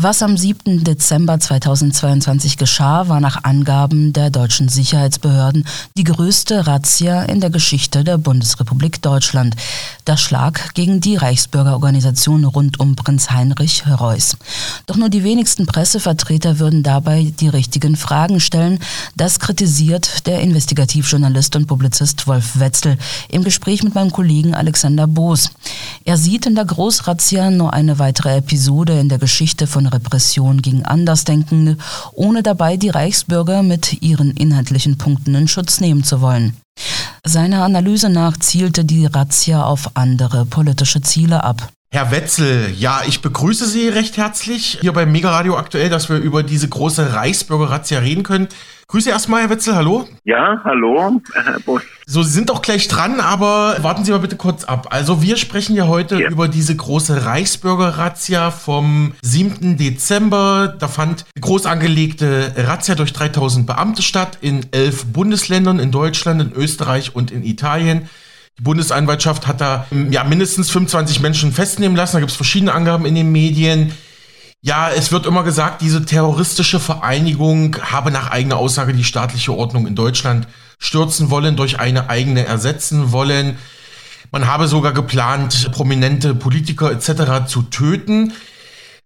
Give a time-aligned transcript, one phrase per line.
[0.00, 0.84] Was am 7.
[0.84, 5.64] Dezember 2022 geschah, war nach Angaben der deutschen Sicherheitsbehörden
[5.96, 9.56] die größte Razzia in der Geschichte der Bundesrepublik Deutschland.
[10.06, 14.36] Der Schlag gegen die Reichsbürgerorganisation rund um Prinz Heinrich Reuß.
[14.86, 18.78] Doch nur die wenigsten Pressevertreter würden dabei die richtigen Fragen stellen.
[19.16, 22.98] Das kritisiert der Investigativjournalist und Publizist Wolf Wetzel
[23.30, 25.50] im Gespräch mit meinem Kollegen Alexander Boos.
[26.04, 30.84] Er sieht in der Großrazzia nur eine weitere Episode in der Geschichte von Repression gegen
[30.84, 31.76] Andersdenkende,
[32.12, 36.56] ohne dabei die Reichsbürger mit ihren inhaltlichen Punkten in Schutz nehmen zu wollen.
[37.24, 41.68] Seiner Analyse nach zielte die Razzia auf andere politische Ziele ab.
[41.90, 46.16] Herr Wetzel, ja, ich begrüße Sie recht herzlich hier beim Mega Radio aktuell, dass wir
[46.16, 48.48] über diese große Reichsbürger-Razzia reden können.
[48.90, 50.08] Grüße erstmal, Herr Wetzel, hallo.
[50.24, 51.20] Ja, hallo.
[52.06, 54.86] So, Sie sind auch gleich dran, aber warten Sie mal bitte kurz ab.
[54.88, 56.30] Also wir sprechen ja heute ja.
[56.30, 59.76] über diese große Reichsbürger-Razzia vom 7.
[59.76, 60.74] Dezember.
[60.78, 66.52] Da fand groß angelegte Razzia durch 3000 Beamte statt in elf Bundesländern, in Deutschland, in
[66.54, 68.08] Österreich und in Italien.
[68.58, 72.16] Die Bundesanwaltschaft hat da ja mindestens 25 Menschen festnehmen lassen.
[72.16, 73.92] Da gibt es verschiedene Angaben in den Medien.
[74.60, 79.86] Ja, es wird immer gesagt, diese terroristische Vereinigung habe nach eigener Aussage die staatliche Ordnung
[79.86, 80.48] in Deutschland
[80.80, 83.56] stürzen wollen, durch eine eigene ersetzen wollen.
[84.32, 87.46] Man habe sogar geplant, prominente Politiker etc.
[87.46, 88.32] zu töten.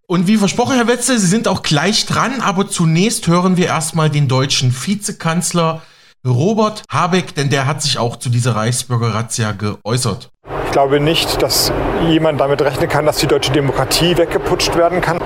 [0.07, 4.09] Und wie versprochen, Herr Wetzel, Sie sind auch gleich dran, aber zunächst hören wir erstmal
[4.09, 5.83] den deutschen Vizekanzler
[6.25, 10.32] Robert Habeck, denn der hat sich auch zu dieser Reichsbürger-Razzia geäußert.
[10.73, 11.71] Ich glaube nicht, dass
[12.09, 15.19] jemand damit rechnen kann, dass die deutsche Demokratie weggeputscht werden kann,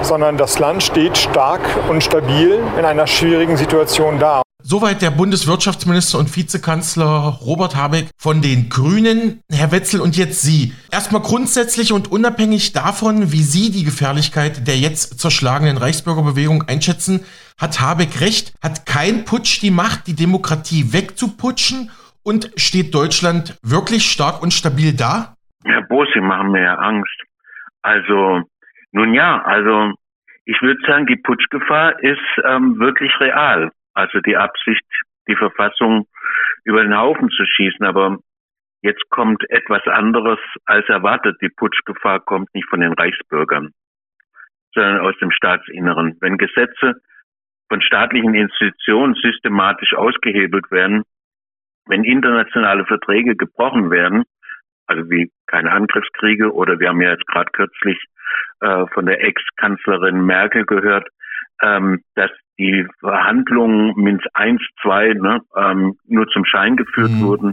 [0.00, 4.40] sondern das Land steht stark und stabil in einer schwierigen Situation da.
[4.62, 9.42] Soweit der Bundeswirtschaftsminister und Vizekanzler Robert Habeck von den Grünen.
[9.50, 10.72] Herr Wetzel, und jetzt Sie.
[10.90, 17.20] Erstmal grundsätzlich und unabhängig davon, wie Sie die Gefährlichkeit der jetzt zerschlagenen Reichsbürgerbewegung einschätzen,
[17.58, 18.54] hat Habeck recht?
[18.62, 21.90] Hat kein Putsch die Macht, die Demokratie wegzuputschen?
[22.24, 25.34] Und steht Deutschland wirklich stark und stabil da?
[25.64, 27.22] Herr Boos, Sie machen mir ja Angst.
[27.82, 28.42] Also,
[28.92, 29.92] nun ja, also
[30.44, 34.84] ich würde sagen, die Putschgefahr ist ähm, wirklich real also die Absicht,
[35.28, 36.06] die Verfassung
[36.64, 37.84] über den Haufen zu schießen.
[37.84, 38.18] Aber
[38.82, 41.36] jetzt kommt etwas anderes als erwartet.
[41.40, 43.70] Die Putschgefahr kommt nicht von den Reichsbürgern,
[44.74, 46.16] sondern aus dem Staatsinneren.
[46.20, 46.94] Wenn Gesetze
[47.68, 51.02] von staatlichen Institutionen systematisch ausgehebelt werden,
[51.86, 54.24] wenn internationale Verträge gebrochen werden,
[54.86, 57.98] also wie keine Angriffskriege oder wir haben ja jetzt gerade kürzlich
[58.60, 61.06] äh, von der Ex-Kanzlerin Merkel gehört,
[61.62, 67.22] ähm, dass die Verhandlungen Minsk 1, 2 ne, ähm, nur zum Schein geführt mhm.
[67.22, 67.52] wurden.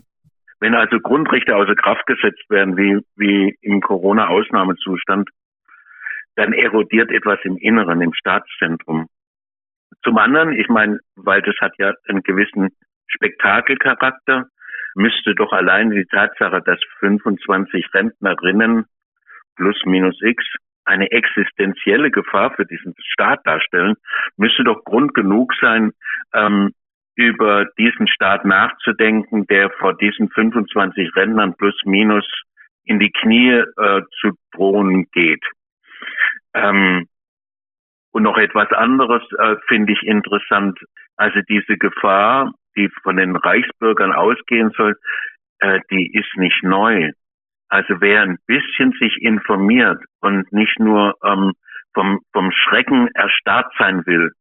[0.60, 5.30] Wenn also Grundrechte außer Kraft gesetzt werden, wie, wie im Corona-Ausnahmezustand,
[6.36, 9.08] dann erodiert etwas im Inneren, im Staatszentrum.
[10.04, 12.70] Zum anderen, ich meine, weil das hat ja einen gewissen
[13.10, 14.48] Spektakelcharakter,
[14.96, 18.86] müsste doch allein die Tatsache, dass 25 Rentnerinnen
[19.56, 20.44] plus minus X
[20.86, 23.96] eine existenzielle Gefahr für diesen Staat darstellen,
[24.38, 25.92] müsste doch Grund genug sein,
[26.34, 26.72] ähm,
[27.16, 32.26] über diesen Staat nachzudenken, der vor diesen 25 Rändern plus minus
[32.86, 35.44] in die Knie äh, zu drohen geht.
[36.54, 37.08] Ähm,
[38.12, 40.80] und noch etwas anderes äh, finde ich interessant.
[41.18, 44.96] Also diese Gefahr, die von den Reichsbürgern ausgehen soll,
[45.60, 47.12] äh, die ist nicht neu.
[47.70, 51.54] Also wer ein bisschen sich informiert und nicht nur ähm,
[51.94, 54.32] vom, vom Schrecken erstarrt sein will,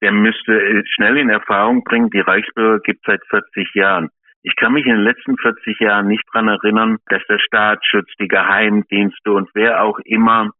[0.00, 4.08] der müsste schnell in Erfahrung bringen, die Reichsbürger gibt seit 40 Jahren.
[4.42, 8.26] Ich kann mich in den letzten 40 Jahren nicht dran erinnern, dass der Staatsschutz, die
[8.26, 10.50] Geheimdienste und wer auch immer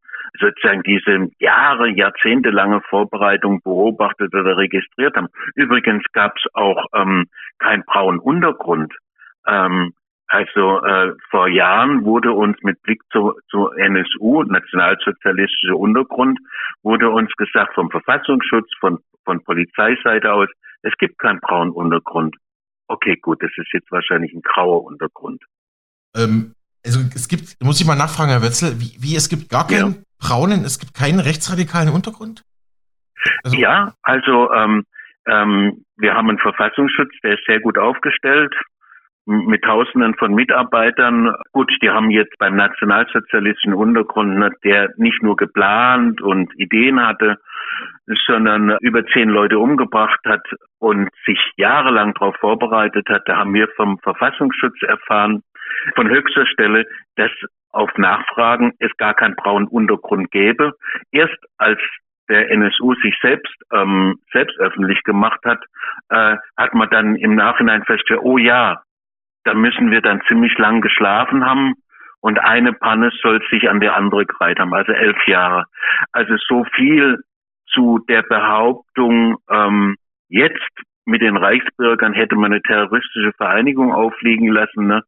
[0.40, 5.28] sozusagen diese Jahre, jahrzehntelange Vorbereitung beobachtet oder registriert haben.
[5.54, 7.26] Übrigens gab es auch ähm,
[7.58, 8.92] keinen braunen Untergrund.
[9.46, 9.92] Ähm,
[10.28, 16.38] also äh, vor Jahren wurde uns mit Blick zu, zu NSU, nationalsozialistischer Untergrund,
[16.82, 20.48] wurde uns gesagt vom Verfassungsschutz, von, von Polizeiseite aus,
[20.80, 22.36] es gibt keinen braunen Untergrund.
[22.88, 25.42] Okay, gut, das ist jetzt wahrscheinlich ein grauer Untergrund.
[26.16, 26.54] Ähm,
[26.84, 29.94] also es gibt, muss ich mal nachfragen, Herr Wetzel, wie, wie es gibt gar keinen
[29.94, 30.02] ja.
[30.22, 32.44] Braunen, es gibt keinen rechtsradikalen Untergrund?
[33.44, 34.84] Also, ja, also ähm,
[35.26, 38.54] ähm, wir haben einen Verfassungsschutz, der ist sehr gut aufgestellt
[39.24, 41.34] mit Tausenden von Mitarbeitern.
[41.52, 47.38] Gut, die haben jetzt beim nationalsozialistischen Untergrund, ne, der nicht nur geplant und Ideen hatte,
[48.26, 50.42] sondern über zehn Leute umgebracht hat
[50.78, 53.22] und sich jahrelang darauf vorbereitet hat.
[53.26, 55.42] Da haben wir vom Verfassungsschutz erfahren,
[55.94, 56.86] von höchster Stelle,
[57.16, 57.30] dass
[57.72, 60.74] auf Nachfragen es gar keinen braunen Untergrund gäbe.
[61.10, 61.80] Erst als
[62.28, 65.62] der NSU sich selbst ähm, selbst öffentlich gemacht hat,
[66.10, 68.82] äh, hat man dann im Nachhinein festgestellt, oh ja,
[69.44, 71.74] da müssen wir dann ziemlich lang geschlafen haben
[72.20, 75.64] und eine Panne soll sich an der andere gereiht haben, also elf Jahre.
[76.12, 77.18] Also so viel
[77.66, 79.96] zu der Behauptung, ähm,
[80.28, 80.70] jetzt
[81.04, 85.02] mit den Reichsbürgern hätte man eine terroristische Vereinigung aufliegen lassen, ne?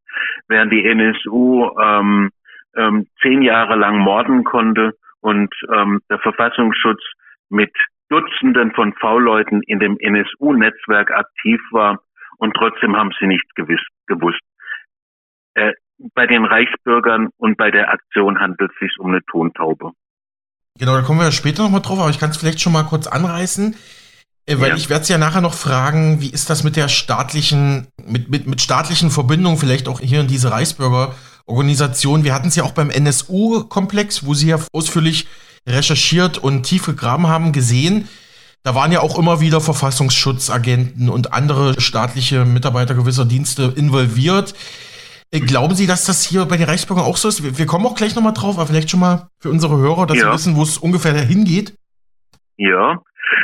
[0.49, 2.31] während die NSU ähm,
[2.77, 7.01] ähm, zehn Jahre lang morden konnte und ähm, der Verfassungsschutz
[7.49, 7.73] mit
[8.09, 12.01] Dutzenden von V-Leuten in dem NSU-Netzwerk aktiv war
[12.39, 14.41] und trotzdem haben sie nicht gewiss, gewusst.
[15.55, 15.73] Äh,
[16.15, 19.93] bei den Reichsbürgern und bei der Aktion handelt es sich um eine Tontaube.
[20.79, 23.07] Genau, da kommen wir später nochmal drauf, aber ich kann es vielleicht schon mal kurz
[23.07, 23.77] anreißen.
[24.47, 24.77] Äh, weil ja.
[24.77, 28.47] ich werde es ja nachher noch fragen, wie ist das mit der staatlichen, mit, mit,
[28.47, 30.53] mit staatlichen Verbindungen, vielleicht auch hier in diese
[31.49, 32.25] Reichsbürgerorganisation.
[32.25, 35.29] Wir hatten es ja auch beim NSU-Komplex, wo Sie ja ausführlich
[35.67, 38.09] recherchiert und tief gegraben haben, gesehen.
[38.63, 44.55] Da waren ja auch immer wieder Verfassungsschutzagenten und andere staatliche Mitarbeiter gewisser Dienste involviert.
[45.31, 47.59] Äh, glauben Sie, dass das hier bei den Reichsbürgern auch so ist?
[47.59, 50.29] Wir kommen auch gleich nochmal drauf, aber vielleicht schon mal für unsere Hörer, dass ja.
[50.29, 51.75] sie wissen, wo es ungefähr hingeht.
[52.57, 53.03] Ja,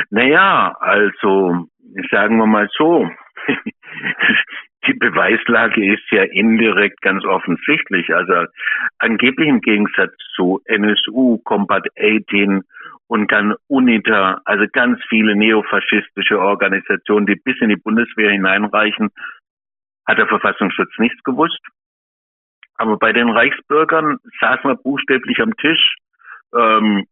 [0.09, 1.67] naja, also
[2.11, 3.07] sagen wir mal so,
[4.87, 8.13] die Beweislage ist ja indirekt ganz offensichtlich.
[8.13, 8.45] Also
[8.97, 12.63] angeblich im Gegensatz zu NSU, Combat 18
[13.07, 19.09] und dann UNITA, also ganz viele neofaschistische Organisationen, die bis in die Bundeswehr hineinreichen,
[20.07, 21.61] hat der Verfassungsschutz nichts gewusst.
[22.75, 25.97] Aber bei den Reichsbürgern saßen wir buchstäblich am Tisch
[26.55, 27.05] ähm,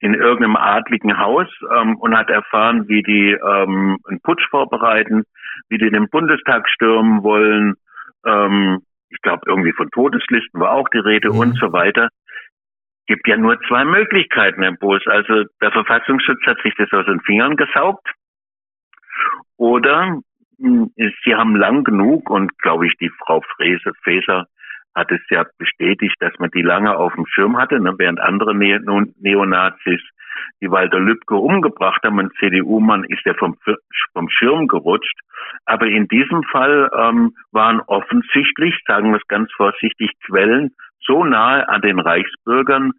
[0.00, 1.46] in irgendeinem adligen Haus
[1.76, 5.22] ähm, und hat erfahren, wie die ähm, einen Putsch vorbereiten,
[5.68, 7.74] wie die den Bundestag stürmen wollen.
[8.26, 8.80] Ähm,
[9.10, 11.38] ich glaube, irgendwie von Todeslisten war auch die Rede mhm.
[11.38, 12.08] und so weiter.
[13.06, 15.02] Gibt ja nur zwei Möglichkeiten, Herr Boos.
[15.06, 18.08] Also der Verfassungsschutz hat sich das aus den Fingern gesaugt.
[19.56, 20.20] Oder
[20.58, 24.46] hm, sie haben lang genug und glaube ich, die Frau Fräse, Faeser
[24.94, 28.54] hat es ja bestätigt, dass man die lange auf dem Schirm hatte, ne, während andere
[28.54, 28.80] ne
[29.18, 30.00] Neonazis
[30.60, 32.20] die Walter Lübcke umgebracht haben.
[32.20, 33.56] Ein CDU-Mann ist ja vom,
[34.12, 35.18] vom Schirm gerutscht.
[35.64, 40.74] Aber in diesem Fall ähm, waren offensichtlich, sagen wir es ganz vorsichtig, Quellen
[41.04, 42.92] so nahe an den Reichsbürgern,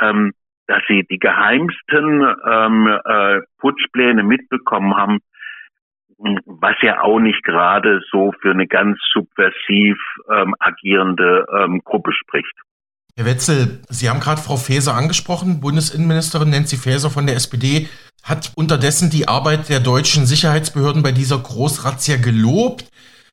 [0.00, 0.32] ähm,
[0.66, 5.20] dass sie die geheimsten ähm, äh, Putschpläne mitbekommen haben,
[6.18, 9.98] was ja auch nicht gerade so für eine ganz subversiv
[10.30, 12.54] ähm, agierende ähm, Gruppe spricht.
[13.18, 15.60] Herr Wetzel, Sie haben gerade Frau Faeser angesprochen.
[15.60, 17.88] Bundesinnenministerin Nancy Faeser von der SPD
[18.22, 22.84] hat unterdessen die Arbeit der deutschen Sicherheitsbehörden bei dieser Großrazzia gelobt.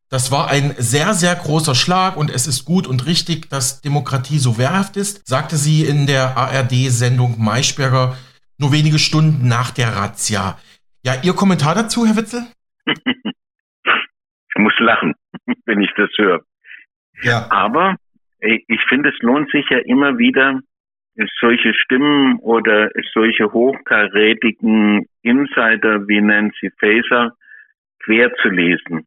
[0.09, 4.37] Das war ein sehr, sehr großer Schlag und es ist gut und richtig, dass Demokratie
[4.37, 8.15] so wehrhaft ist, sagte sie in der ARD-Sendung Maischberger
[8.57, 10.57] nur wenige Stunden nach der Razzia.
[11.03, 12.45] Ja, Ihr Kommentar dazu, Herr Wetzel?
[12.85, 15.13] ich muss lachen,
[15.65, 16.39] wenn ich das höre.
[17.23, 17.51] Ja.
[17.51, 17.97] Aber
[18.43, 20.59] ich finde, es lohnt sich ja immer wieder,
[21.39, 27.35] solche Stimmen oder solche hochkarätigen Insider wie Nancy Faeser
[28.03, 29.05] quer zu lesen.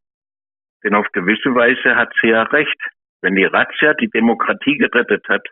[0.84, 2.80] Denn auf gewisse Weise hat sie ja recht.
[3.22, 5.46] Wenn die Razzia die Demokratie gerettet hat,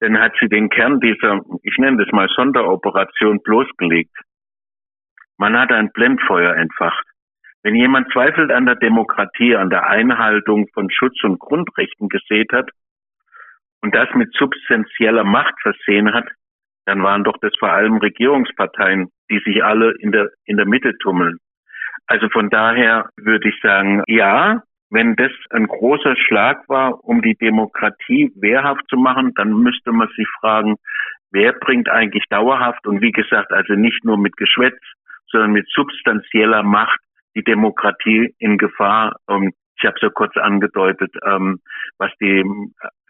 [0.00, 4.16] dann hat sie den Kern dieser, ich nenne das mal Sonderoperation bloßgelegt.
[5.36, 7.06] Man hat ein Blendfeuer entfacht.
[7.64, 12.68] Wenn jemand Zweifel an der Demokratie, an der Einhaltung von Schutz- und Grundrechten gesät hat
[13.80, 16.28] und das mit substanzieller Macht versehen hat,
[16.84, 20.92] dann waren doch das vor allem Regierungsparteien, die sich alle in der, in der Mitte
[20.98, 21.38] tummeln.
[22.06, 27.34] Also von daher würde ich sagen, ja, wenn das ein großer Schlag war, um die
[27.34, 30.76] Demokratie wehrhaft zu machen, dann müsste man sich fragen,
[31.30, 34.78] wer bringt eigentlich dauerhaft und wie gesagt, also nicht nur mit Geschwätz,
[35.28, 37.00] sondern mit substanzieller Macht
[37.34, 39.16] die Demokratie in Gefahr.
[39.26, 41.60] Und ich habe es ja kurz angedeutet, ähm,
[41.98, 42.44] was die,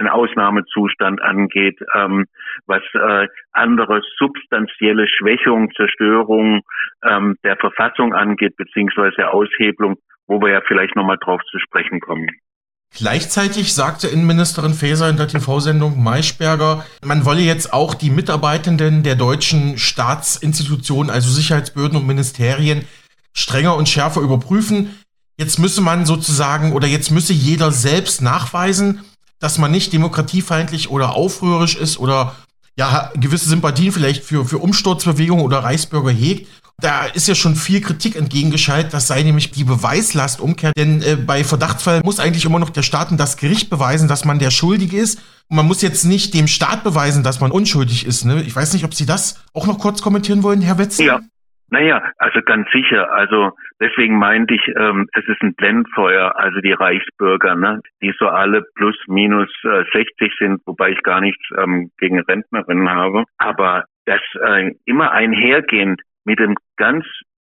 [0.00, 2.24] den Ausnahmezustand angeht, ähm,
[2.66, 6.62] was äh, andere substanzielle Schwächung, Zerstörung
[7.04, 12.28] ähm, der Verfassung angeht, beziehungsweise Aushebelung, wo wir ja vielleicht nochmal drauf zu sprechen kommen.
[12.96, 19.16] Gleichzeitig sagte Innenministerin Faeser in der TV-Sendung Maischberger, man wolle jetzt auch die Mitarbeitenden der
[19.16, 22.86] deutschen Staatsinstitutionen, also Sicherheitsbehörden und Ministerien,
[23.34, 24.98] strenger und schärfer überprüfen.
[25.36, 29.00] Jetzt müsse man sozusagen oder jetzt müsse jeder selbst nachweisen,
[29.40, 32.36] dass man nicht demokratiefeindlich oder aufrührisch ist oder
[32.76, 36.48] ja gewisse Sympathien vielleicht für, für Umsturzbewegungen oder Reichsbürger hegt.
[36.80, 41.44] Da ist ja schon viel Kritik entgegengeschaltet, das sei nämlich die Beweislastumkehr, denn äh, bei
[41.44, 44.96] Verdachtsfall muss eigentlich immer noch der Staat und das Gericht beweisen, dass man der Schuldige
[44.96, 45.20] ist.
[45.48, 48.24] Und man muss jetzt nicht dem Staat beweisen, dass man unschuldig ist.
[48.24, 48.42] Ne?
[48.42, 51.06] Ich weiß nicht, ob Sie das auch noch kurz kommentieren wollen, Herr Wetzel.
[51.06, 51.20] Ja,
[51.70, 53.12] naja, also ganz sicher.
[53.12, 58.28] Also deswegen meinte ich, ähm, es ist ein Blendfeuer, also die Reichsbürger, ne, die so
[58.28, 63.24] alle plus minus äh, 60 sind, wobei ich gar nichts ähm, gegen Rentnerinnen habe.
[63.38, 67.04] Aber das äh, immer einhergehend mit dem ganz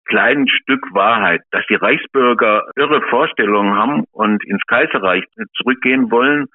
[0.06, 6.46] kleinen Stück Wahrheit, dass die Reichsbürger irre Vorstellungen haben und ins Kaiserreich zurückgehen wollen,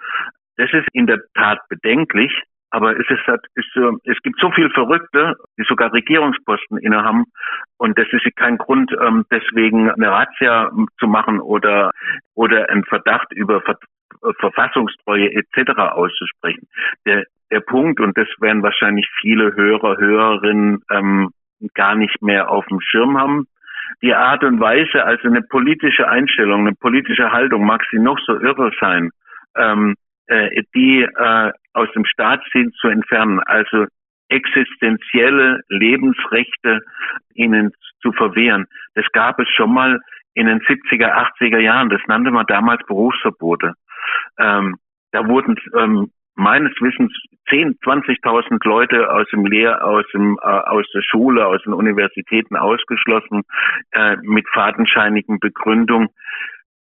[0.58, 2.32] das ist in der Tat bedenklich.
[2.72, 3.68] Aber es ist, halt, ist,
[4.06, 7.26] es gibt so viel Verrückte, die sogar Regierungsposten innehaben.
[7.78, 11.92] Und das ist kein Grund, ähm, deswegen eine Razzia zu machen oder,
[12.34, 13.78] oder einen Verdacht über Ver
[14.40, 15.72] Verfassungstreue etc.
[15.94, 16.68] auszusprechen.
[17.06, 21.30] Der, der Punkt, und das werden wahrscheinlich viele Hörer, Hörerinnen ähm,
[21.74, 23.48] gar nicht mehr auf dem Schirm haben,
[24.02, 28.40] die Art und Weise, also eine politische Einstellung, eine politische Haltung, mag sie noch so
[28.40, 29.10] irre sein,
[29.56, 29.96] ähm,
[30.32, 33.86] äh, die äh, aus dem Staatsdienst zu entfernen, also
[34.30, 36.82] existenzielle Lebensrechte
[37.34, 37.72] ihnen
[38.02, 38.66] zu verwehren.
[38.96, 40.00] Das gab es schon mal
[40.34, 41.90] in den 70er, 80er Jahren.
[41.90, 43.74] Das nannte man damals Berufsverbote.
[44.40, 44.78] Ähm,
[45.12, 47.14] da wurden ähm, meines Wissens
[47.50, 52.56] 10, 20.000 Leute aus dem Lehr, aus dem, äh, aus der Schule, aus den Universitäten
[52.56, 53.44] ausgeschlossen
[53.92, 56.08] äh, mit fadenscheinigen Begründung.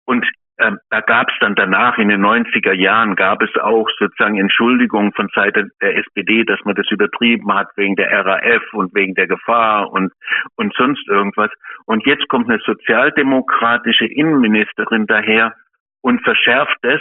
[0.04, 0.26] Und
[0.58, 5.12] ähm, da gab es dann danach in den 90er Jahren gab es auch sozusagen Entschuldigungen
[5.12, 9.28] von Seite der SPD, dass man das übertrieben hat wegen der RAF und wegen der
[9.28, 10.12] Gefahr und
[10.56, 11.50] und sonst irgendwas.
[11.86, 15.54] Und jetzt kommt eine sozialdemokratische Innenministerin daher
[16.00, 17.00] und verschärft das,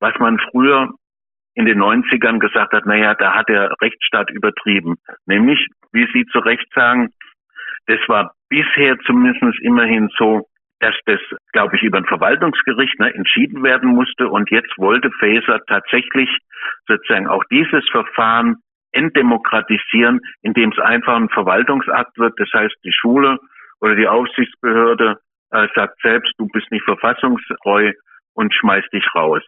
[0.00, 0.90] was man früher
[1.54, 4.96] in den 90ern gesagt hat, naja, da hat der Rechtsstaat übertrieben.
[5.26, 7.12] Nämlich, wie Sie zu Recht sagen,
[7.86, 10.48] das war bisher zumindest immerhin so,
[10.84, 11.20] dass das,
[11.52, 14.28] glaube ich, über ein Verwaltungsgericht ne, entschieden werden musste.
[14.28, 16.28] Und jetzt wollte Faeser tatsächlich
[16.86, 18.56] sozusagen auch dieses Verfahren
[18.92, 22.34] entdemokratisieren, indem es einfach ein Verwaltungsakt wird.
[22.38, 23.38] Das heißt, die Schule
[23.80, 25.16] oder die Aufsichtsbehörde
[25.52, 27.92] äh, sagt selbst, du bist nicht verfassungstreu
[28.34, 29.42] und schmeißt dich raus.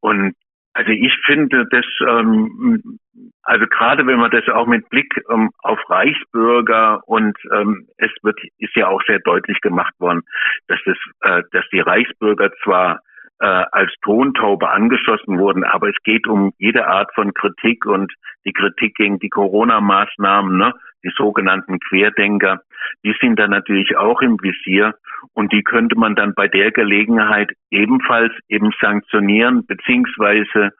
[0.00, 0.34] Und
[0.74, 2.98] also ich finde das, ähm,
[3.42, 8.38] also gerade wenn man das auch mit Blick ähm, auf Reichsbürger und ähm, es wird
[8.58, 10.22] ist ja auch sehr deutlich gemacht worden,
[10.66, 13.00] dass das, äh, dass die Reichsbürger zwar
[13.40, 18.12] äh, als Tontaube angeschossen wurden, aber es geht um jede Art von Kritik und
[18.44, 20.74] die Kritik gegen die Corona-Maßnahmen, ne,
[21.04, 22.60] die sogenannten Querdenker,
[23.04, 24.94] die sind dann natürlich auch im Visier
[25.32, 30.70] und die könnte man dann bei der Gelegenheit ebenfalls eben sanktionieren beziehungsweise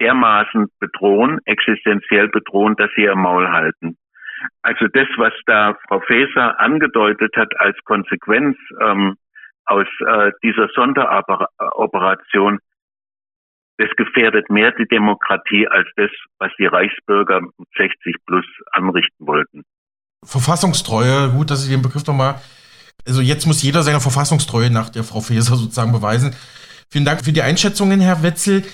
[0.00, 3.96] dermaßen bedrohen, existenziell bedrohen, dass sie ihr Maul halten.
[4.62, 9.16] Also das, was da Frau Faeser angedeutet hat als Konsequenz ähm,
[9.64, 12.58] aus äh, dieser Sonderoperation,
[13.78, 17.40] das gefährdet mehr die Demokratie als das, was die Reichsbürger
[17.76, 19.62] 60 plus anrichten wollten.
[20.24, 22.40] Verfassungstreue, gut, dass ich den Begriff nochmal,
[23.06, 26.34] also jetzt muss jeder seine Verfassungstreue nach der Frau Faeser sozusagen beweisen.
[26.90, 28.64] Vielen Dank für die Einschätzungen, Herr Wetzel.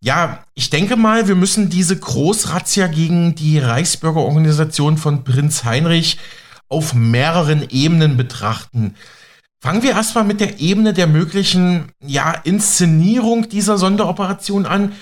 [0.00, 6.18] Ja, ich denke mal, wir müssen diese Großrazzia gegen die Reichsbürgerorganisation von Prinz Heinrich
[6.68, 8.94] auf mehreren Ebenen betrachten.
[9.66, 14.92] Fangen wir erstmal mit der Ebene der möglichen ja, Inszenierung dieser Sonderoperation an.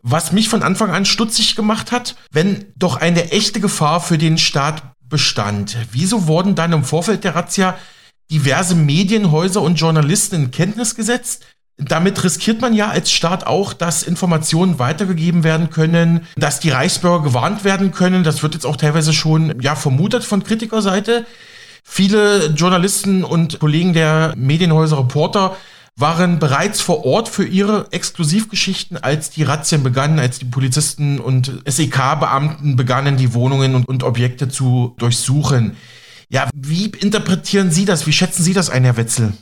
[0.00, 4.38] Was mich von Anfang an stutzig gemacht hat, wenn doch eine echte Gefahr für den
[4.38, 5.76] Staat bestand.
[5.92, 7.76] Wieso wurden dann im Vorfeld der Razzia
[8.30, 11.44] diverse Medienhäuser und Journalisten in Kenntnis gesetzt?
[11.76, 17.24] Damit riskiert man ja als Staat auch, dass Informationen weitergegeben werden können, dass die Reichsbürger
[17.24, 18.24] gewarnt werden können.
[18.24, 21.26] Das wird jetzt auch teilweise schon ja vermutet von Kritikerseite.
[21.90, 25.56] Viele Journalisten und Kollegen der Medienhäuser, Reporter
[25.96, 31.46] waren bereits vor Ort für ihre Exklusivgeschichten, als die Razzien begannen, als die Polizisten und
[31.66, 35.76] SEK-Beamten begannen, die Wohnungen und, und, Objekte zu durchsuchen.
[36.28, 38.06] Ja, wie interpretieren Sie das?
[38.06, 39.32] Wie schätzen Sie das ein, Herr Wetzel?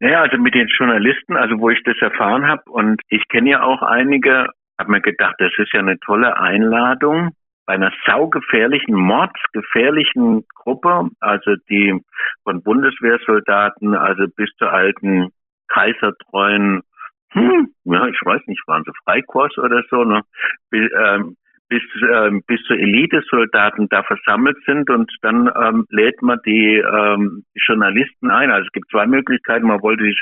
[0.00, 3.62] Naja, also mit den Journalisten, also wo ich das erfahren habe, und ich kenne ja
[3.62, 4.46] auch einige,
[4.80, 7.30] habe mir gedacht, das ist ja eine tolle Einladung
[7.66, 12.00] einer saugefährlichen, mordsgefährlichen Gruppe, also die
[12.42, 15.30] von Bundeswehrsoldaten, also bis zu alten
[15.68, 16.82] kaisertreuen,
[17.30, 20.22] hm, ja, ich weiß nicht, waren sie Freikorps oder so, ne?
[20.70, 21.36] Bis, ähm,
[21.68, 27.44] bis, ähm, bis zu Elitesoldaten da versammelt sind und dann ähm, lädt man die, ähm,
[27.54, 28.50] Journalisten ein.
[28.50, 29.66] Also es gibt zwei Möglichkeiten.
[29.66, 30.16] Man wollte die,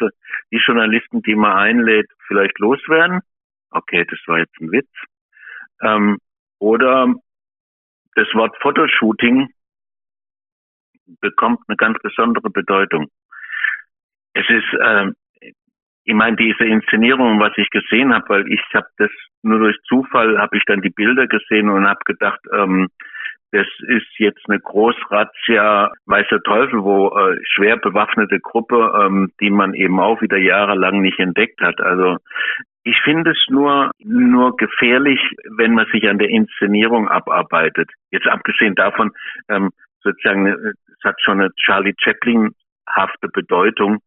[0.52, 3.20] die Journalisten, die man einlädt, vielleicht loswerden.
[3.70, 4.88] Okay, das war jetzt ein Witz.
[5.82, 6.18] Ähm,
[6.58, 7.12] oder
[8.14, 9.48] das Wort Fotoshooting
[11.20, 13.08] bekommt eine ganz besondere Bedeutung.
[14.34, 15.10] Es ist, äh,
[16.04, 19.10] ich meine, diese Inszenierung, was ich gesehen habe, weil ich habe das
[19.42, 22.88] nur durch Zufall, habe ich dann die Bilder gesehen und habe gedacht, ähm,
[23.52, 29.50] das ist jetzt eine Großrazzia, weiß der Teufel, wo äh, schwer bewaffnete Gruppe, ähm, die
[29.50, 31.78] man eben auch wieder jahrelang nicht entdeckt hat.
[31.80, 32.16] Also
[32.84, 35.20] ich finde es nur, nur gefährlich,
[35.56, 37.90] wenn man sich an der Inszenierung abarbeitet.
[38.10, 39.12] Jetzt abgesehen davon,
[39.48, 39.70] ähm,
[40.02, 43.98] sozusagen, es hat schon eine Charlie Chaplin-hafte Bedeutung,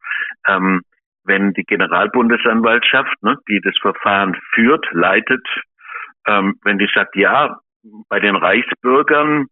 [0.48, 0.82] ähm,
[1.24, 5.46] wenn die Generalbundesanwaltschaft, ne, die das Verfahren führt, leitet,
[6.27, 7.58] ähm, wenn die sagt, ja,
[8.10, 9.48] bei den Reichsbürgern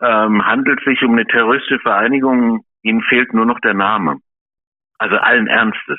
[0.00, 4.18] ähm, handelt sich um eine terroristische Vereinigung, ihnen fehlt nur noch der Name.
[4.98, 5.98] Also allen Ernstes.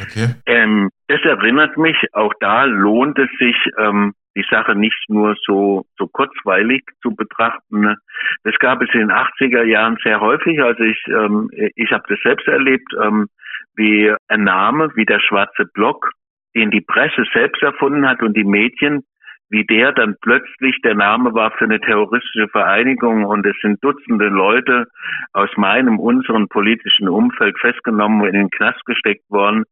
[0.00, 0.34] Okay.
[0.46, 5.84] Ähm, das erinnert mich, auch da lohnt es sich, ähm, die Sache nicht nur so,
[5.98, 7.96] so kurzweilig zu betrachten.
[8.44, 10.62] Das gab es in den 80er Jahren sehr häufig.
[10.62, 13.26] Also ich, ähm, ich habe das selbst erlebt, ähm,
[13.74, 16.12] wie ein Name, wie der schwarze Block,
[16.54, 19.02] den die Presse selbst erfunden hat und die Medien,
[19.48, 24.28] wie der dann plötzlich der Name war für eine terroristische Vereinigung und es sind Dutzende
[24.28, 24.86] Leute
[25.32, 29.64] aus meinem, unseren politischen Umfeld festgenommen und in den Knast gesteckt worden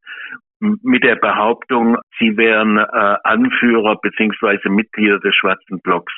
[0.61, 6.13] mit der Behauptung, sie wären äh, Anführer beziehungsweise Mitglieder des Schwarzen Blocks.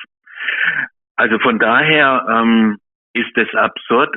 [1.16, 2.78] Also von daher ähm,
[3.12, 4.16] ist es absurd.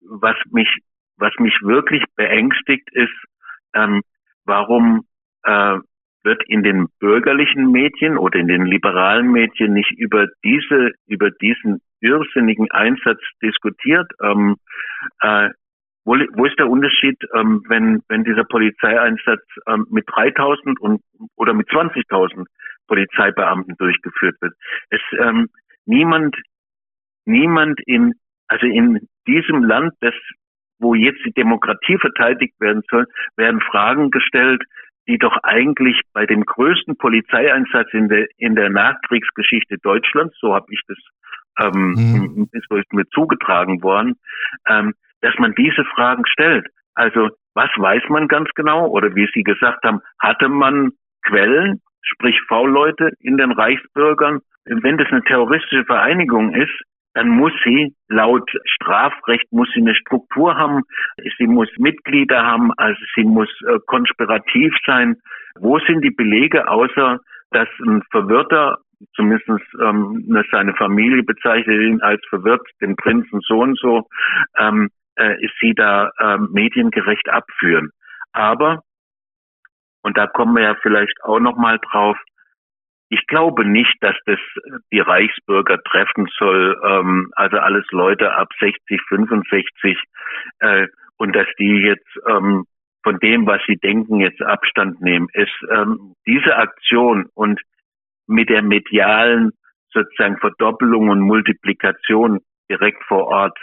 [0.00, 0.68] Was mich,
[1.16, 3.12] was mich wirklich beängstigt, ist,
[3.74, 4.02] ähm,
[4.44, 5.02] warum
[5.44, 5.78] äh,
[6.24, 11.80] wird in den bürgerlichen Medien oder in den liberalen Medien nicht über diese, über diesen
[12.00, 14.10] irrsinnigen Einsatz diskutiert.
[14.22, 14.56] Ähm,
[15.20, 15.50] äh,
[16.04, 21.02] wo, wo ist der Unterschied, ähm, wenn, wenn dieser Polizeieinsatz ähm, mit 3000 und,
[21.36, 22.46] oder mit 20.000
[22.88, 24.54] Polizeibeamten durchgeführt wird?
[24.90, 25.48] Es, ähm,
[25.86, 26.36] niemand,
[27.24, 28.14] niemand in,
[28.48, 30.14] also in diesem Land, das,
[30.78, 33.06] wo jetzt die Demokratie verteidigt werden soll,
[33.36, 34.62] werden Fragen gestellt,
[35.08, 40.66] die doch eigentlich bei dem größten Polizeieinsatz in der, in der Nachkriegsgeschichte Deutschlands, so habe
[40.70, 40.98] ich das,
[41.60, 42.48] ähm, mhm.
[42.52, 44.16] ist mir zugetragen worden,
[44.68, 46.66] ähm, dass man diese Fragen stellt.
[46.94, 48.86] Also was weiß man ganz genau?
[48.88, 50.90] Oder wie Sie gesagt haben, hatte man
[51.22, 54.40] Quellen, sprich V-Leute in den Reichsbürgern?
[54.64, 56.72] Wenn das eine terroristische Vereinigung ist,
[57.14, 60.82] dann muss sie laut Strafrecht muss sie eine Struktur haben,
[61.38, 65.16] sie muss Mitglieder haben, also sie muss äh, konspirativ sein.
[65.58, 67.18] Wo sind die Belege, außer
[67.50, 68.78] dass ein Verwirrter,
[69.14, 69.50] zumindest
[69.82, 74.08] ähm, seine Familie bezeichnet ihn als verwirrt, den Prinzen so und so,
[74.58, 75.01] ähm, äh,
[75.60, 77.90] sie da äh, mediengerecht abführen.
[78.32, 78.82] Aber,
[80.02, 82.16] und da kommen wir ja vielleicht auch nochmal drauf,
[83.08, 84.38] ich glaube nicht, dass das
[84.90, 89.98] die Reichsbürger treffen soll, ähm, also alles Leute ab 60, 65,
[90.60, 92.64] äh, und dass die jetzt ähm,
[93.02, 95.28] von dem, was sie denken, jetzt Abstand nehmen.
[95.34, 97.60] Es, ähm, diese Aktion und
[98.26, 99.50] mit der medialen
[99.92, 103.58] sozusagen Verdoppelung und Multiplikation direkt vor Ort,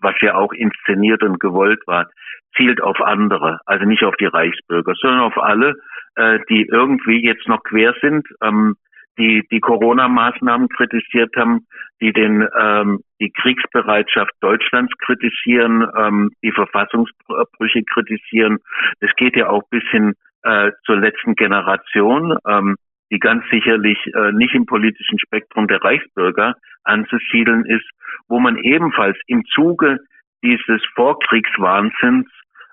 [0.00, 2.08] was ja auch inszeniert und gewollt war,
[2.56, 5.74] zielt auf andere, also nicht auf die Reichsbürger, sondern auf alle,
[6.16, 8.76] äh, die irgendwie jetzt noch quer sind, ähm,
[9.18, 11.66] die die Corona-Maßnahmen kritisiert haben,
[12.00, 18.58] die den ähm, die Kriegsbereitschaft Deutschlands kritisieren, ähm, die Verfassungsbrüche kritisieren.
[19.00, 22.76] Das geht ja auch bis hin äh, zur letzten Generation, ähm,
[23.10, 26.54] die ganz sicherlich äh, nicht im politischen Spektrum der Reichsbürger
[26.84, 27.88] anzusiedeln ist,
[28.28, 29.98] wo man ebenfalls im Zuge
[30.42, 32.26] dieses Vorkriegswahnsinns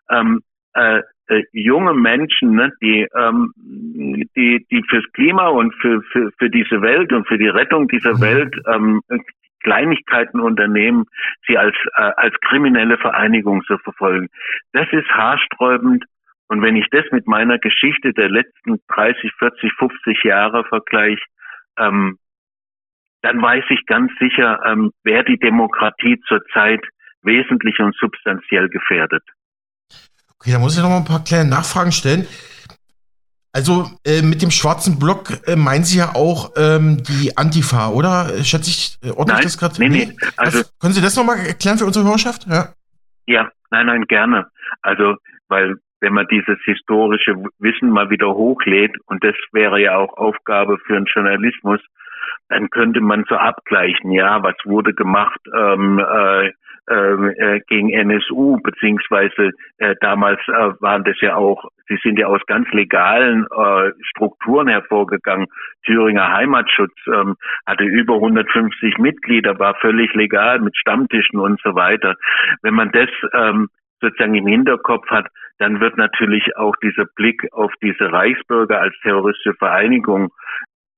[0.09, 0.41] ähm,
[0.73, 6.49] äh, äh, junge Menschen, ne, die, ähm, die, die fürs Klima und für, für, für
[6.49, 8.21] diese Welt und für die Rettung dieser mhm.
[8.21, 9.01] Welt ähm,
[9.63, 11.05] Kleinigkeiten unternehmen,
[11.47, 14.27] sie als, äh, als kriminelle Vereinigung zu verfolgen.
[14.73, 16.03] Das ist haarsträubend.
[16.47, 21.23] Und wenn ich das mit meiner Geschichte der letzten 30, 40, 50 Jahre vergleiche,
[21.77, 22.17] ähm,
[23.21, 26.81] dann weiß ich ganz sicher, ähm, wer die Demokratie zurzeit
[27.21, 29.23] wesentlich und substanziell gefährdet.
[30.39, 32.25] Okay, da muss ich noch mal ein paar kleine Nachfragen stellen.
[33.53, 38.43] Also äh, mit dem schwarzen Block äh, meinen Sie ja auch ähm, die Antifa, oder?
[38.43, 39.75] Schätze ich, äh, ordne ich das gerade?
[39.77, 40.15] Nee, nee.
[40.37, 42.47] Also, also, können Sie das nochmal erklären für unsere Hörerschaft?
[42.47, 42.69] Ja.
[43.27, 44.47] ja, nein, nein, gerne.
[44.81, 45.17] Also,
[45.49, 50.79] weil wenn man dieses historische Wissen mal wieder hochlädt, und das wäre ja auch Aufgabe
[50.87, 51.81] für einen Journalismus,
[52.51, 56.51] dann könnte man so abgleichen, ja, was wurde gemacht ähm, äh,
[56.89, 62.27] ähm, äh, gegen NSU, beziehungsweise äh, damals äh, waren das ja auch, sie sind ja
[62.27, 65.47] aus ganz legalen äh, Strukturen hervorgegangen.
[65.85, 67.35] Thüringer Heimatschutz ähm,
[67.65, 72.15] hatte über 150 Mitglieder, war völlig legal mit Stammtischen und so weiter.
[72.61, 73.69] Wenn man das ähm,
[74.01, 75.27] sozusagen im Hinterkopf hat,
[75.59, 80.33] dann wird natürlich auch dieser Blick auf diese Reichsbürger als terroristische Vereinigung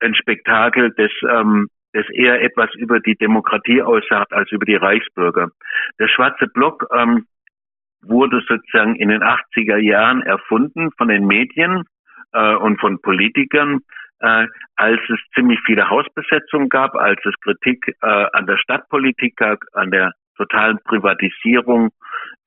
[0.03, 5.49] ein Spektakel, das, ähm, das eher etwas über die Demokratie aussagt als über die Reichsbürger.
[5.99, 7.25] Der schwarze Block ähm,
[8.01, 11.83] wurde sozusagen in den 80er Jahren erfunden von den Medien
[12.33, 13.79] äh, und von Politikern,
[14.19, 19.59] äh, als es ziemlich viele Hausbesetzungen gab, als es Kritik äh, an der Stadtpolitik gab,
[19.73, 21.89] an der totalen Privatisierung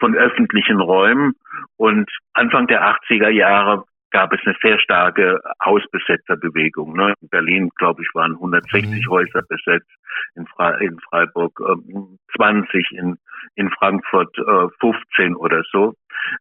[0.01, 1.35] von öffentlichen Räumen.
[1.77, 3.85] Und Anfang der 80er Jahre
[4.17, 6.97] gab es eine sehr starke Hausbesetzerbewegung.
[6.97, 7.13] Ne?
[7.21, 9.11] In Berlin, glaube ich, waren 160 mhm.
[9.11, 9.91] Häuser besetzt,
[10.37, 13.19] in, Fre in Freiburg äh, 20, in,
[13.57, 15.93] in Frankfurt äh, 15 oder so.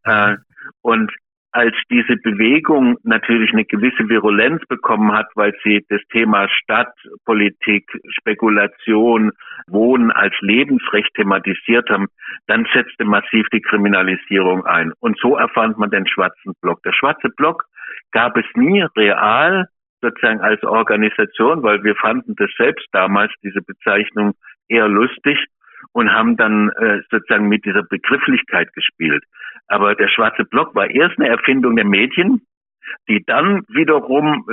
[0.05, 0.37] Äh,
[0.83, 1.11] und
[1.55, 9.31] als diese Bewegung natürlich eine gewisse Virulenz bekommen hat, weil sie das Thema Stadtpolitik, Spekulation,
[9.67, 12.07] Wohnen als Lebensrecht thematisiert haben,
[12.47, 14.91] dann setzte massiv die Kriminalisierung ein.
[14.99, 16.83] Und so erfand man den schwarzen Block.
[16.83, 17.63] Der schwarze Block
[18.11, 19.67] gab es nie real
[20.01, 24.33] sozusagen als Organisation, weil wir fanden das selbst damals, diese Bezeichnung,
[24.67, 25.37] eher lustig
[25.93, 29.23] und haben dann äh, sozusagen mit dieser Begrifflichkeit gespielt.
[29.67, 32.41] Aber der schwarze Block war erst eine Erfindung der Medien,
[33.07, 34.45] die dann wiederum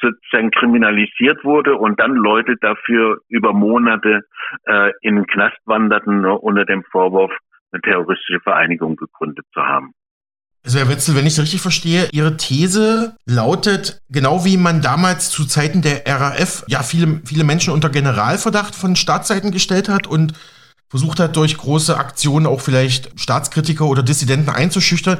[0.00, 4.22] sozusagen kriminalisiert wurde und dann Leute dafür über Monate
[4.66, 7.32] äh, in den Knast wanderten unter dem Vorwurf,
[7.72, 9.94] eine terroristische Vereinigung gegründet zu haben.
[10.62, 15.30] Also Herr Wetzel, wenn ich es richtig verstehe, Ihre These lautet, genau wie man damals
[15.30, 20.34] zu Zeiten der RAF ja viele, viele Menschen unter Generalverdacht von Staatsseiten gestellt hat und
[20.90, 25.18] versucht hat, durch große Aktionen auch vielleicht Staatskritiker oder Dissidenten einzuschüchtern.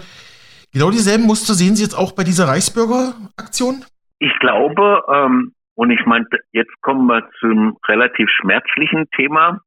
[0.72, 3.84] Genau dieselben Muster sehen Sie jetzt auch bei dieser Reichsbürgeraktion?
[4.18, 9.60] Ich glaube, ähm, und ich meine, jetzt kommen wir zum relativ schmerzlichen Thema,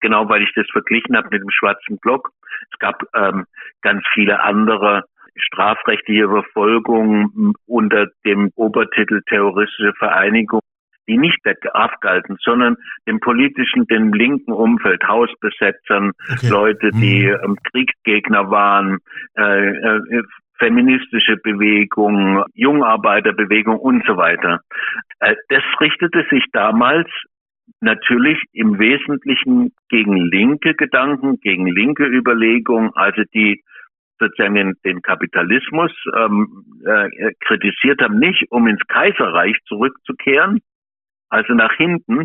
[0.00, 2.30] genau weil ich das verglichen habe mit dem Schwarzen Block.
[2.72, 3.46] Es gab ähm,
[3.82, 5.04] ganz viele andere
[5.36, 10.60] strafrechtliche Verfolgung unter dem Obertitel terroristische Vereinigung
[11.08, 11.40] die nicht
[11.72, 16.48] abgalten, sondern dem politischen, dem linken Umfeld, Hausbesetzern, okay.
[16.48, 18.98] Leute, die ähm, Kriegsgegner waren,
[19.36, 20.22] äh, äh,
[20.58, 24.60] feministische Bewegung, Jungarbeiterbewegung und so weiter.
[25.20, 27.08] Äh, das richtete sich damals
[27.80, 33.62] natürlich im Wesentlichen gegen linke Gedanken, gegen linke Überlegungen, also die
[34.18, 40.60] sozusagen den, den Kapitalismus ähm, äh, kritisiert haben, nicht um ins Kaiserreich zurückzukehren,
[41.34, 42.24] also nach hinten,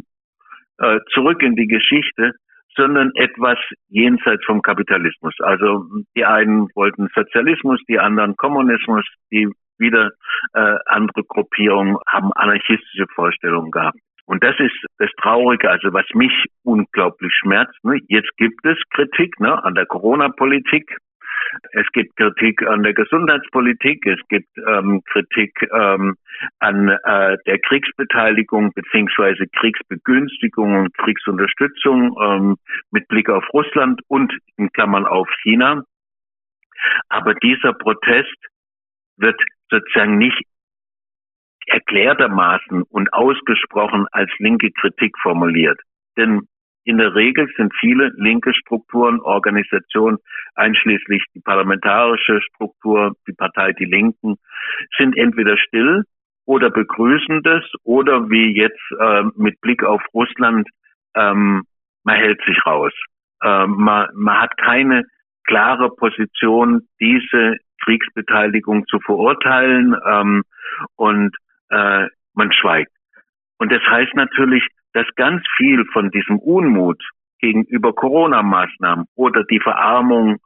[0.77, 2.33] äh, zurück in die Geschichte,
[2.75, 3.57] sondern etwas
[3.89, 5.33] jenseits vom Kapitalismus.
[5.39, 10.11] Also die einen wollten Sozialismus, die anderen Kommunismus, die wieder
[10.53, 13.97] äh, andere Gruppierungen haben anarchistische Vorstellungen gehabt.
[14.25, 17.83] Und das ist das Traurige, also was mich unglaublich schmerzt.
[17.83, 17.99] Ne?
[18.09, 20.97] Jetzt gibt es Kritik ne, an der Corona-Politik,
[21.71, 26.15] es gibt Kritik an der Gesundheitspolitik, es gibt ähm, Kritik ähm,
[26.59, 32.57] an äh, der Kriegsbeteiligung beziehungsweise Kriegsbegünstigung und Kriegsunterstützung ähm,
[32.91, 35.83] mit Blick auf Russland und in Klammern auf China.
[37.09, 38.37] Aber dieser Protest
[39.17, 40.41] wird sozusagen nicht
[41.67, 45.79] erklärtermaßen und ausgesprochen als linke Kritik formuliert.
[46.17, 46.47] Denn
[46.83, 50.17] in der Regel sind viele linke Strukturen, Organisationen,
[50.55, 54.35] einschließlich die parlamentarische Struktur, die Partei Die Linken,
[54.97, 56.03] sind entweder still
[56.45, 60.67] oder begrüßen das oder wie jetzt äh, mit Blick auf Russland,
[61.15, 61.63] ähm,
[62.03, 62.93] man hält sich raus.
[63.43, 65.03] Äh, man, man hat keine
[65.45, 70.43] klare Position, diese Kriegsbeteiligung zu verurteilen ähm,
[70.95, 71.35] und
[71.69, 72.91] äh, man schweigt.
[73.57, 77.01] Und das heißt natürlich, dass ganz viel von diesem Unmut
[77.39, 80.37] gegenüber Corona-Maßnahmen oder die Verarmung,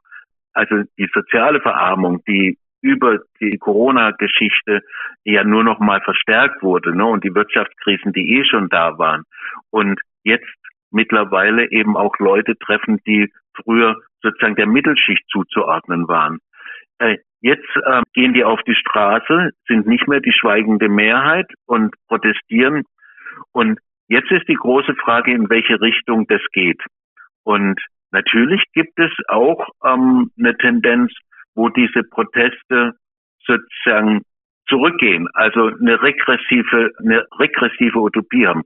[0.52, 4.82] also die soziale Verarmung, die über die Corona-Geschichte
[5.24, 9.24] ja nur noch mal verstärkt wurde, ne, und die Wirtschaftskrisen, die eh schon da waren.
[9.70, 10.46] Und jetzt
[10.90, 16.38] mittlerweile eben auch Leute treffen, die früher sozusagen der Mittelschicht zuzuordnen waren.
[16.98, 21.94] Äh, jetzt äh, gehen die auf die Straße, sind nicht mehr die schweigende Mehrheit und
[22.08, 22.84] protestieren.
[23.52, 26.80] Und Jetzt ist die große Frage, in welche Richtung das geht.
[27.42, 31.12] Und natürlich gibt es auch ähm, eine Tendenz,
[31.54, 32.94] wo diese Proteste
[33.46, 34.22] sozusagen
[34.68, 38.62] zurückgehen, also eine regressive, eine regressive Utopie haben.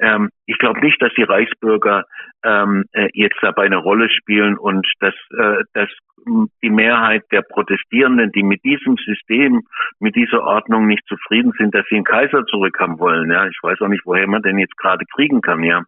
[0.00, 2.04] Ähm, ich glaube nicht, dass die Reichsbürger
[2.44, 5.88] ähm, äh, jetzt dabei eine Rolle spielen und dass, äh, dass
[6.62, 9.62] die Mehrheit der Protestierenden, die mit diesem System,
[9.98, 13.30] mit dieser Ordnung nicht zufrieden sind, dass sie einen Kaiser zurückhaben wollen.
[13.30, 15.62] Ja, ich weiß auch nicht, woher man denn jetzt gerade kriegen kann.
[15.64, 15.82] Ja,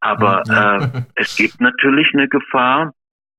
[0.00, 0.42] aber
[0.94, 2.92] äh, es gibt natürlich eine Gefahr,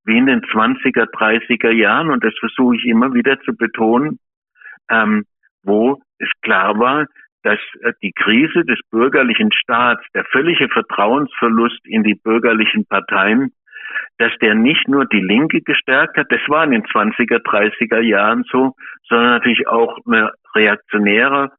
[0.05, 4.19] wie in den 20er, 30er Jahren, und das versuche ich immer wieder zu betonen,
[4.89, 5.25] ähm,
[5.67, 7.05] wo es klar war,
[7.43, 13.51] dass äh, die Krise des bürgerlichen Staats, der völlige Vertrauensverlust in die bürgerlichen Parteien,
[14.17, 18.43] dass der nicht nur die Linke gestärkt hat, das war in den 20er, 30er Jahren
[18.51, 18.73] so,
[19.07, 21.51] sondern natürlich auch eine reaktionäre,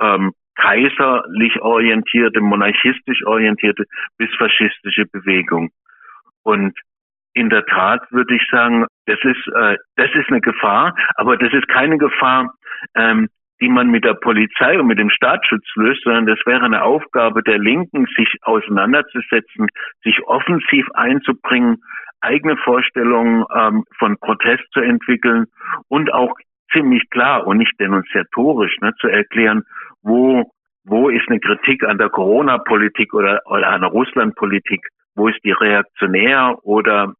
[0.00, 3.84] ähm, kaiserlich orientierte, monarchistisch orientierte
[4.18, 5.70] bis faschistische Bewegung.
[6.42, 6.78] Und
[7.34, 11.52] in der Tat würde ich sagen, das ist äh, das ist eine Gefahr, aber das
[11.52, 12.54] ist keine Gefahr,
[12.94, 13.28] ähm,
[13.60, 17.42] die man mit der Polizei und mit dem Staatsschutz löst, sondern das wäre eine Aufgabe
[17.42, 19.68] der Linken, sich auseinanderzusetzen,
[20.02, 21.76] sich offensiv einzubringen,
[22.20, 25.46] eigene Vorstellungen ähm, von Protest zu entwickeln
[25.88, 26.34] und auch
[26.72, 29.62] ziemlich klar und nicht denunziatorisch ne, zu erklären,
[30.02, 30.50] wo
[30.86, 35.52] wo ist eine Kritik an der Corona-Politik oder, oder an der Russland-Politik, wo ist die
[35.52, 37.14] reaktionär oder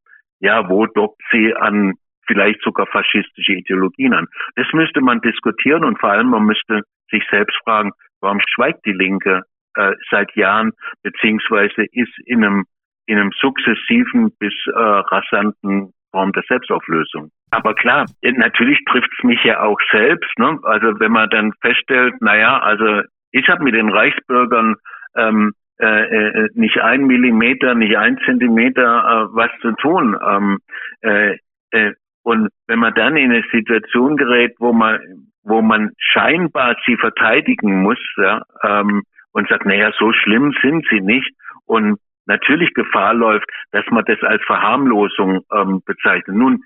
[0.44, 1.94] ja, wo dockt sie an
[2.26, 4.26] vielleicht sogar faschistische Ideologien an.
[4.56, 8.92] Das müsste man diskutieren und vor allem man müsste sich selbst fragen, warum schweigt die
[8.92, 9.42] Linke
[9.76, 12.64] äh, seit Jahren beziehungsweise ist in einem
[13.06, 17.30] in einem sukzessiven bis äh, rasanten Form der Selbstauflösung.
[17.50, 20.38] Aber klar, natürlich trifft es mich ja auch selbst.
[20.38, 20.58] Ne?
[20.62, 23.02] Also wenn man dann feststellt, naja, also
[23.32, 24.76] ich habe mit den Reichsbürgern
[25.16, 30.16] ähm, äh, äh, nicht ein Millimeter, nicht ein Zentimeter äh, was zu tun.
[30.26, 30.58] Ähm,
[31.02, 31.38] äh,
[31.70, 34.98] äh, und wenn man dann in eine Situation gerät, wo man,
[35.42, 41.00] wo man scheinbar sie verteidigen muss, ja, ähm, und sagt, naja, so schlimm sind sie
[41.00, 41.30] nicht
[41.66, 46.36] und natürlich Gefahr läuft, dass man das als Verharmlosung ähm, bezeichnet.
[46.36, 46.62] Nun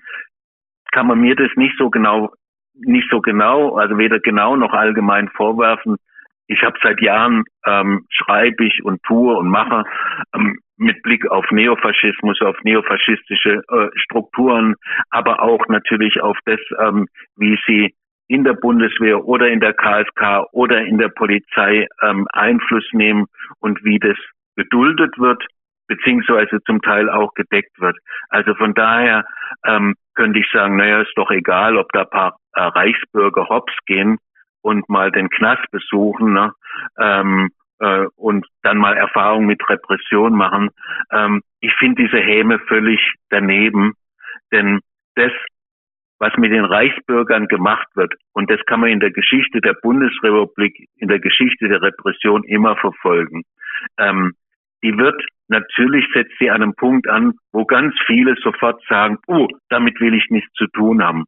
[0.91, 2.31] kann man mir das nicht so genau,
[2.75, 5.97] nicht so genau, also weder genau noch allgemein vorwerfen.
[6.49, 9.83] Ich habe seit Jahren ähm, schreibe ich und tue und mache
[10.33, 14.75] ähm, mit Blick auf Neofaschismus, auf neofaschistische äh, Strukturen,
[15.11, 17.93] aber auch natürlich auf das, ähm, wie sie
[18.27, 23.27] in der Bundeswehr oder in der KSK oder in der Polizei ähm, Einfluss nehmen
[23.59, 24.17] und wie das
[24.55, 25.45] geduldet wird,
[25.87, 27.97] beziehungsweise zum Teil auch gedeckt wird.
[28.29, 29.23] Also von daher
[29.65, 34.17] ähm, könnte ich sagen, naja, ist doch egal, ob da paar äh, Reichsbürger hops gehen
[34.61, 36.33] und mal den Knast besuchen.
[36.33, 36.51] Ne?
[36.99, 40.69] Ähm, äh, und dann mal Erfahrung mit Repression machen.
[41.11, 43.93] Ähm, ich finde diese Häme völlig daneben,
[44.51, 44.79] denn
[45.15, 45.31] das,
[46.19, 50.89] was mit den Reichsbürgern gemacht wird, und das kann man in der Geschichte der Bundesrepublik,
[50.97, 53.43] in der Geschichte der Repression immer verfolgen,
[53.97, 54.33] ähm,
[54.83, 59.47] die wird natürlich setzt sie an einem Punkt an, wo ganz viele sofort sagen, oh,
[59.69, 61.25] damit will ich nichts zu tun haben.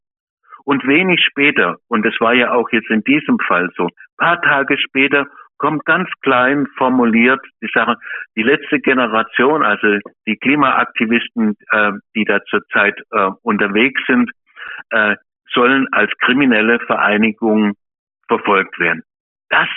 [0.63, 4.78] Und wenig später, und das war ja auch jetzt in diesem Fall so, paar Tage
[4.78, 5.26] später
[5.58, 7.95] kommt ganz klein formuliert die Sache,
[8.36, 14.32] die letzte Generation, also die Klimaaktivisten, äh, die da zurzeit äh, unterwegs sind,
[14.89, 15.15] äh,
[15.54, 17.74] sollen als kriminelle Vereinigung
[18.28, 19.04] verfolgt werden.
[19.50, 19.67] Das,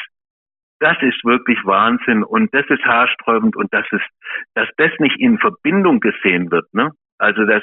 [0.79, 4.07] das ist wirklich Wahnsinn und das ist haarsträubend und das ist,
[4.55, 6.92] dass das nicht in Verbindung gesehen wird, ne?
[7.18, 7.62] Also dass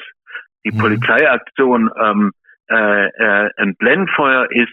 [0.64, 0.78] die mhm.
[0.78, 2.32] Polizeiaktion ähm,
[2.72, 4.72] äh, äh, ein Blendfeuer ist,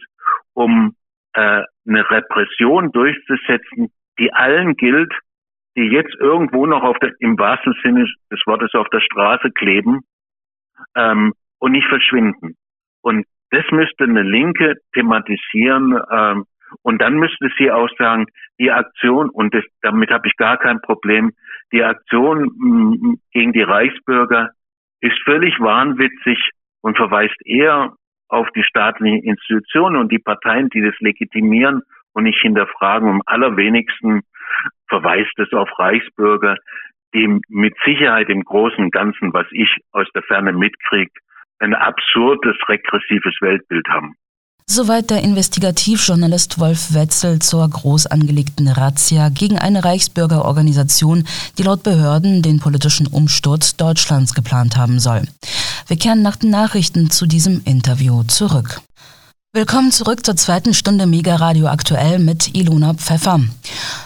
[0.54, 0.96] um
[1.34, 5.12] äh, eine Repression durchzusetzen, die allen gilt,
[5.76, 10.02] die jetzt irgendwo noch auf der, im wahrsten Sinne des Wortes auf der Straße kleben
[10.96, 12.56] ähm, und nicht verschwinden.
[13.02, 16.46] Und das müsste eine Linke thematisieren ähm,
[16.84, 18.28] und dann müsste sie auch sagen,
[18.60, 21.32] die Aktion, und das, damit habe ich gar kein Problem,
[21.72, 24.52] die Aktion mh, gegen die Reichsbürger
[25.02, 26.38] ist völlig wahnwitzig
[26.82, 27.94] und verweist eher
[28.28, 31.82] auf die staatlichen Institutionen und die Parteien, die das legitimieren
[32.14, 33.10] und nicht hinterfragen.
[33.10, 34.22] Am allerwenigsten
[34.88, 36.56] verweist es auf Reichsbürger,
[37.14, 41.12] die mit Sicherheit im Großen und Ganzen, was ich aus der Ferne mitkriege,
[41.60, 44.16] ein absurdes, regressives Weltbild haben.
[44.72, 51.24] Soweit der Investigativjournalist Wolf Wetzel zur groß angelegten Razzia gegen eine Reichsbürgerorganisation,
[51.58, 55.24] die laut Behörden den politischen Umsturz Deutschlands geplant haben soll.
[55.88, 58.84] Wir kehren nach den Nachrichten zu diesem Interview zurück.
[59.52, 63.40] Willkommen zurück zur zweiten Stunde Mega Radio aktuell mit Ilona Pfeffer.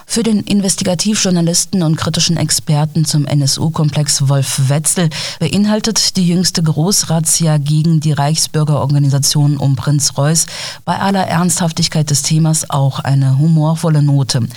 [0.06, 8.00] Für den Investigativjournalisten und kritischen Experten zum NSU-Komplex Wolf Wetzel beinhaltet die jüngste Großrazzia gegen
[8.00, 10.46] die Reichsbürgerorganisation um Prinz Reuß
[10.86, 14.48] bei aller Ernsthaftigkeit des Themas auch eine humorvolle Note.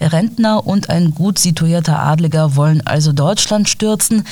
[0.00, 4.22] Rentner und ein gut situierter Adliger wollen also Deutschland stürzen.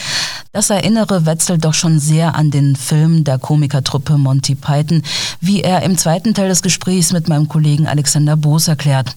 [0.52, 5.02] Das erinnere Wetzel doch schon sehr an den Film der Komikertruppe Monty Python,
[5.40, 9.16] wie er im zweiten Teil des Gesprächs mit meinem Kollegen Alexander Boos erklärt.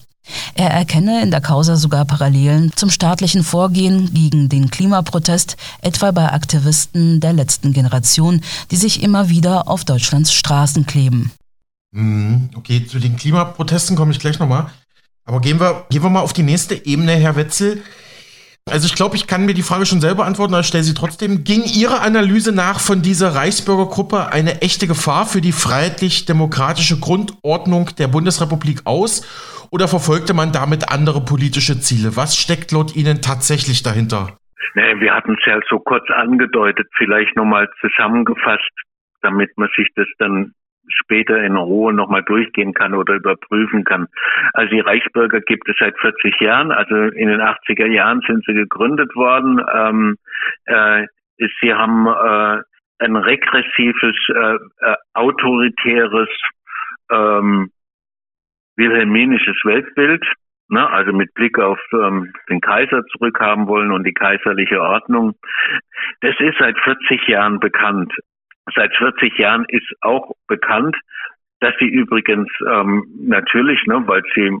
[0.54, 6.32] Er erkenne in der Causa sogar Parallelen zum staatlichen Vorgehen gegen den Klimaprotest, etwa bei
[6.32, 11.30] Aktivisten der letzten Generation, die sich immer wieder auf Deutschlands Straßen kleben.
[11.90, 14.70] Mhm, okay, zu den Klimaprotesten komme ich gleich nochmal.
[15.26, 17.82] Aber gehen wir, gehen wir mal auf die nächste Ebene, Herr Wetzel.
[18.70, 20.94] Also ich glaube, ich kann mir die Frage schon selber antworten, aber ich stelle sie
[20.94, 21.44] trotzdem.
[21.44, 28.08] Ging Ihrer Analyse nach von dieser Reichsbürgergruppe eine echte Gefahr für die freiheitlich-demokratische Grundordnung der
[28.08, 29.22] Bundesrepublik aus?
[29.70, 32.16] Oder verfolgte man damit andere politische Ziele?
[32.16, 34.38] Was steckt laut Ihnen tatsächlich dahinter?
[34.74, 38.70] Nee, wir hatten es ja so kurz angedeutet, vielleicht nochmal zusammengefasst,
[39.22, 40.52] damit man sich das dann
[40.94, 44.06] später in Ruhe nochmal durchgehen kann oder überprüfen kann.
[44.52, 48.54] Also die Reichsbürger gibt es seit 40 Jahren, also in den 80er Jahren sind sie
[48.54, 49.60] gegründet worden.
[49.74, 50.16] Ähm,
[50.66, 51.06] äh,
[51.60, 52.62] sie haben äh,
[52.98, 56.28] ein regressives, äh, äh, autoritäres,
[57.10, 57.70] ähm,
[58.76, 60.24] wilhelminisches Weltbild,
[60.68, 65.34] ne, also mit Blick auf ähm, den Kaiser zurückhaben wollen und die kaiserliche Ordnung.
[66.20, 68.12] Das ist seit 40 Jahren bekannt.
[68.74, 70.96] Seit 40 Jahren ist auch bekannt,
[71.60, 74.56] dass sie übrigens ähm, natürlich, ne, weil sie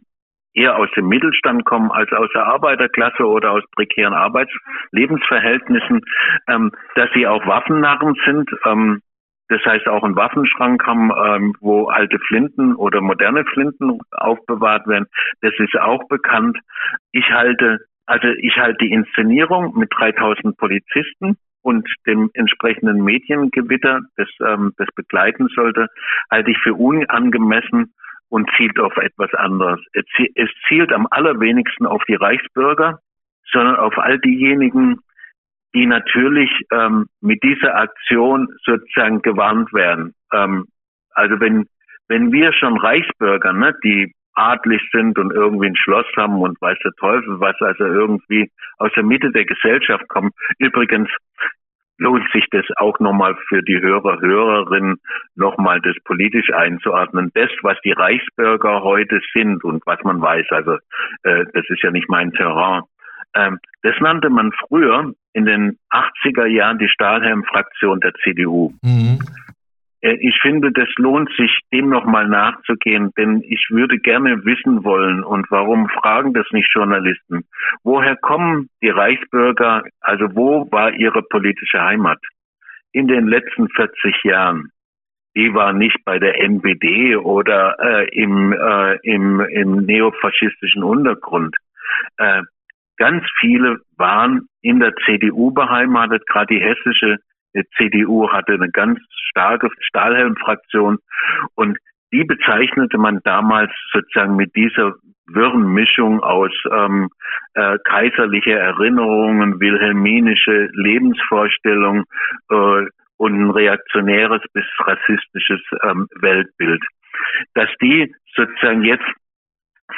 [0.54, 6.00] eher aus dem Mittelstand kommen als aus der Arbeiterklasse oder aus prekären Arbeitslebensverhältnissen,
[6.48, 8.50] ähm, dass sie auch Waffennarren sind.
[8.64, 9.00] Ähm,
[9.48, 15.06] das heißt auch einen Waffenschrank haben, ähm, wo alte Flinten oder moderne Flinten aufbewahrt werden.
[15.40, 16.58] Das ist auch bekannt.
[17.12, 24.28] Ich halte, also ich halte die Inszenierung mit 3000 Polizisten und dem entsprechenden Mediengewitter, das
[24.40, 25.88] ähm, das begleiten sollte,
[26.30, 27.94] halte ich für unangemessen
[28.28, 29.80] und zielt auf etwas anderes.
[29.92, 33.00] Es zielt am allerwenigsten auf die Reichsbürger,
[33.50, 34.98] sondern auf all diejenigen,
[35.74, 40.14] die natürlich ähm, mit dieser Aktion sozusagen gewarnt werden.
[40.32, 40.66] Ähm,
[41.12, 41.66] also wenn
[42.08, 46.78] wenn wir schon Reichsbürger, ne, die adlig sind und irgendwie ein Schloss haben und weiß
[46.84, 50.30] der Teufel was, also irgendwie aus der Mitte der Gesellschaft kommen.
[50.58, 51.10] Übrigens
[51.98, 54.98] lohnt sich das auch nochmal für die Hörer, Hörerinnen,
[55.34, 57.30] nochmal das politisch einzuordnen.
[57.34, 60.74] Das, was die Reichsbürger heute sind und was man weiß, also
[61.24, 62.82] äh, das ist ja nicht mein Terrain,
[63.34, 68.72] ähm, das nannte man früher in den 80er Jahren die Stahlhelm-Fraktion der CDU.
[68.82, 69.18] Mhm.
[70.00, 75.24] Äh, ich finde, das lohnt sich, dem nochmal nachzugehen, denn ich würde gerne wissen wollen,
[75.24, 77.44] und warum fragen das nicht Journalisten?
[77.82, 82.18] Woher kommen die Reichsbürger, also wo war ihre politische Heimat?
[82.92, 84.70] In den letzten 40 Jahren.
[85.36, 91.54] Die war nicht bei der NPD oder äh, im, äh, im, im neofaschistischen Untergrund.
[92.16, 92.42] Äh,
[92.98, 97.18] Ganz viele waren in der CDU beheimatet, gerade die hessische
[97.76, 98.98] CDU hatte eine ganz
[99.30, 100.98] starke Stahlhelm-Fraktion
[101.54, 101.78] und
[102.12, 104.94] die bezeichnete man damals sozusagen mit dieser
[105.26, 107.10] wirren Mischung aus ähm,
[107.54, 112.04] äh, kaiserliche Erinnerungen, wilhelminische Lebensvorstellung
[112.50, 112.86] äh,
[113.18, 116.82] und ein reaktionäres bis rassistisches ähm, Weltbild.
[117.54, 119.04] Dass die sozusagen jetzt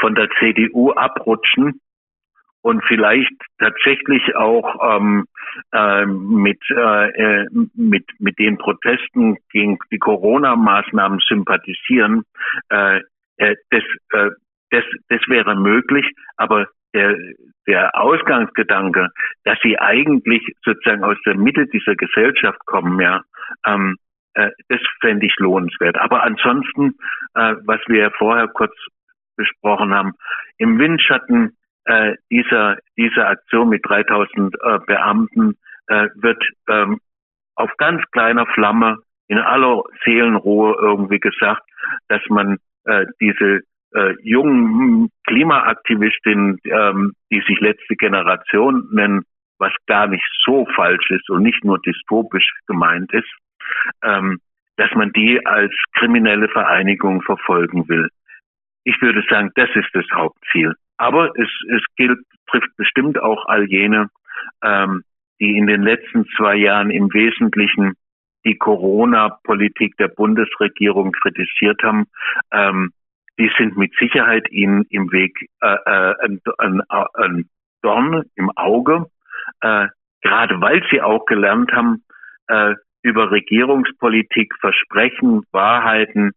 [0.00, 1.80] von der CDU abrutschen,
[2.62, 5.26] und vielleicht tatsächlich auch ähm,
[5.72, 12.24] äh, mit, äh, mit, mit den Protesten gegen die Corona-Maßnahmen sympathisieren,
[12.68, 13.00] äh,
[13.38, 14.30] äh, das, äh,
[14.70, 17.16] das, das wäre möglich, aber der,
[17.66, 19.08] der Ausgangsgedanke,
[19.44, 23.22] dass sie eigentlich sozusagen aus der Mitte dieser Gesellschaft kommen, ja,
[23.66, 23.96] ähm,
[24.34, 25.96] äh, das fände ich lohnenswert.
[25.98, 26.94] Aber ansonsten,
[27.34, 28.74] äh, was wir ja vorher kurz
[29.36, 30.12] besprochen haben,
[30.58, 35.56] im Windschatten äh, dieser, dieser Aktion mit 3000 äh, Beamten
[35.88, 37.00] äh, wird ähm,
[37.54, 41.62] auf ganz kleiner Flamme in aller Seelenruhe irgendwie gesagt,
[42.08, 43.60] dass man äh, diese
[43.94, 49.22] äh, jungen Klimaaktivistinnen, ähm, die sich letzte Generation nennen,
[49.58, 53.30] was gar nicht so falsch ist und nicht nur dystopisch gemeint ist,
[54.02, 54.40] ähm,
[54.76, 58.08] dass man die als kriminelle Vereinigung verfolgen will.
[58.84, 60.74] Ich würde sagen, das ist das Hauptziel.
[61.00, 64.10] Aber es, es gilt, trifft bestimmt auch all jene,
[64.62, 65.02] ähm,
[65.40, 67.94] die in den letzten zwei Jahren im Wesentlichen
[68.44, 72.04] die Corona-Politik der Bundesregierung kritisiert haben,
[72.52, 72.92] ähm,
[73.38, 76.82] die sind mit Sicherheit ihnen im Weg äh, äh, ein, ein,
[77.14, 77.48] ein
[77.80, 79.06] Dorn im Auge,
[79.62, 79.86] äh,
[80.20, 82.04] gerade weil sie auch gelernt haben,
[82.48, 86.32] äh, über Regierungspolitik, Versprechen, Wahrheiten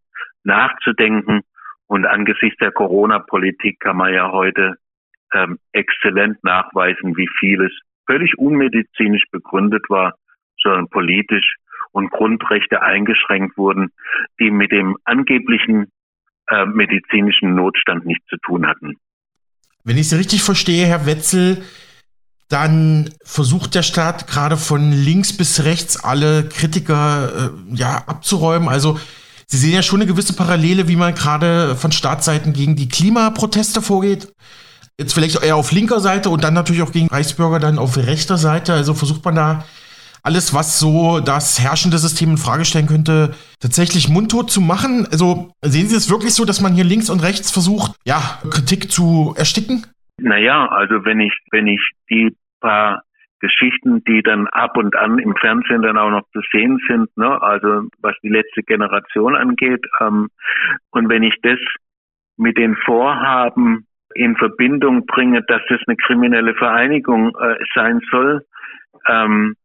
[0.45, 1.41] nachzudenken.
[1.93, 4.77] Und angesichts der Corona-Politik kann man ja heute
[5.31, 7.71] ähm, exzellent nachweisen, wie vieles
[8.07, 10.15] völlig unmedizinisch begründet war,
[10.59, 11.57] sondern politisch
[11.91, 13.91] und Grundrechte eingeschränkt wurden,
[14.39, 15.91] die mit dem angeblichen
[16.47, 18.97] äh, medizinischen Notstand nichts zu tun hatten.
[19.83, 21.61] Wenn ich Sie richtig verstehe, Herr Wetzel,
[22.49, 28.67] dann versucht der Staat gerade von links bis rechts alle Kritiker äh, ja abzuräumen.
[28.67, 28.97] Also
[29.47, 33.81] Sie sehen ja schon eine gewisse Parallele, wie man gerade von Staatsseiten gegen die Klimaproteste
[33.81, 34.33] vorgeht.
[34.99, 38.37] Jetzt vielleicht eher auf linker Seite und dann natürlich auch gegen Reichsbürger dann auf rechter
[38.37, 38.73] Seite.
[38.73, 39.65] Also versucht man da
[40.23, 45.05] alles, was so das herrschende System in Frage stellen könnte, tatsächlich mundtot zu machen?
[45.11, 48.91] Also sehen Sie es wirklich so, dass man hier links und rechts versucht, ja, Kritik
[48.91, 49.85] zu ersticken?
[50.21, 53.03] Naja, also wenn ich, wenn ich die paar
[53.43, 57.41] Geschichten, die dann ab und an im Fernsehen dann auch noch zu sehen sind, ne,
[57.41, 60.29] also was die letzte Generation angeht, ähm,
[60.91, 61.59] und wenn ich das
[62.37, 63.85] mit den Vorhaben
[64.15, 68.45] in Verbindung bringe, dass das eine kriminelle Vereinigung äh, sein soll,
[69.09, 69.55] ähm,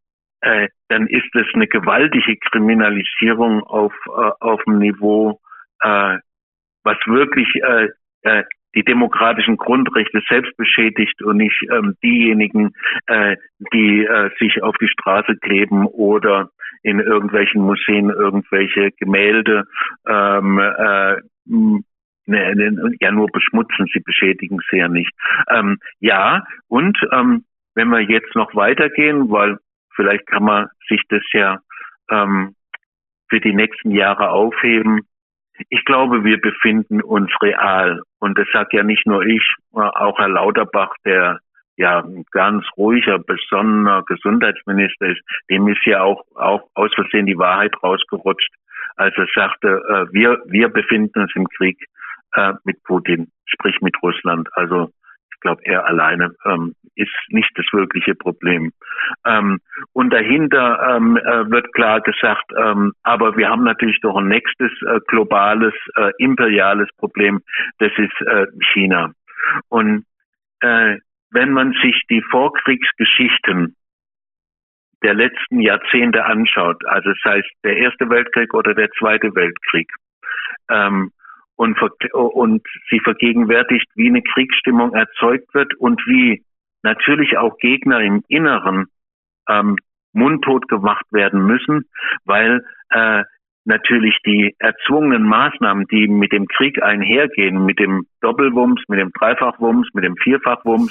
[0.41, 5.41] äh, dann ist es eine gewaltige Kriminalisierung auf, äh, auf dem Niveau,
[5.83, 6.19] äh,
[6.83, 7.89] was wirklich äh,
[8.23, 8.45] äh,
[8.75, 12.73] die demokratischen Grundrechte selbst beschädigt und nicht ähm, diejenigen,
[13.07, 13.37] äh,
[13.73, 16.51] die äh, sich auf die Straße kleben oder
[16.83, 19.65] in irgendwelchen Museen irgendwelche Gemälde
[20.07, 21.17] ähm, äh,
[21.47, 21.75] ne,
[22.27, 25.13] ne, ja nur beschmutzen, sie beschädigen sie ja nicht.
[25.51, 27.45] Ähm, ja, und ähm,
[27.75, 29.59] wenn wir jetzt noch weitergehen, weil
[29.99, 31.59] Vielleicht kann man sich das ja
[32.09, 32.55] ähm,
[33.29, 35.01] für die nächsten Jahre aufheben.
[35.69, 38.03] Ich glaube, wir befinden uns real.
[38.21, 39.43] Und das sagt ja nicht nur ich,
[39.73, 41.41] auch Herr Lauterbach, der
[41.77, 47.39] ja ein ganz ruhiger, besonnener Gesundheitsminister ist, dem ist ja auch, auch aus Versehen die
[47.39, 48.53] Wahrheit rausgerutscht,
[48.97, 51.79] als er sagte, äh, wir, wir befinden uns im Krieg
[52.35, 54.49] äh, mit Putin, sprich mit Russland.
[54.53, 54.91] Also
[55.39, 58.73] ich glaube, er alleine ähm, ist nicht das wirkliche Problem.
[59.25, 59.61] Ähm,
[59.93, 64.73] und dahinter ähm, äh, wird klar gesagt, ähm, aber wir haben natürlich doch ein nächstes
[64.83, 67.41] äh, globales, äh, imperiales Problem,
[67.79, 69.13] das ist äh, China.
[69.69, 70.07] Und
[70.61, 70.97] äh,
[71.31, 73.77] wenn man sich die Vorkriegsgeschichten
[75.05, 79.89] der letzten Jahrzehnte anschaut, also sei es der Erste Weltkrieg oder der Zweite Weltkrieg,
[80.69, 81.13] ähm,
[81.59, 81.77] und,
[82.13, 86.45] und sie vergegenwärtigt, wie eine Kriegsstimmung erzeugt wird und wie
[86.83, 88.87] natürlich auch Gegner im Inneren
[89.49, 89.77] ähm,
[90.13, 91.87] mundtot gemacht werden müssen,
[92.25, 93.25] weil äh,
[93.65, 99.89] natürlich die erzwungenen Maßnahmen, die mit dem Krieg einhergehen, mit dem Doppelwumms, mit dem Dreifachwumms,
[99.95, 100.91] mit dem Vierfachwumms,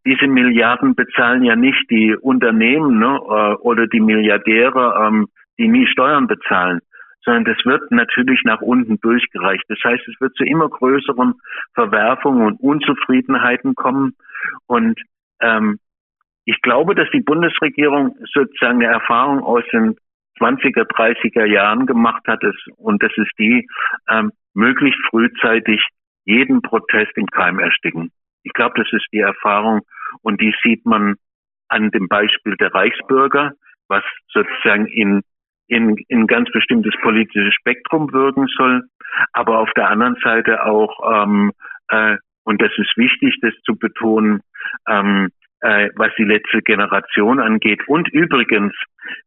[0.06, 5.28] diese Milliarden bezahlen ja nicht die Unternehmen ne, äh, oder die Milliardäre, ähm,
[5.58, 6.80] die nie Steuern bezahlen,
[7.24, 9.64] sondern das wird natürlich nach unten durchgereicht.
[9.68, 11.34] Das heißt, es wird zu immer größeren
[11.74, 14.16] Verwerfungen und Unzufriedenheiten kommen.
[14.66, 15.00] Und
[15.40, 15.78] ähm,
[16.44, 19.96] ich glaube, dass die Bundesregierung sozusagen eine Erfahrung aus den
[20.38, 22.42] 20er, 30er Jahren gemacht hat
[22.76, 23.66] und das ist die,
[24.08, 25.82] ähm, möglichst frühzeitig
[26.24, 28.10] jeden Protest im Keim ersticken.
[28.44, 29.80] Ich glaube, das ist die Erfahrung
[30.22, 31.16] und die sieht man
[31.68, 33.52] an dem Beispiel der Reichsbürger,
[33.88, 35.22] was sozusagen in
[35.68, 38.82] in, in ganz bestimmtes politisches Spektrum wirken soll,
[39.32, 41.52] aber auf der anderen Seite auch, ähm,
[41.88, 44.40] äh, und das ist wichtig, das zu betonen,
[44.88, 45.28] ähm,
[45.60, 47.86] äh, was die letzte Generation angeht.
[47.88, 48.74] Und übrigens,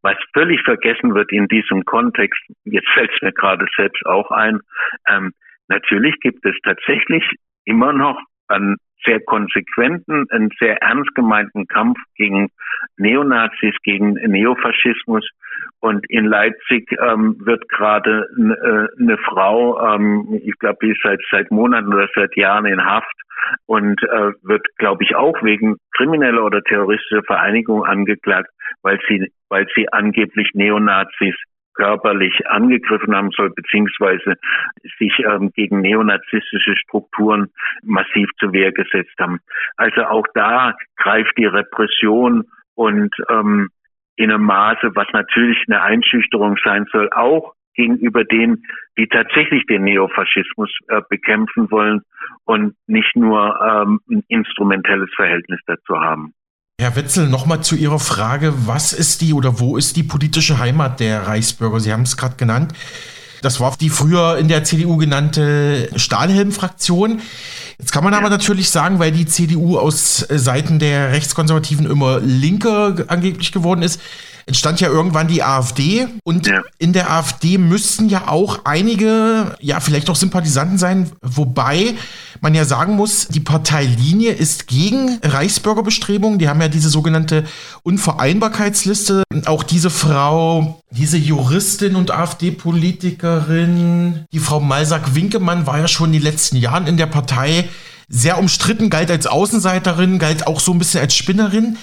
[0.01, 4.59] was völlig vergessen wird in diesem Kontext, jetzt fällt es mir gerade selbst auch ein,
[5.07, 5.33] ähm,
[5.67, 7.23] natürlich gibt es tatsächlich
[7.65, 12.49] immer noch an sehr konsequenten, einen sehr ernst gemeinten Kampf gegen
[12.97, 15.27] Neonazis, gegen Neofaschismus.
[15.79, 21.19] Und in Leipzig ähm, wird gerade äh, eine Frau, ähm, ich glaube, die ist seit,
[21.29, 23.15] seit Monaten oder seit Jahren in Haft
[23.65, 28.49] und äh, wird, glaube ich, auch wegen krimineller oder terroristischer Vereinigung angeklagt,
[28.81, 31.35] weil sie, weil sie angeblich Neonazis
[31.73, 34.35] körperlich angegriffen haben soll, beziehungsweise
[34.99, 37.49] sich ähm, gegen neonazistische Strukturen
[37.83, 39.39] massiv zur Wehr gesetzt haben.
[39.77, 42.45] Also auch da greift die Repression
[42.75, 43.69] und ähm,
[44.15, 48.63] in einem Maße, was natürlich eine Einschüchterung sein soll, auch gegenüber denen,
[48.97, 52.01] die tatsächlich den Neofaschismus äh, bekämpfen wollen
[52.45, 56.33] und nicht nur ähm, ein instrumentelles Verhältnis dazu haben.
[56.81, 60.99] Herr Wetzel, nochmal zu Ihrer Frage, was ist die oder wo ist die politische Heimat
[60.99, 61.79] der Reichsbürger?
[61.79, 62.73] Sie haben es gerade genannt.
[63.43, 67.21] Das war die früher in der CDU genannte Stahlhelm-Fraktion.
[67.77, 72.19] Jetzt kann man aber natürlich sagen, weil die CDU aus äh, Seiten der Rechtskonservativen immer
[72.19, 74.01] linker angeblich geworden ist,
[74.51, 76.61] entstand ja irgendwann die AfD und ja.
[76.77, 81.95] in der AfD müssten ja auch einige, ja, vielleicht auch Sympathisanten sein, wobei
[82.41, 86.37] man ja sagen muss, die Parteilinie ist gegen Reichsbürgerbestrebungen.
[86.37, 87.45] Die haben ja diese sogenannte
[87.83, 89.23] Unvereinbarkeitsliste.
[89.45, 96.23] Auch diese Frau, diese Juristin und AfD-Politikerin, die Frau Malsack-Winkemann war ja schon in den
[96.23, 97.69] letzten Jahren in der Partei
[98.09, 101.77] sehr umstritten, galt als Außenseiterin, galt auch so ein bisschen als Spinnerin.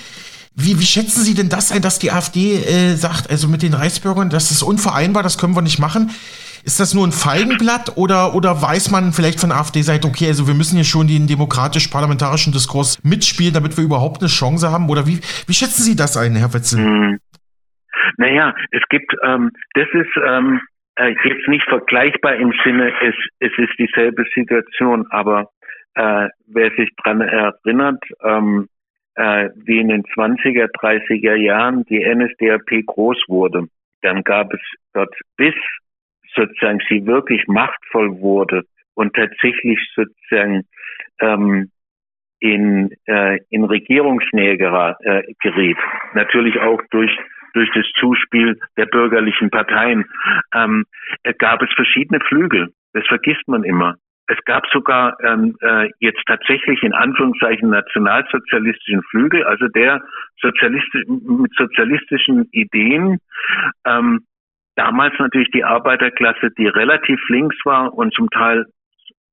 [0.59, 3.75] Wie, wie schätzen Sie denn das ein, dass die AfD äh, sagt, also mit den
[3.75, 6.11] Reichsbürgern, das ist unvereinbar, das können wir nicht machen?
[6.67, 10.55] Ist das nur ein Feigenblatt oder, oder weiß man vielleicht von AfD-Seite, okay, also wir
[10.55, 14.91] müssen hier schon den demokratisch-parlamentarischen Diskurs mitspielen, damit wir überhaupt eine Chance haben?
[14.91, 16.83] Oder wie, wie schätzen Sie das ein, Herr Wetzel?
[16.83, 17.19] Hm.
[18.17, 20.61] Naja, es gibt, ähm, das ist ähm,
[20.97, 25.51] äh, jetzt nicht vergleichbar im Sinne, es, es ist dieselbe Situation, aber
[25.95, 28.67] äh, wer sich dran erinnert, ähm,
[29.19, 33.67] äh, wie in den 20er, 30er Jahren die NSDAP groß wurde.
[34.03, 34.61] Dann gab es
[34.95, 35.55] dort, bis
[36.35, 38.63] sozusagen sie wirklich machtvoll wurde
[38.95, 40.63] und tatsächlich sozusagen
[41.21, 41.71] ähm,
[42.39, 45.79] in, äh, in Regierungsnähe äh, geriet.
[46.15, 47.11] Natürlich auch durch
[47.55, 50.05] durch das Zuspiel der bürgerlichen Parteien,
[50.55, 50.85] ähm,
[51.39, 52.73] gab es verschiedene Flügel.
[52.93, 53.97] Das vergisst man immer.
[54.29, 60.03] Es gab sogar ähm, äh, jetzt tatsächlich in Anführungszeichen nationalsozialistischen Flügel, also der
[60.41, 63.19] sozialistisch, mit sozialistischen Ideen.
[63.87, 64.27] Ähm,
[64.77, 68.67] damals natürlich die Arbeiterklasse, die relativ links war und zum Teil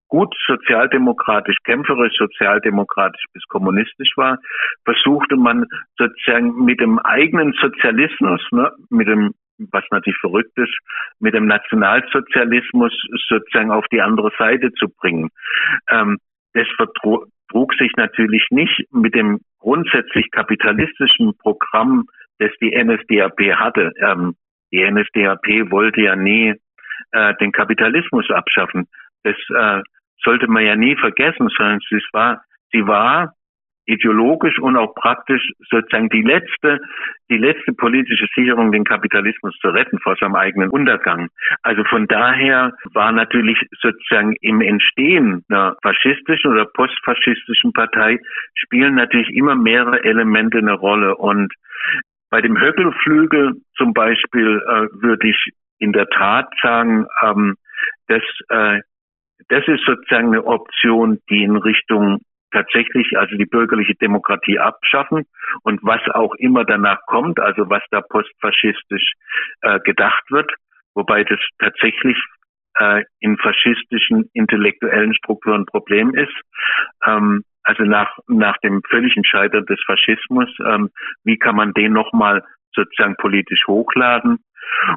[0.08, 4.38] gut sozialdemokratisch, kämpferisch sozialdemokratisch bis kommunistisch war,
[4.86, 5.66] versuchte man
[5.98, 10.74] sozusagen mit dem eigenen Sozialismus, ne, mit dem was natürlich verrückt ist,
[11.20, 12.94] mit dem Nationalsozialismus
[13.28, 15.30] sozusagen auf die andere Seite zu bringen.
[15.90, 16.18] Ähm,
[16.54, 22.06] das vertrug sich natürlich nicht mit dem grundsätzlich kapitalistischen Programm,
[22.40, 23.92] das die NSDAP hatte.
[24.00, 24.36] Ähm,
[24.72, 26.54] die NSDAP wollte ja nie
[27.12, 28.88] äh, den Kapitalismus abschaffen.
[29.24, 29.82] Das äh,
[30.24, 33.34] sollte man ja nie vergessen, sondern sie war, sie war
[33.86, 36.80] ideologisch und auch praktisch sozusagen die letzte,
[37.30, 41.30] die letzte politische Sicherung, den Kapitalismus zu retten vor seinem eigenen Untergang.
[41.64, 48.20] Also von daher war natürlich sozusagen im Entstehen einer faschistischen oder postfaschistischen Partei
[48.56, 51.54] spielen natürlich immer mehrere Elemente eine Rolle und
[52.30, 57.56] bei dem Höckelflügel zum Beispiel äh, würde ich in der Tat sagen, ähm,
[58.08, 58.82] dass äh,
[59.50, 62.20] das ist sozusagen eine Option, die in Richtung
[62.56, 65.26] tatsächlich also die bürgerliche Demokratie abschaffen
[65.64, 69.14] und was auch immer danach kommt, also was da postfaschistisch
[69.62, 70.52] äh, gedacht wird,
[70.94, 72.18] wobei das tatsächlich
[72.80, 76.36] äh, in faschistischen intellektuellen Strukturen ein Problem ist.
[77.06, 80.92] Ähm, also nach, nach dem völligen Scheitern des Faschismus, ähm,
[81.24, 82.44] wie kann man den nochmal
[82.74, 84.40] sozusagen politisch hochladen?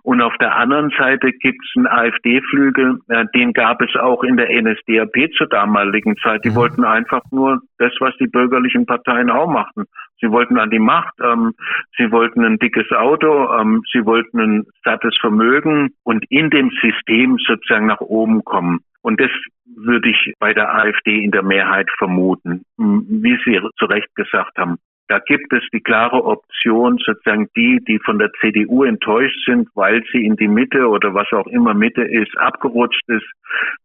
[0.02, 4.36] Und auf der anderen Seite gibt es einen AfD-Flügel, äh, den gab es auch in
[4.36, 6.44] der NSDAP zur damaligen Zeit.
[6.44, 6.56] Die mhm.
[6.56, 9.84] wollten einfach nur das, was die bürgerlichen Parteien auch machten.
[10.20, 11.52] Sie wollten an die Macht, ähm,
[11.96, 17.38] sie wollten ein dickes Auto, ähm, sie wollten ein sattes Vermögen und in dem System
[17.38, 18.80] sozusagen nach oben kommen.
[19.00, 19.30] Und das
[19.76, 24.76] würde ich bei der AfD in der Mehrheit vermuten, wie Sie zu Recht gesagt haben.
[25.08, 30.04] Da gibt es die klare Option, sozusagen die, die von der CDU enttäuscht sind, weil
[30.12, 33.26] sie in die Mitte oder was auch immer Mitte ist, abgerutscht ist.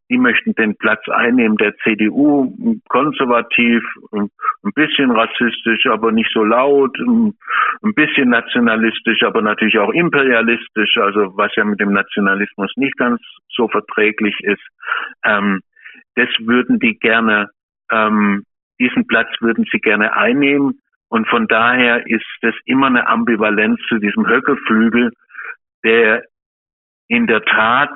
[0.09, 2.53] Die möchten den Platz einnehmen der CDU,
[2.89, 4.29] konservativ, ein
[4.75, 11.55] bisschen rassistisch, aber nicht so laut, ein bisschen nationalistisch, aber natürlich auch imperialistisch, also was
[11.55, 14.63] ja mit dem Nationalismus nicht ganz so verträglich ist.
[15.23, 15.61] Ähm,
[16.15, 17.49] das würden die gerne,
[17.91, 18.43] ähm,
[18.79, 20.79] diesen Platz würden sie gerne einnehmen.
[21.13, 25.11] Und von daher ist es immer eine Ambivalenz zu diesem Höckeflügel,
[25.83, 26.23] der
[27.07, 27.91] in der Tat,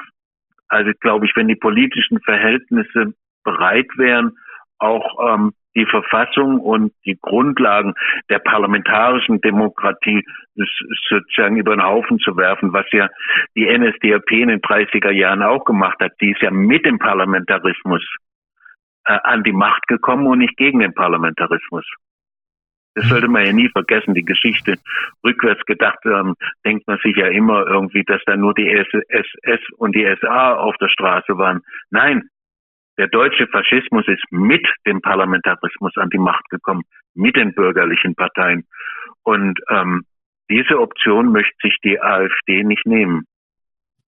[0.68, 4.38] also glaube ich, wenn die politischen Verhältnisse bereit wären,
[4.78, 7.96] auch ähm, die Verfassung und die Grundlagen
[8.30, 10.24] der parlamentarischen Demokratie
[11.10, 13.10] sozusagen über den Haufen zu werfen, was ja
[13.56, 16.12] die NSDAP in den 30er Jahren auch gemacht hat.
[16.22, 18.04] Die ist ja mit dem Parlamentarismus
[19.06, 21.84] äh, an die Macht gekommen und nicht gegen den Parlamentarismus.
[22.98, 24.78] Das sollte man ja nie vergessen, die Geschichte
[25.24, 26.34] rückwärts gedacht, ähm,
[26.66, 30.76] denkt man sich ja immer irgendwie, dass da nur die SS und die SA auf
[30.78, 31.62] der Straße waren.
[31.92, 32.28] Nein,
[32.98, 36.82] der deutsche Faschismus ist mit dem Parlamentarismus an die Macht gekommen,
[37.14, 38.66] mit den bürgerlichen Parteien.
[39.22, 40.02] Und ähm,
[40.50, 43.26] diese Option möchte sich die AfD nicht nehmen.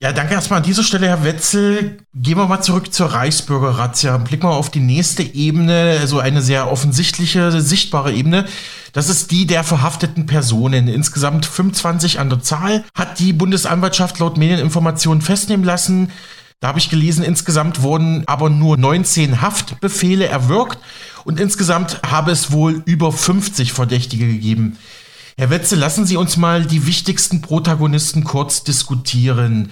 [0.01, 1.97] Ja, danke erstmal an dieser Stelle, Herr Wetzel.
[2.15, 4.15] Gehen wir mal zurück zur Reichsbürger-Razzia.
[4.15, 8.45] Blicken wir auf die nächste Ebene, also eine sehr offensichtliche, sichtbare Ebene.
[8.93, 10.87] Das ist die der verhafteten Personen.
[10.87, 16.13] Insgesamt 25 an der Zahl hat die Bundesanwaltschaft laut Medieninformationen festnehmen lassen.
[16.61, 20.79] Da habe ich gelesen, insgesamt wurden aber nur 19 Haftbefehle erwirkt
[21.25, 24.77] und insgesamt habe es wohl über 50 Verdächtige gegeben.
[25.39, 29.71] Herr Wetzel, lassen Sie uns mal die wichtigsten Protagonisten kurz diskutieren.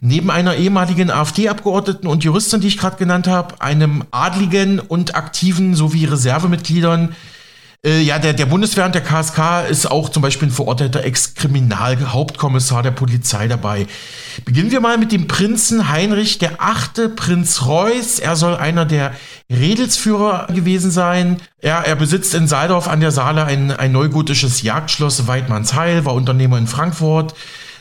[0.00, 5.74] Neben einer ehemaligen AfD-Abgeordneten und Juristin, die ich gerade genannt habe, einem Adligen und Aktiven
[5.74, 7.16] sowie Reservemitgliedern,
[7.84, 12.92] ja, der, der Bundeswehr und der KSK ist auch zum Beispiel ein verurteilter Ex-Kriminalhauptkommissar der
[12.92, 13.88] Polizei dabei.
[14.44, 18.20] Beginnen wir mal mit dem Prinzen Heinrich, der achte Prinz Reuß.
[18.20, 19.14] Er soll einer der
[19.50, 21.40] Redelsführer gewesen sein.
[21.60, 26.58] Ja, er besitzt in Saaldorf an der Saale ein, ein neugotisches Jagdschloss Weidmannsheil, war Unternehmer
[26.58, 27.34] in Frankfurt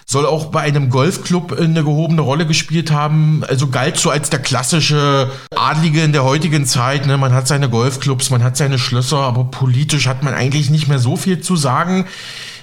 [0.05, 3.43] soll auch bei einem Golfclub eine gehobene Rolle gespielt haben.
[3.47, 7.05] Also galt so als der klassische Adlige in der heutigen Zeit.
[7.05, 7.17] Ne?
[7.17, 10.99] Man hat seine Golfclubs, man hat seine Schlösser, aber politisch hat man eigentlich nicht mehr
[10.99, 12.05] so viel zu sagen.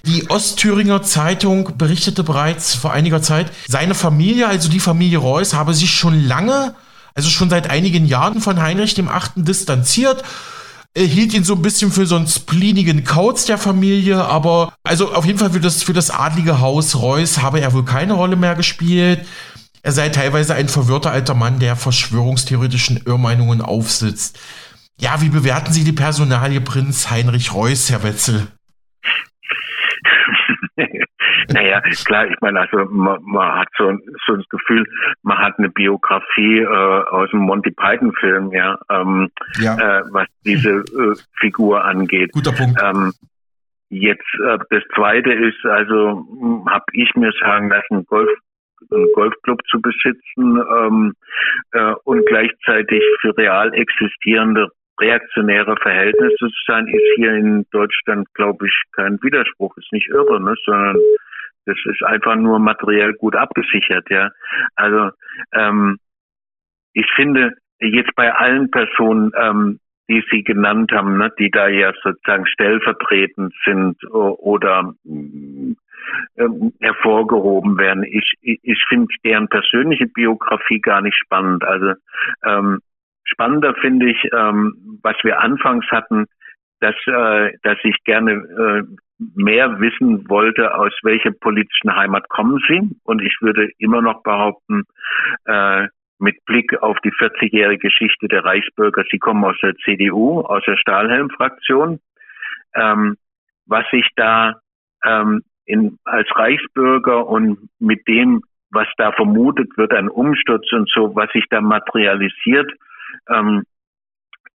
[0.04, 5.74] Die Ostthüringer Zeitung berichtete bereits vor einiger Zeit, seine Familie, also die Familie Reuß, habe
[5.74, 6.74] sich schon lange,
[7.14, 10.22] also schon seit einigen Jahren von Heinrich dem Achten distanziert
[10.94, 15.12] er hielt ihn so ein bisschen für so einen spleenigen Kauz der Familie, aber also
[15.14, 18.36] auf jeden Fall für das, für das adlige Haus Reuß habe er wohl keine Rolle
[18.36, 19.26] mehr gespielt.
[19.82, 24.38] Er sei teilweise ein verwirrter alter Mann, der verschwörungstheoretischen Irrmeinungen aufsitzt.
[25.00, 28.48] Ja, wie bewerten Sie die Personalie Prinz Heinrich Reuß, Herr Wetzel?
[31.48, 33.92] Naja, klar, ich meine, also man, man hat so,
[34.26, 34.84] so das Gefühl,
[35.22, 39.74] man hat eine Biografie äh, aus dem Monty Python-Film, ja, ähm, ja.
[39.76, 42.32] Äh, was diese äh, Figur angeht.
[42.32, 42.78] Guter Punkt.
[42.82, 43.12] Ähm,
[43.88, 46.26] jetzt äh, das Zweite ist, also
[46.68, 48.30] habe ich mir sagen lassen, Golf
[48.90, 51.14] einen Golfclub zu besitzen ähm,
[51.72, 54.68] äh, und gleichzeitig für real existierende
[55.00, 60.40] reaktionäre Verhältnisse zu sein, ist hier in Deutschland, glaube ich, kein Widerspruch, ist nicht irre,
[60.40, 60.96] ne, sondern
[61.68, 64.30] das ist einfach nur materiell gut abgesichert, ja.
[64.74, 65.10] Also
[65.52, 65.98] ähm,
[66.94, 71.92] ich finde jetzt bei allen Personen, ähm, die Sie genannt haben, ne, die da ja
[72.02, 75.76] sozusagen stellvertretend sind oder ähm,
[76.80, 78.04] hervorgehoben werden.
[78.04, 81.62] Ich, ich, ich finde deren persönliche Biografie gar nicht spannend.
[81.62, 81.92] Also
[82.44, 82.78] ähm,
[83.24, 86.24] spannender finde ich, ähm, was wir anfangs hatten,
[86.80, 88.82] dass, äh, dass ich gerne äh,
[89.18, 92.96] mehr wissen wollte, aus welcher politischen Heimat kommen Sie.
[93.04, 94.84] Und ich würde immer noch behaupten,
[95.46, 95.88] äh,
[96.20, 100.76] mit Blick auf die 40-jährige Geschichte der Reichsbürger, Sie kommen aus der CDU, aus der
[100.76, 102.00] Stahlhelm-Fraktion.
[102.74, 103.16] Ähm,
[103.66, 104.60] was sich da
[105.04, 111.14] ähm, in, als Reichsbürger und mit dem, was da vermutet wird, ein Umsturz und so,
[111.14, 112.70] was sich da materialisiert,
[113.28, 113.64] ähm,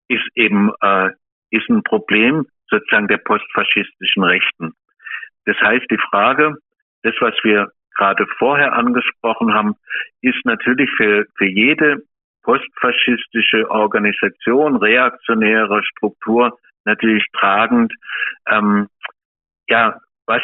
[0.08, 1.10] ist eben äh,
[1.50, 4.72] ist ein Problem, sozusagen der postfaschistischen Rechten.
[5.46, 6.56] Das heißt, die Frage,
[7.02, 9.74] das, was wir gerade vorher angesprochen haben,
[10.20, 12.02] ist natürlich für, für jede
[12.42, 17.92] postfaschistische Organisation, reaktionäre Struktur natürlich tragend.
[18.48, 18.88] Ähm,
[19.68, 20.42] ja, was,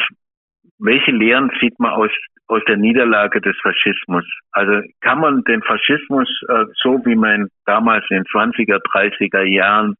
[0.78, 2.10] welche Lehren zieht man aus,
[2.46, 4.24] aus der Niederlage des Faschismus?
[4.52, 9.94] Also kann man den Faschismus, äh, so wie man damals in den 20er, 30er Jahren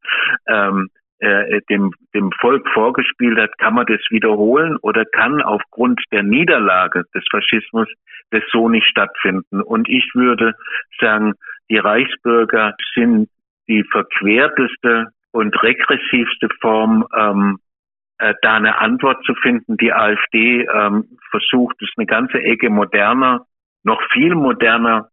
[0.49, 0.89] ähm,
[1.21, 7.05] äh, dem, dem Volk vorgespielt hat, kann man das wiederholen oder kann aufgrund der Niederlage
[7.15, 7.89] des Faschismus
[8.31, 9.61] das so nicht stattfinden.
[9.61, 10.55] Und ich würde
[11.01, 11.35] sagen,
[11.69, 13.29] die Reichsbürger sind
[13.69, 17.59] die verquerteste und regressivste Form, ähm,
[18.19, 19.77] äh, da eine Antwort zu finden.
[19.77, 23.47] Die AfD ähm, versucht es eine ganze Ecke moderner,
[23.83, 25.09] noch viel moderner,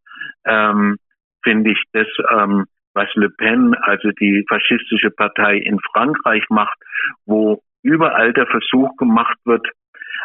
[0.46, 0.98] ähm,
[1.44, 2.66] finde ich, das ähm,
[2.98, 6.78] was Le Pen, also die faschistische Partei in Frankreich macht,
[7.26, 9.66] wo überall der Versuch gemacht wird,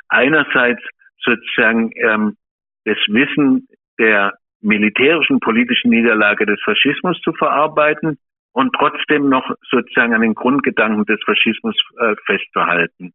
[0.08, 0.82] einerseits
[1.22, 2.36] sozusagen ähm,
[2.84, 3.68] das Wissen
[3.98, 8.18] der militärischen politischen Niederlage des Faschismus zu verarbeiten
[8.52, 13.12] und trotzdem noch sozusagen an den Grundgedanken des Faschismus äh, festzuhalten.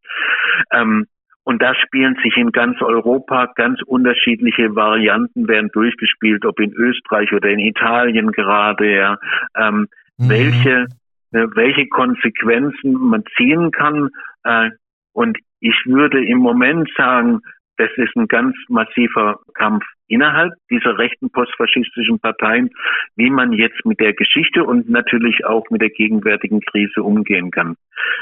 [0.72, 1.06] Ähm,
[1.48, 7.32] und da spielen sich in ganz Europa ganz unterschiedliche Varianten werden durchgespielt, ob in Österreich
[7.32, 9.18] oder in Italien gerade, ja,
[9.56, 9.88] ähm,
[10.18, 10.28] mhm.
[10.28, 10.86] welche,
[11.32, 14.10] äh, welche Konsequenzen man ziehen kann.
[14.44, 14.72] Äh,
[15.14, 17.40] und ich würde im Moment sagen,
[17.78, 22.70] das ist ein ganz massiver Kampf innerhalb dieser rechten postfaschistischen Parteien,
[23.16, 27.76] wie man jetzt mit der Geschichte und natürlich auch mit der gegenwärtigen Krise umgehen kann.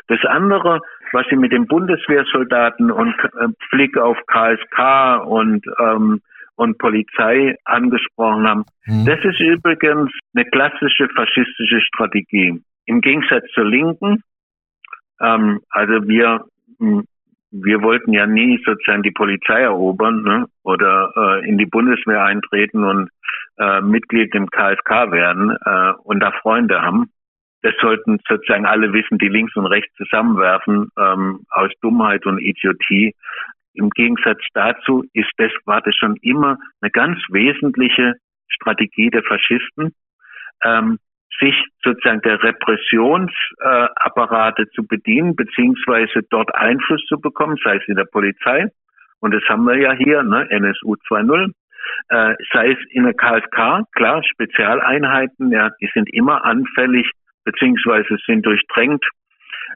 [0.08, 0.80] Das andere,
[1.12, 6.20] was sie mit den Bundeswehrsoldaten und äh, Blick auf KSK und ähm,
[6.56, 8.64] und Polizei angesprochen haben.
[8.86, 9.04] Mhm.
[9.04, 12.62] Das ist übrigens eine klassische faschistische Strategie.
[12.86, 14.22] Im Gegensatz zur Linken,
[15.20, 16.44] ähm, also wir,
[17.62, 20.46] wir wollten ja nie sozusagen die Polizei erobern ne?
[20.62, 23.10] oder äh, in die Bundeswehr eintreten und
[23.58, 27.10] äh, Mitglied im KSK werden äh, und da Freunde haben.
[27.62, 33.14] Das sollten sozusagen alle wissen, die links und rechts zusammenwerfen ähm, aus Dummheit und Idiotie.
[33.74, 38.14] Im Gegensatz dazu ist das, war das schon immer eine ganz wesentliche
[38.48, 39.94] Strategie der Faschisten,
[40.62, 40.98] ähm,
[41.40, 48.04] sich sozusagen der Repressionsapparate zu bedienen, beziehungsweise dort Einfluss zu bekommen, sei es in der
[48.04, 48.70] Polizei,
[49.20, 51.52] und das haben wir ja hier, ne, NSU 2.0,
[52.08, 57.10] äh, sei es in der KSK, klar, Spezialeinheiten, ja, die sind immer anfällig,
[57.44, 59.04] beziehungsweise sind durchdrängt.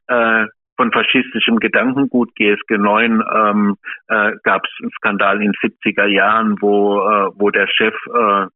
[0.09, 0.47] Äh,
[0.81, 3.77] von faschistischem Gedankengut GSG 9 ähm,
[4.09, 8.47] äh, gab es einen Skandal in den 70er Jahren, wo, äh, wo der Chef äh,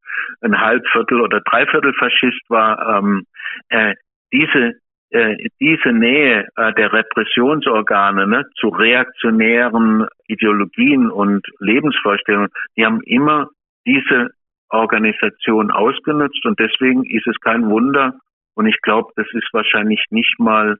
[0.40, 2.96] ein Halbviertel oder Dreiviertel Faschist war.
[2.96, 3.26] Ähm,
[3.68, 3.94] äh,
[4.32, 4.72] diese
[5.10, 12.48] äh, diese Nähe äh, der Repressionsorgane ne, zu reaktionären Ideologien und Lebensvorstellungen,
[12.78, 13.48] die haben immer
[13.86, 14.30] diese
[14.70, 18.14] Organisation ausgenutzt und deswegen ist es kein Wunder
[18.54, 20.78] und ich glaube, das ist wahrscheinlich nicht mal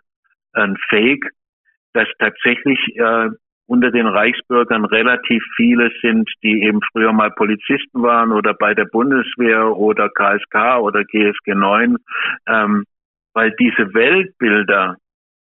[0.55, 1.31] ein Fake,
[1.93, 3.31] dass tatsächlich äh,
[3.67, 8.85] unter den Reichsbürgern relativ viele sind, die eben früher mal Polizisten waren oder bei der
[8.85, 11.97] Bundeswehr oder KSK oder GSG 9,
[12.47, 12.85] ähm,
[13.33, 14.97] weil diese Weltbilder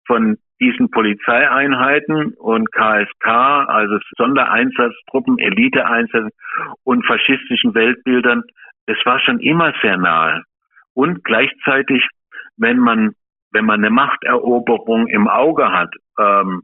[0.06, 6.32] von diesen Polizeieinheiten und KSK, also Sondereinsatztruppen, Eliteeinsätzen
[6.84, 8.44] und faschistischen Weltbildern,
[8.88, 10.44] das war schon immer sehr nahe.
[10.94, 12.06] Und gleichzeitig,
[12.58, 13.14] wenn man
[13.52, 16.64] wenn man eine Machteroberung im Auge hat ähm,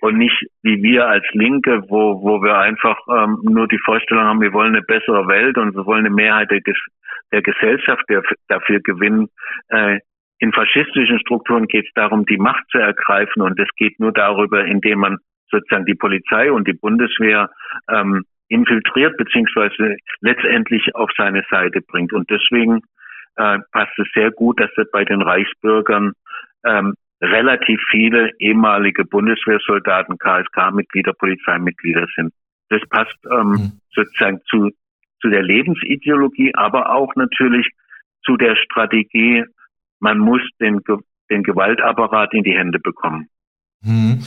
[0.00, 4.40] und nicht wie wir als Linke, wo, wo wir einfach ähm, nur die Vorstellung haben,
[4.40, 6.60] wir wollen eine bessere Welt und wir wollen eine Mehrheit der,
[7.32, 9.28] der Gesellschaft der, dafür gewinnen.
[9.68, 10.00] Äh,
[10.38, 14.64] in faschistischen Strukturen geht es darum, die Macht zu ergreifen und es geht nur darüber,
[14.64, 15.18] indem man
[15.50, 17.50] sozusagen die Polizei und die Bundeswehr
[17.90, 22.12] ähm, infiltriert beziehungsweise letztendlich auf seine Seite bringt.
[22.12, 22.80] Und deswegen
[23.36, 26.12] äh, passt es sehr gut, dass bei den Reichsbürgern
[26.64, 32.32] ähm, relativ viele ehemalige Bundeswehrsoldaten, KSK-Mitglieder, Polizeimitglieder sind.
[32.68, 33.72] Das passt ähm, mhm.
[33.94, 34.70] sozusagen zu,
[35.20, 37.68] zu der Lebensideologie, aber auch natürlich
[38.24, 39.44] zu der Strategie,
[40.00, 40.82] man muss den,
[41.30, 43.28] den Gewaltapparat in die Hände bekommen.
[43.82, 44.20] Mhm.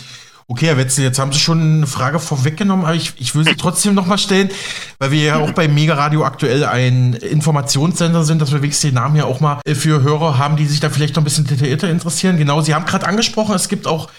[0.52, 3.54] Okay, Herr Wetzel, jetzt haben Sie schon eine Frage vorweggenommen, aber ich, ich will sie
[3.56, 4.50] trotzdem nochmal stellen,
[4.97, 8.95] weil wir ja auch bei Mega Radio aktuell ein Informationssender sind, dass wir wenigstens den
[8.95, 11.45] Namen ja auch mal äh, für Hörer haben, die sich da vielleicht noch ein bisschen
[11.45, 12.38] detaillierter interessieren.
[12.38, 14.10] Genau, Sie haben gerade angesprochen, es gibt auch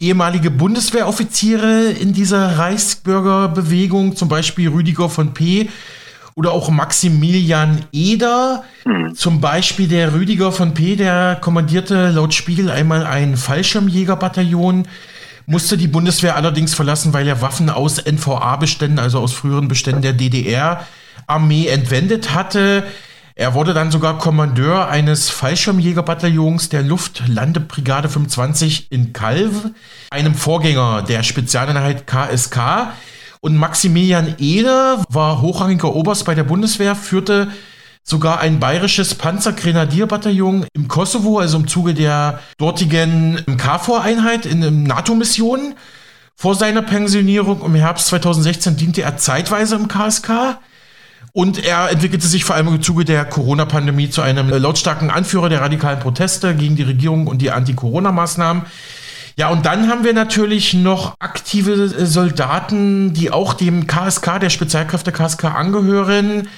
[0.00, 5.68] ehemalige Bundeswehroffiziere in dieser Reichsbürgerbewegung, zum Beispiel Rüdiger von P.,
[6.36, 8.64] oder auch Maximilian Eder.
[8.84, 9.14] Mhm.
[9.14, 14.88] Zum Beispiel der Rüdiger von P., der kommandierte laut Spiegel einmal ein Fallschirmjägerbataillon
[15.46, 20.12] musste die Bundeswehr allerdings verlassen, weil er Waffen aus NVA-Beständen, also aus früheren Beständen der
[20.12, 22.84] DDR-Armee entwendet hatte.
[23.36, 29.70] Er wurde dann sogar Kommandeur eines Fallschirmjägerbataillons der Luftlandebrigade 25 in Calv,
[30.10, 32.92] einem Vorgänger der Spezialeinheit KSK.
[33.40, 37.48] Und Maximilian Ede war hochrangiger Oberst bei der Bundeswehr, führte
[38.04, 45.74] sogar ein bayerisches Panzergrenadierbataillon im Kosovo, also im Zuge der dortigen KFOR-Einheit in NATO-Missionen.
[46.36, 50.58] Vor seiner Pensionierung im Herbst 2016 diente er zeitweise im KSK.
[51.32, 55.62] Und er entwickelte sich vor allem im Zuge der Corona-Pandemie zu einem lautstarken Anführer der
[55.62, 58.64] radikalen Proteste gegen die Regierung und die Anti-Corona-Maßnahmen.
[59.36, 65.10] Ja, und dann haben wir natürlich noch aktive Soldaten, die auch dem KSK, der Spezialkräfte
[65.10, 66.48] KSK angehören.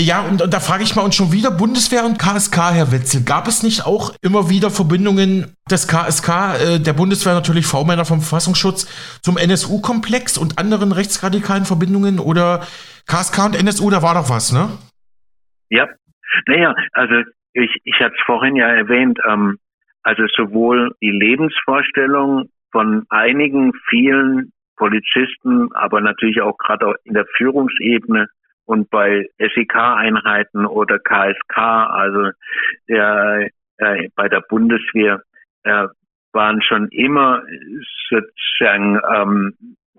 [0.00, 3.22] Ja, und, und da frage ich mal, und schon wieder Bundeswehr und KSK, Herr Wetzel,
[3.22, 8.20] gab es nicht auch immer wieder Verbindungen des KSK, äh, der Bundeswehr natürlich V-Männer vom
[8.20, 8.88] Verfassungsschutz,
[9.20, 12.60] zum NSU-Komplex und anderen rechtsradikalen Verbindungen oder
[13.06, 14.70] KSK und NSU, da war doch was, ne?
[15.68, 15.86] Ja,
[16.46, 17.16] naja, also
[17.52, 19.58] ich, ich hatte es vorhin ja erwähnt, ähm,
[20.02, 28.28] also sowohl die Lebensvorstellung von einigen, vielen Polizisten, aber natürlich auch gerade in der Führungsebene
[28.70, 32.30] und bei SEK-Einheiten oder KSK, also
[32.88, 33.48] der,
[33.78, 35.22] äh, bei der Bundeswehr,
[35.64, 35.88] äh,
[36.32, 37.42] waren schon immer
[38.08, 39.52] sozusagen ähm,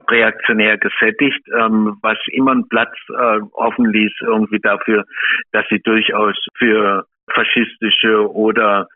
[0.09, 5.03] reaktionär gesättigt, ähm, was immer einen Platz äh, offen ließ irgendwie dafür,
[5.51, 8.87] dass sie durchaus für faschistische oder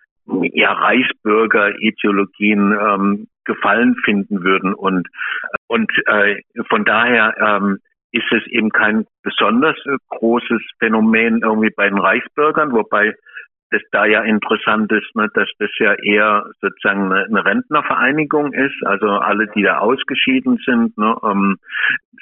[0.53, 4.73] ja Reichsbürger-Ideologien ähm, Gefallen finden würden.
[4.73, 5.09] Und
[5.67, 6.37] und äh,
[6.69, 7.79] von daher ähm,
[8.15, 9.75] ist es eben kein besonders
[10.09, 13.13] großes Phänomen irgendwie bei den Reichsbürgern, wobei
[13.71, 18.75] das da ja interessant ist, ne, dass das ja eher sozusagen eine, eine Rentnervereinigung ist,
[18.85, 21.57] also alle, die da ausgeschieden sind, ne, ähm,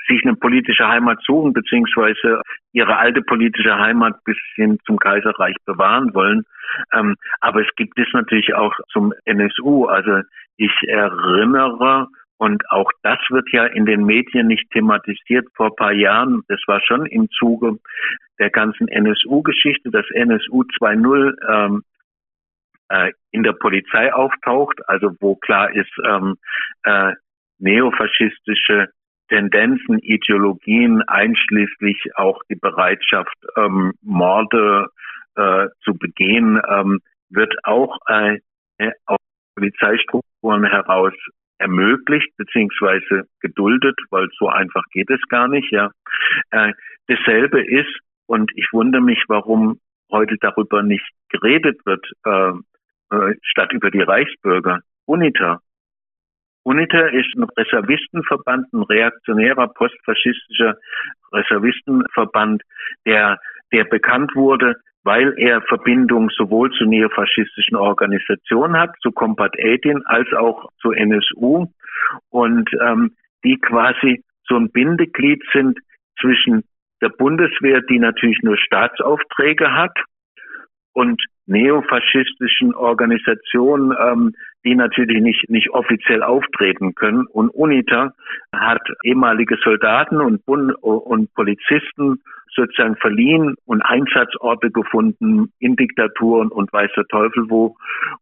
[0.08, 2.42] sich eine politische Heimat suchen, beziehungsweise
[2.72, 6.44] ihre alte politische Heimat bis hin zum Kaiserreich bewahren wollen.
[6.94, 9.86] Ähm, aber es gibt es natürlich auch zum NSU.
[9.86, 10.22] Also
[10.58, 12.08] ich erinnere
[12.38, 16.44] und auch das wird ja in den Medien nicht thematisiert vor ein paar Jahren.
[16.48, 17.78] Das war schon im Zuge
[18.40, 21.84] der ganzen NSU-Geschichte, dass NSU 2.0 ähm,
[22.90, 26.36] äh, in der Polizei auftaucht, also wo klar ist, ähm,
[26.84, 27.14] äh,
[27.60, 28.90] neofaschistische
[29.30, 34.88] Tendenzen, Ideologien, einschließlich auch die Bereitschaft, ähm, Morde
[35.36, 38.40] äh, zu begehen, ähm, wird auch äh,
[39.06, 39.20] aus
[39.56, 41.14] Polizeistrukturen heraus
[41.64, 45.72] ermöglicht beziehungsweise geduldet, weil so einfach geht es gar nicht.
[45.72, 45.92] Ja,
[46.52, 46.74] äh,
[47.08, 49.80] dasselbe ist und ich wundere mich, warum
[50.12, 52.52] heute darüber nicht geredet wird, äh,
[53.16, 54.82] äh, statt über die Reichsbürger.
[55.06, 55.60] UNITA.
[56.64, 60.76] UNITA ist ein Reservistenverband, ein reaktionärer postfaschistischer
[61.32, 62.62] Reservistenverband,
[63.06, 63.40] der,
[63.72, 70.32] der bekannt wurde weil er Verbindung sowohl zu neofaschistischen Organisationen hat, zu Combat 18, als
[70.34, 71.68] auch zu NSU
[72.30, 75.80] und ähm, die quasi so ein Bindeglied sind
[76.20, 76.64] zwischen
[77.02, 79.98] der Bundeswehr, die natürlich nur Staatsaufträge hat,
[80.94, 84.34] und neofaschistischen Organisationen, ähm,
[84.64, 87.26] die natürlich nicht, nicht offiziell auftreten können.
[87.26, 88.14] Und UNITA
[88.56, 92.22] hat ehemalige Soldaten und, Bund und Polizisten
[92.56, 97.76] sozusagen verliehen und Einsatzorte gefunden in Diktaturen und weiß der Teufel wo,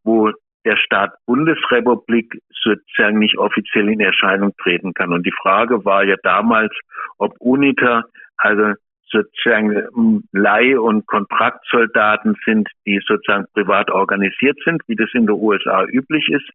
[0.04, 0.32] wo
[0.66, 5.12] der Staat Bundesrepublik sozusagen nicht offiziell in Erscheinung treten kann.
[5.12, 6.72] Und die Frage war ja damals,
[7.18, 8.04] ob UNITA,
[8.38, 8.74] also
[9.12, 15.84] sozusagen Leih- und Kontraktsoldaten sind, die sozusagen privat organisiert sind, wie das in den USA
[15.86, 16.50] üblich ist,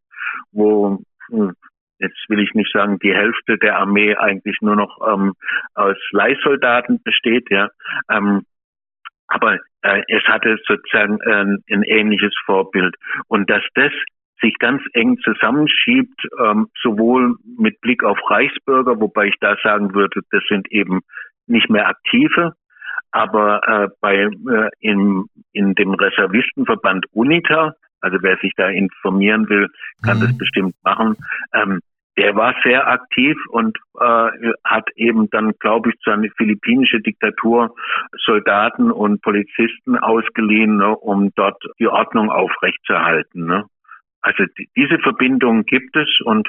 [0.52, 0.98] wo
[1.30, 1.52] hm,
[1.98, 5.34] jetzt will ich nicht sagen, die Hälfte der Armee eigentlich nur noch ähm,
[5.74, 7.68] aus Leihsoldaten besteht, ja.
[8.10, 8.42] Ähm,
[9.28, 12.94] aber äh, es hatte sozusagen äh, ein ähnliches Vorbild.
[13.28, 13.92] Und dass das
[14.40, 20.20] sich ganz eng zusammenschiebt, ähm, sowohl mit Blick auf Reichsbürger, wobei ich da sagen würde,
[20.30, 21.00] das sind eben
[21.46, 22.52] nicht mehr aktive,
[23.12, 29.68] aber äh, bei äh, in, in dem Reservistenverband UNITA, also wer sich da informieren will,
[30.04, 30.22] kann mhm.
[30.22, 31.16] das bestimmt machen.
[31.52, 31.80] Ähm,
[32.18, 34.30] der war sehr aktiv und äh,
[34.64, 37.74] hat eben dann, glaube ich, zu einer philippinische Diktatur
[38.24, 43.44] Soldaten und Polizisten ausgeliehen, ne, um dort die Ordnung aufrechtzuerhalten.
[43.44, 43.64] Ne.
[44.22, 46.48] Also die, diese Verbindung gibt es und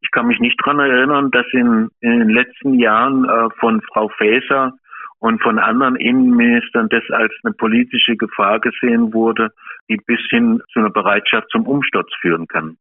[0.00, 4.08] ich kann mich nicht dran erinnern, dass in, in den letzten Jahren äh, von Frau
[4.18, 4.72] Faeser
[5.18, 9.50] und von anderen Innenministern das als eine politische Gefahr gesehen wurde,
[9.88, 12.76] die bis hin zu einer Bereitschaft zum Umsturz führen kann.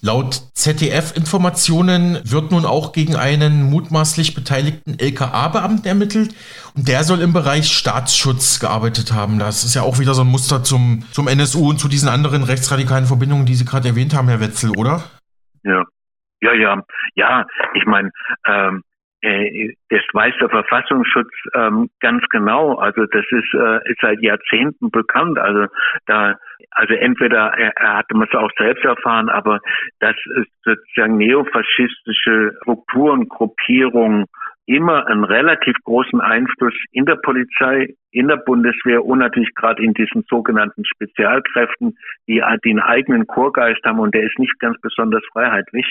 [0.00, 6.36] Laut ZDF-Informationen wird nun auch gegen einen mutmaßlich beteiligten LKA-Beamten ermittelt
[6.76, 9.40] und der soll im Bereich Staatsschutz gearbeitet haben.
[9.40, 12.44] Das ist ja auch wieder so ein Muster zum, zum NSU und zu diesen anderen
[12.44, 15.02] rechtsradikalen Verbindungen, die Sie gerade erwähnt haben, Herr Wetzel, oder?
[15.64, 15.84] Ja,
[16.42, 16.80] ja, ja,
[17.16, 17.46] ja.
[17.74, 18.10] Ich meine,
[18.46, 18.87] ähm, äh,
[19.22, 22.76] das weiß der Verfassungsschutz ähm, ganz genau.
[22.76, 25.38] Also das ist, äh, ist seit Jahrzehnten bekannt.
[25.38, 25.66] Also
[26.06, 26.36] da,
[26.70, 29.58] also entweder er, er hatte man es auch selbst erfahren, aber
[29.98, 34.26] dass es sozusagen neofaschistische Strukturen, Gruppierungen
[34.66, 39.94] immer einen relativ großen Einfluss in der Polizei, in der Bundeswehr und natürlich gerade in
[39.94, 41.96] diesen sogenannten Spezialkräften,
[42.28, 45.90] die, einen eigenen Chorgeist haben und der ist nicht ganz besonders freiheitlich.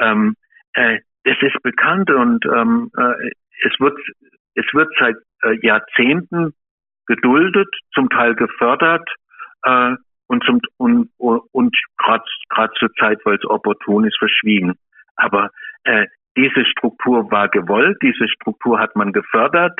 [0.00, 0.34] Ähm,
[0.74, 0.98] äh,
[1.28, 3.30] das ist bekannt und ähm, äh,
[3.64, 3.98] es wird
[4.54, 6.54] es wird seit äh, Jahrzehnten
[7.06, 9.08] geduldet, zum Teil gefördert
[9.64, 9.94] äh,
[10.26, 14.74] und zum und und gerade zur Zeit, weil es opportun ist, verschwiegen.
[15.16, 15.50] Aber
[15.84, 16.06] äh,
[16.36, 19.78] diese Struktur war gewollt, diese Struktur hat man gefördert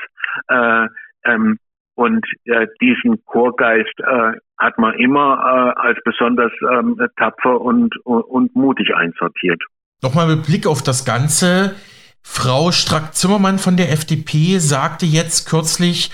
[0.48, 0.86] äh,
[1.24, 1.58] ähm,
[1.94, 8.54] und äh, diesen Chorgeist äh, hat man immer äh, als besonders ähm, tapfer und, und
[8.54, 9.62] mutig einsortiert.
[10.00, 11.74] Nochmal mit Blick auf das Ganze.
[12.22, 16.10] Frau Strack-Zimmermann von der FDP sagte jetzt kürzlich,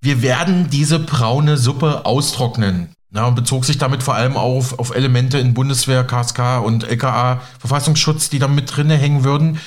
[0.00, 2.94] wir werden diese braune Suppe austrocknen.
[3.10, 7.40] Ja, und bezog sich damit vor allem auf, auf Elemente in Bundeswehr, KSK und LKA
[7.58, 9.60] Verfassungsschutz, die da mit drinne hängen würden.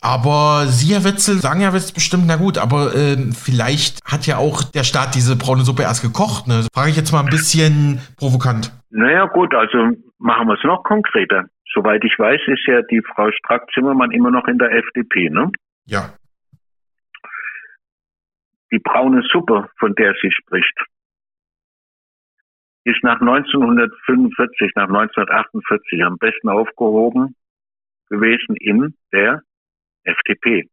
[0.00, 4.36] Aber Sie, Herr Wetzel, sagen ja jetzt bestimmt, na gut, aber äh, vielleicht hat ja
[4.36, 6.46] auch der Staat diese braune Suppe erst gekocht.
[6.46, 6.66] Ne?
[6.72, 8.72] Frage ich jetzt mal ein bisschen provokant.
[8.90, 11.46] Naja gut, also machen wir es noch konkreter.
[11.76, 15.50] Soweit ich weiß, ist ja die Frau Strack-Zimmermann immer noch in der FDP, ne?
[15.84, 16.14] Ja.
[18.72, 20.74] die braune Suppe, von der sie spricht,
[22.84, 27.36] ist nach 1945, nach 1948 am besten aufgehoben
[28.08, 29.42] gewesen in der
[30.04, 30.68] FDP.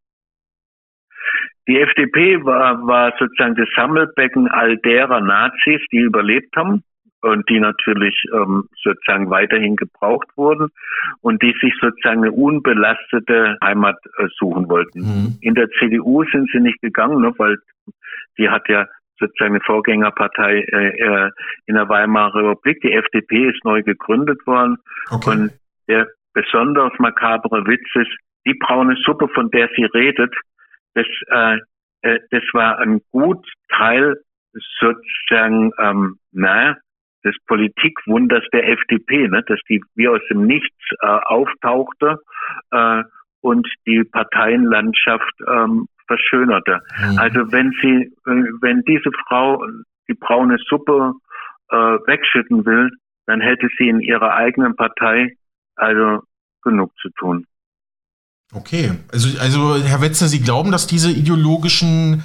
[1.67, 6.83] Die FDP war, war sozusagen das Sammelbecken all derer Nazis, die überlebt haben
[7.23, 10.69] und die natürlich ähm, sozusagen weiterhin gebraucht wurden
[11.21, 14.99] und die sich sozusagen eine unbelastete Heimat äh, suchen wollten.
[14.99, 15.37] Mhm.
[15.41, 17.57] In der CDU sind sie nicht gegangen, ne, weil
[18.37, 18.87] die hat ja
[19.19, 21.31] sozusagen eine Vorgängerpartei äh, äh,
[21.65, 22.81] in der Weimarer Republik.
[22.81, 24.77] Die FDP ist neu gegründet worden
[25.09, 25.29] okay.
[25.31, 25.51] und
[25.87, 28.11] der besonders makabre Witz ist,
[28.45, 30.33] die braune Suppe, von der sie redet,
[30.93, 31.57] das, äh,
[32.01, 34.17] äh, das war ein gut Teil
[34.79, 36.75] sozusagen, ähm, naja,
[37.23, 42.17] des Politikwunders der FDP, ne, dass die wie aus dem Nichts äh, auftauchte
[42.71, 43.03] äh,
[43.41, 46.79] und die Parteienlandschaft ähm, verschönerte.
[46.99, 47.17] Mhm.
[47.17, 49.65] Also wenn sie, äh, wenn diese Frau
[50.07, 51.13] die braune Suppe
[51.69, 52.89] äh, wegschütten will,
[53.25, 55.35] dann hätte sie in ihrer eigenen Partei
[55.75, 56.21] also
[56.61, 57.45] genug zu tun.
[58.53, 62.23] Okay, also, also Herr Wetzer, Sie glauben, dass diese ideologischen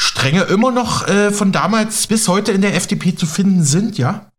[0.00, 4.30] Stränge immer noch äh, von damals bis heute in der FDP zu finden sind, ja?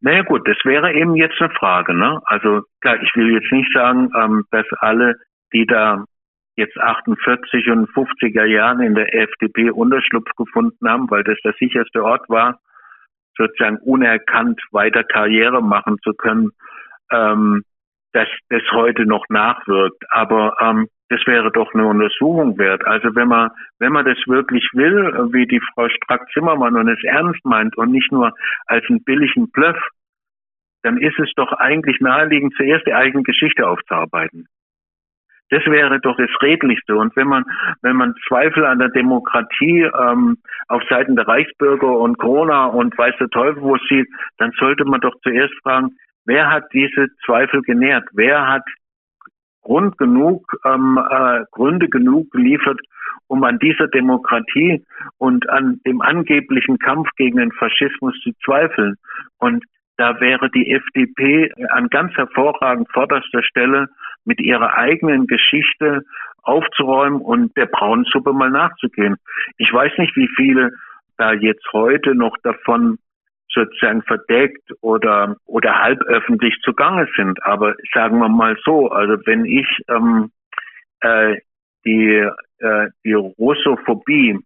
[0.00, 1.92] Naja gut, das wäre eben jetzt eine Frage.
[1.92, 2.20] Ne?
[2.24, 5.16] Also klar, ich will jetzt nicht sagen, ähm, dass alle,
[5.52, 6.04] die da
[6.56, 12.02] jetzt 48 und 50er Jahren in der FDP Unterschlupf gefunden haben, weil das der sicherste
[12.02, 12.58] Ort war,
[13.36, 16.50] sozusagen unerkannt weiter Karriere machen zu können,
[17.12, 17.64] ähm,
[18.12, 20.02] dass das heute noch nachwirkt.
[20.10, 22.86] Aber ähm, das wäre doch eine Untersuchung wert.
[22.86, 27.44] Also wenn man, wenn man das wirklich will, wie die Frau Strack-Zimmermann und es ernst
[27.44, 28.32] meint und nicht nur
[28.66, 29.76] als einen billigen Bluff,
[30.82, 34.46] dann ist es doch eigentlich naheliegend, zuerst die eigene Geschichte aufzuarbeiten.
[35.50, 36.94] Das wäre doch das Redlichste.
[36.96, 37.44] Und wenn man,
[37.82, 40.38] wenn man Zweifel an der Demokratie ähm,
[40.68, 44.06] auf Seiten der Reichsbürger und Corona und weiß der Teufel wo sieht,
[44.38, 45.96] dann sollte man doch zuerst fragen,
[46.30, 48.08] wer hat diese Zweifel genährt?
[48.12, 48.62] Wer hat
[49.62, 52.80] Grund genug, ähm, äh, Gründe genug geliefert,
[53.26, 54.84] um an dieser Demokratie
[55.18, 58.94] und an dem angeblichen Kampf gegen den Faschismus zu zweifeln.
[59.38, 59.64] Und
[59.96, 63.88] da wäre die FDP an ganz hervorragend vorderster Stelle
[64.24, 66.02] mit ihrer eigenen Geschichte
[66.42, 69.16] aufzuräumen und der braunen Suppe mal nachzugehen.
[69.58, 70.70] Ich weiß nicht, wie viele
[71.18, 72.98] da jetzt heute noch davon
[73.52, 77.42] sozusagen verdeckt oder oder halb öffentlich zugange sind.
[77.44, 80.30] Aber sagen wir mal so, also wenn ich ähm,
[81.00, 81.36] äh,
[81.84, 82.28] die
[82.58, 84.38] äh, die Russophobie,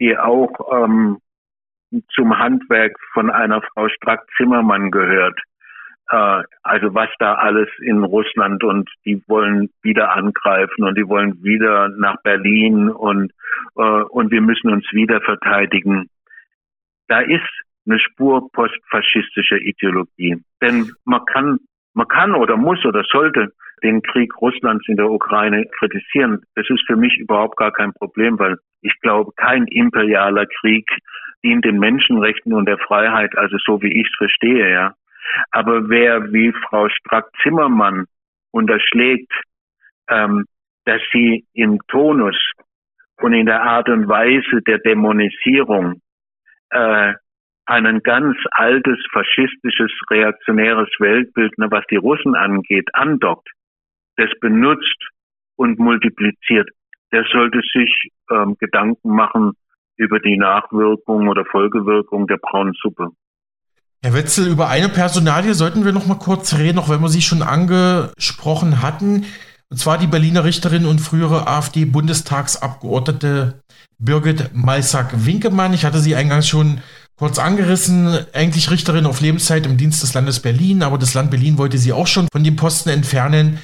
[0.00, 1.18] die auch ähm,
[2.14, 5.38] zum Handwerk von einer Frau Strack-Zimmermann gehört,
[6.10, 11.42] äh, also was da alles in Russland und die wollen wieder angreifen und die wollen
[11.42, 13.32] wieder nach Berlin und
[13.76, 16.08] äh, und wir müssen uns wieder verteidigen.
[17.08, 17.48] Da ist
[17.86, 20.36] eine Spur postfaschistischer Ideologie.
[20.60, 21.58] Denn man kann,
[21.94, 23.52] man kann oder muss oder sollte
[23.82, 26.42] den Krieg Russlands in der Ukraine kritisieren.
[26.54, 30.88] Das ist für mich überhaupt gar kein Problem, weil ich glaube, kein imperialer Krieg
[31.44, 34.94] dient den Menschenrechten und der Freiheit, also so wie ich es verstehe, ja.
[35.50, 38.06] Aber wer wie Frau Strack-Zimmermann
[38.50, 39.32] unterschlägt,
[40.08, 40.46] ähm,
[40.84, 42.36] dass sie im Tonus
[43.20, 46.00] und in der Art und Weise der Dämonisierung
[46.70, 47.14] äh,
[47.66, 53.48] ein ganz altes faschistisches reaktionäres Weltbild, ne, was die Russen angeht, andockt,
[54.16, 54.98] das benutzt
[55.56, 56.68] und multipliziert,
[57.12, 59.52] der sollte sich ähm, Gedanken machen
[59.96, 63.10] über die Nachwirkung oder Folgewirkung der braunen Suppe.
[64.02, 67.22] Herr Wetzel, über eine Personalie sollten wir noch mal kurz reden, auch wenn wir sie
[67.22, 69.26] schon angesprochen hatten.
[69.70, 73.62] Und zwar die Berliner Richterin und frühere AfD-Bundestagsabgeordnete
[73.98, 75.72] Birgit Malsack-Winkemann.
[75.72, 76.80] Ich hatte sie eingangs schon
[77.22, 81.56] kurz angerissen, eigentlich Richterin auf Lebenszeit im Dienst des Landes Berlin, aber das Land Berlin
[81.56, 83.58] wollte sie auch schon von dem Posten entfernen.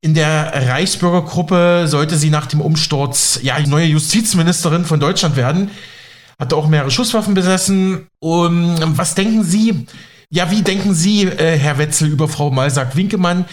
[0.00, 5.70] In der Reichsbürgergruppe sollte sie nach dem Umsturz ja neue Justizministerin von Deutschland werden.
[6.36, 8.08] Hatte auch mehrere Schusswaffen besessen.
[8.18, 9.86] Und was denken Sie?
[10.28, 13.44] Ja, wie denken Sie, äh, Herr Wetzel, über Frau Malsack-Winkemann,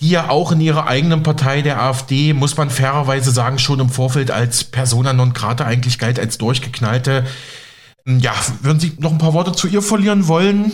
[0.00, 3.88] die ja auch in ihrer eigenen Partei der AfD, muss man fairerweise sagen, schon im
[3.88, 7.24] Vorfeld als Persona non grata eigentlich galt als durchgeknallte
[8.06, 8.32] ja,
[8.62, 10.72] würden Sie noch ein paar Worte zu ihr verlieren wollen?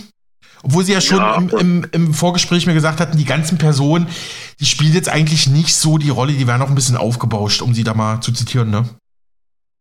[0.63, 1.37] Obwohl Sie ja schon ja.
[1.37, 4.07] Im, im, im, Vorgespräch mir gesagt hatten, die ganzen Personen,
[4.61, 7.75] die spielen jetzt eigentlich nicht so die Rolle, die werden noch ein bisschen aufgebauscht, um
[7.75, 8.85] sie da mal zu zitieren, ne?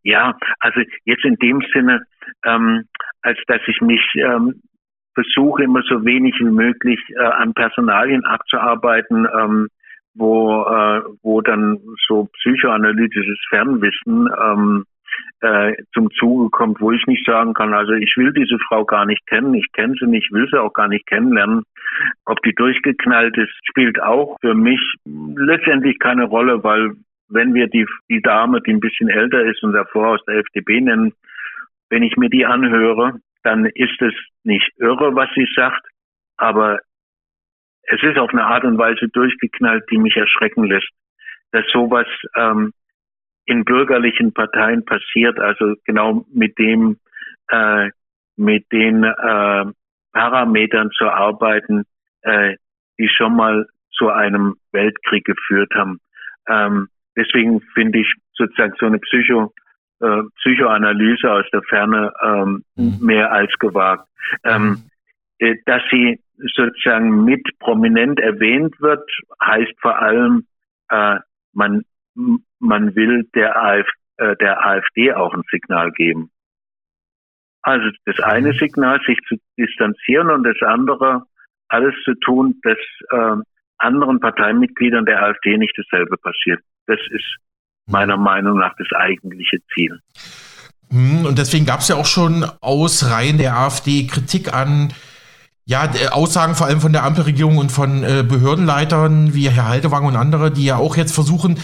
[0.04, 2.02] Ja, also jetzt in dem Sinne,
[2.44, 2.86] ähm,
[3.22, 4.62] als dass ich mich ähm,
[5.14, 9.68] versuche, immer so wenig wie möglich äh, an Personalien abzuarbeiten, ähm,
[10.16, 11.78] wo, äh, wo dann
[12.08, 14.86] so psychoanalytisches Fernwissen ähm,
[15.42, 19.06] äh, zum Zuge kommt, wo ich nicht sagen kann, also ich will diese Frau gar
[19.06, 21.64] nicht kennen, ich kenne sie nicht, will sie auch gar nicht kennenlernen.
[22.26, 26.92] Ob die durchgeknallt ist, spielt auch für mich letztendlich keine Rolle, weil
[27.30, 30.82] wenn wir die, die Dame, die ein bisschen älter ist und davor aus der FDP
[30.82, 31.14] nennen,
[31.90, 34.14] wenn ich mir die anhöre, dann ist es
[34.44, 35.82] nicht irre, was sie sagt,
[36.38, 36.80] aber
[37.84, 40.90] es ist auf eine Art und Weise durchgeknallt, die mich erschrecken lässt,
[41.52, 42.74] dass sowas ähm,
[43.46, 46.98] in bürgerlichen Parteien passiert, also genau mit dem,
[47.50, 47.90] äh,
[48.36, 49.66] mit den äh,
[50.14, 51.84] Parametern zu arbeiten,
[52.22, 52.56] äh,
[53.00, 56.00] die schon mal zu einem Weltkrieg geführt haben.
[56.48, 59.54] Ähm, deswegen finde ich sozusagen so eine Psycho,
[60.00, 62.98] äh, Psychoanalyse aus der Ferne ähm, mhm.
[63.02, 64.08] mehr als gewagt.
[64.44, 64.84] Ähm,
[65.40, 66.20] äh, dass sie
[66.56, 69.08] sozusagen mit prominent erwähnt wird,
[69.44, 70.46] heißt vor allem,
[70.90, 71.18] äh,
[71.54, 71.84] man,
[72.62, 73.88] man will der, Af
[74.18, 76.32] äh, der AfD auch ein Signal geben.
[77.62, 78.58] Also das eine mhm.
[78.58, 81.24] Signal, sich zu distanzieren und das andere,
[81.68, 82.78] alles zu tun, dass
[83.12, 83.42] äh,
[83.78, 86.62] anderen Parteimitgliedern der AfD nicht dasselbe passiert.
[86.88, 87.38] Das ist
[87.88, 88.24] meiner mhm.
[88.24, 90.00] Meinung nach das eigentliche Ziel.
[90.90, 94.94] Mhm, und deswegen gab es ja auch schon aus Reihen der AfD Kritik an
[95.66, 100.16] ja, Aussagen vor allem von der Ampelregierung und von äh, Behördenleitern wie Herr Haltewang und
[100.16, 101.60] andere, die ja auch jetzt versuchen,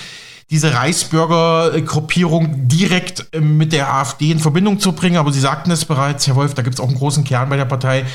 [0.50, 5.18] diese Reichsbürger-Gruppierung direkt äh, mit der AfD in Verbindung zu bringen.
[5.18, 7.58] Aber Sie sagten es bereits, Herr Wolf, da gibt es auch einen großen Kern bei
[7.58, 8.06] der Partei.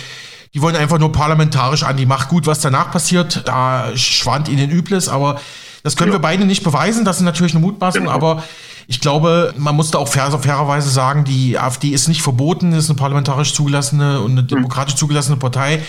[0.55, 2.29] Die wollen einfach nur parlamentarisch an die Macht.
[2.29, 5.41] Gut, was danach passiert, da schwand ihnen Übles, aber
[5.83, 6.19] das können ja.
[6.19, 7.05] wir beide nicht beweisen.
[7.05, 8.15] Das ist natürlich eine Mutmaßung, genau.
[8.15, 8.43] aber
[8.87, 12.91] ich glaube, man muss da auch fair, fairerweise sagen, die AfD ist nicht verboten, ist
[12.91, 14.49] eine parlamentarisch zugelassene und eine hm.
[14.49, 15.83] demokratisch zugelassene Partei.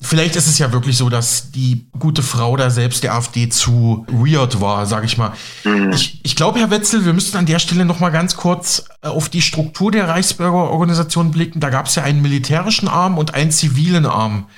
[0.00, 4.04] Vielleicht ist es ja wirklich so, dass die gute Frau da selbst der AfD zu
[4.08, 5.32] weird war, sage ich mal.
[5.64, 5.92] Mhm.
[5.92, 9.08] Ich, ich glaube, Herr Wetzel, wir müssten an der Stelle noch mal ganz kurz äh,
[9.08, 11.60] auf die Struktur der Reichsbürgerorganisation blicken.
[11.60, 14.48] Da gab es ja einen militärischen Arm und einen zivilen Arm.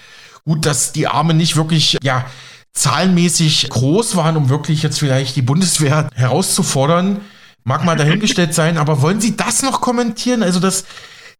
[0.44, 2.26] Gut, dass die Arme nicht wirklich, ja,
[2.72, 7.20] zahlenmäßig groß waren, um wirklich jetzt vielleicht die Bundeswehr herauszufordern.
[7.62, 10.42] Mag mal dahingestellt sein, aber wollen Sie das noch kommentieren?
[10.42, 10.84] Also das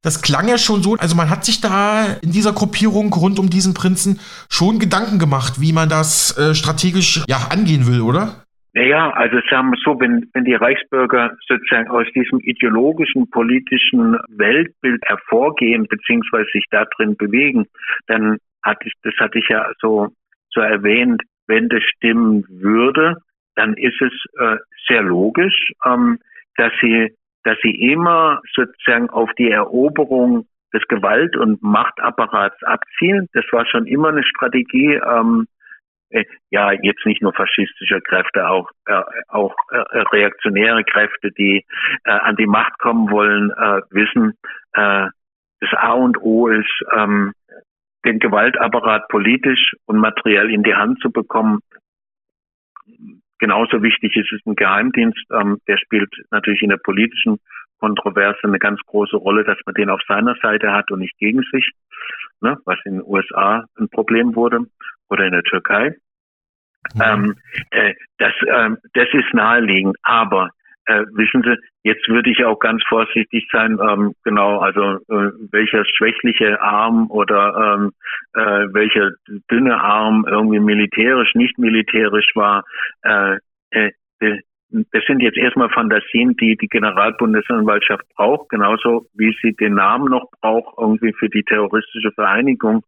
[0.03, 3.51] das klang ja schon so, also man hat sich da in dieser Gruppierung rund um
[3.51, 8.45] diesen Prinzen schon Gedanken gemacht, wie man das äh, strategisch ja angehen will, oder?
[8.75, 15.03] Naja, also sagen wir so, wenn, wenn die Reichsbürger sozusagen aus diesem ideologischen, politischen Weltbild
[15.05, 17.67] hervorgehen, beziehungsweise sich da drin bewegen,
[18.07, 20.09] dann hatte ich, das hatte ich ja so,
[20.51, 23.17] so erwähnt, wenn das stimmen würde,
[23.57, 26.19] dann ist es äh, sehr logisch, ähm,
[26.57, 27.09] dass sie
[27.45, 33.29] dass sie immer sozusagen auf die Eroberung des Gewalt- und Machtapparats abzielen.
[33.33, 34.95] Das war schon immer eine Strategie.
[34.95, 35.47] Ähm,
[36.11, 41.65] äh, ja, jetzt nicht nur faschistische Kräfte, auch äh, auch äh, reaktionäre Kräfte, die
[42.05, 44.35] äh, an die Macht kommen wollen, äh, wissen,
[44.73, 45.09] äh,
[45.61, 47.33] das A und O ist, ähm,
[48.05, 51.61] den Gewaltapparat politisch und materiell in die Hand zu bekommen.
[53.39, 57.39] Genauso wichtig ist es ein Geheimdienst, ähm, der spielt natürlich in der politischen
[57.79, 61.43] Kontroverse eine ganz große Rolle, dass man den auf seiner Seite hat und nicht gegen
[61.53, 61.71] sich,
[62.41, 64.67] ne, was in den USA ein Problem wurde
[65.09, 65.95] oder in der Türkei.
[66.95, 67.03] Mhm.
[67.03, 67.35] Ähm,
[67.71, 70.51] äh, das, ähm, das ist naheliegend, aber
[70.87, 71.57] äh, wissen Sie,
[71.89, 77.77] jetzt würde ich auch ganz vorsichtig sein, ähm, genau, also äh, welcher schwächliche Arm oder
[77.79, 77.93] ähm,
[78.35, 79.11] äh, welcher
[79.51, 82.65] dünne Arm irgendwie militärisch, nicht militärisch war,
[83.03, 83.39] äh,
[83.71, 83.93] äh,
[84.71, 90.27] das sind jetzt erstmal Fantasien, die die Generalbundesanwaltschaft braucht, genauso wie sie den Namen noch
[90.43, 92.85] braucht, irgendwie für die terroristische Vereinigung,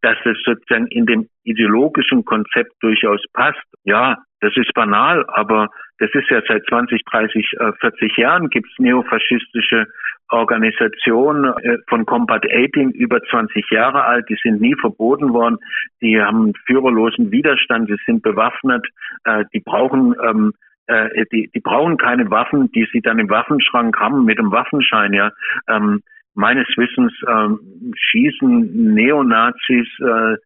[0.00, 3.62] dass es sozusagen in dem ideologischen Konzept durchaus passt.
[3.84, 5.68] Ja, das ist banal, aber
[5.98, 9.86] das ist ja seit 20, 30, 40 Jahren gibt es neofaschistische
[10.30, 15.58] Organisationen äh, von Combat 18 über 20 Jahre alt, die sind nie verboten worden,
[16.00, 18.86] die haben führerlosen Widerstand, sie sind bewaffnet,
[19.24, 20.52] äh, die brauchen ähm,
[20.86, 25.12] äh, die, die brauchen keine Waffen, die sie dann im Waffenschrank haben mit dem Waffenschein,
[25.12, 25.32] ja.
[25.68, 26.02] Ähm,
[26.34, 30.36] meines Wissens ähm, schießen Neonazis äh,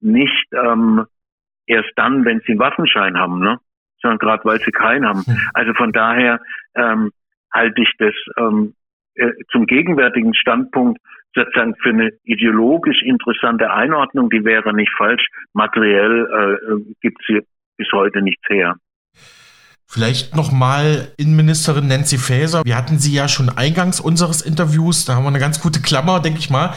[0.00, 1.06] nicht ähm,
[1.66, 3.58] erst dann, wenn sie einen Waffenschein haben, ne?
[4.02, 5.24] Sondern gerade weil sie keinen haben.
[5.24, 5.36] Hm.
[5.54, 6.40] Also von daher
[6.74, 7.10] ähm,
[7.52, 8.74] halte ich das ähm,
[9.14, 10.98] äh, zum gegenwärtigen Standpunkt
[11.34, 15.26] sozusagen für eine ideologisch interessante Einordnung, die wäre nicht falsch.
[15.52, 17.40] Materiell äh, gibt sie
[17.76, 18.76] bis heute nichts her.
[19.86, 22.62] Vielleicht nochmal Innenministerin Nancy Faeser.
[22.64, 25.04] Wir hatten sie ja schon eingangs unseres Interviews.
[25.04, 26.74] Da haben wir eine ganz gute Klammer, denke ich mal.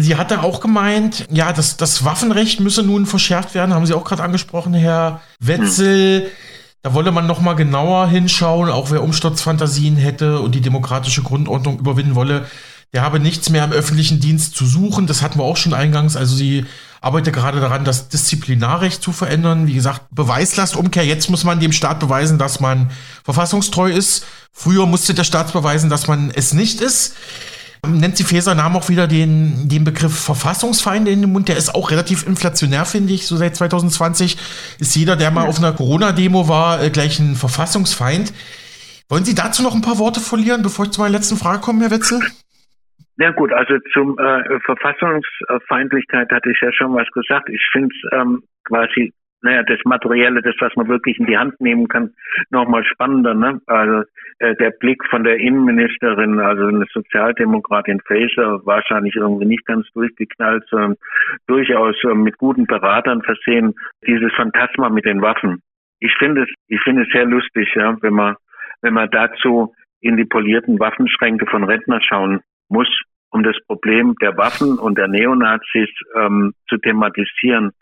[0.00, 4.04] Sie hatte auch gemeint, ja, das, das Waffenrecht müsse nun verschärft werden, haben Sie auch
[4.04, 6.30] gerade angesprochen, Herr Wetzel.
[6.82, 11.78] Da wolle man noch mal genauer hinschauen, auch wer Umsturzfantasien hätte und die demokratische Grundordnung
[11.80, 12.46] überwinden wolle,
[12.92, 15.06] der habe nichts mehr im öffentlichen Dienst zu suchen.
[15.06, 16.16] Das hatten wir auch schon eingangs.
[16.16, 16.64] Also sie
[17.00, 19.66] arbeitet gerade daran, das Disziplinarrecht zu verändern.
[19.66, 21.04] Wie gesagt, Beweislastumkehr.
[21.04, 22.90] Jetzt muss man dem Staat beweisen, dass man
[23.24, 24.24] verfassungstreu ist.
[24.52, 27.14] Früher musste der Staat beweisen, dass man es nicht ist.
[27.86, 31.48] Nancy Faeser nahm auch wieder den, den Begriff Verfassungsfeinde in den Mund.
[31.48, 33.26] Der ist auch relativ inflationär, finde ich.
[33.26, 34.36] So seit 2020
[34.78, 38.32] ist jeder, der mal auf einer Corona-Demo war, äh, gleich ein Verfassungsfeind.
[39.08, 41.82] Wollen Sie dazu noch ein paar Worte verlieren, bevor ich zu meiner letzten Frage komme,
[41.82, 42.20] Herr Wetzel?
[43.18, 47.48] Ja gut, also zum äh, Verfassungsfeindlichkeit hatte ich ja schon was gesagt.
[47.48, 49.14] Ich finde es ähm, quasi
[49.46, 52.12] naja, das Materielle, das, was man wirklich in die Hand nehmen kann,
[52.50, 53.32] nochmal spannender.
[53.32, 53.60] Ne?
[53.66, 54.02] Also
[54.40, 60.64] äh, der Blick von der Innenministerin, also eine Sozialdemokratin Faeser, wahrscheinlich irgendwie nicht ganz durchgeknallt,
[60.68, 60.96] sondern
[61.46, 63.74] durchaus äh, mit guten Beratern versehen.
[64.04, 65.62] Dieses Phantasma mit den Waffen.
[66.00, 68.34] Ich finde es, ich finde es sehr lustig, ja, wenn man,
[68.82, 72.88] wenn man dazu in die polierten Waffenschränke von Rentner schauen muss,
[73.30, 77.72] um das Problem der Waffen und der Neonazis ähm, zu thematisieren.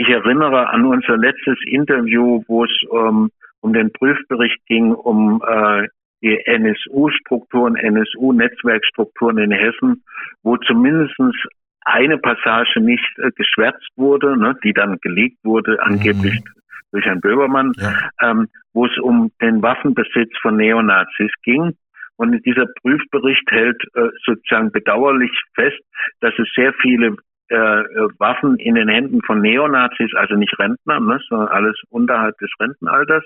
[0.00, 3.28] Ich erinnere an unser letztes Interview, wo es ähm,
[3.60, 5.88] um den Prüfbericht ging, um äh,
[6.22, 10.02] die NSU-Strukturen, NSU-Netzwerkstrukturen in Hessen,
[10.42, 11.36] wo zumindestens
[11.84, 16.60] eine Passage nicht äh, geschwärzt wurde, ne, die dann gelegt wurde, angeblich mhm.
[16.92, 17.92] durch Herrn Böbermann, ja.
[18.22, 21.76] ähm, wo es um den Waffenbesitz von Neonazis ging.
[22.16, 25.80] Und dieser Prüfbericht hält äh, sozusagen bedauerlich fest,
[26.22, 27.16] dass es sehr viele
[27.50, 27.84] äh,
[28.18, 33.24] Waffen in den Händen von Neonazis, also nicht Rentner, ne, sondern alles unterhalb des Rentenalters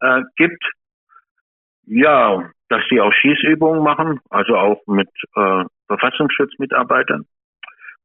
[0.00, 0.64] äh, gibt.
[1.86, 7.26] Ja, dass sie auch Schießübungen machen, also auch mit äh, Verfassungsschutzmitarbeitern,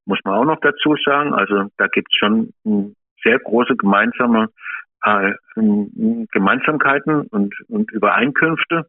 [0.05, 1.33] muss man auch noch dazu sagen.
[1.33, 2.53] Also da gibt es schon
[3.23, 4.49] sehr große gemeinsame
[5.03, 8.85] äh, Gemeinsamkeiten und, und Übereinkünfte.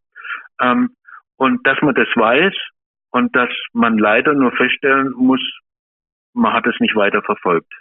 [0.60, 0.90] Ähm,
[1.36, 2.54] und dass man das weiß
[3.10, 5.40] und dass man leider nur feststellen muss,
[6.34, 7.72] man hat es nicht weiter verfolgt.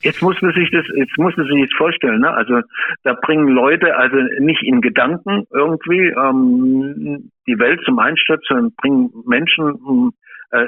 [0.00, 2.30] Jetzt muss man sich das, jetzt muss man sich das vorstellen, ne?
[2.30, 2.60] Also
[3.02, 9.10] da bringen Leute also nicht in Gedanken irgendwie ähm, die Welt zum Einsturz, sondern bringen
[9.26, 10.12] Menschen
[10.50, 10.66] äh,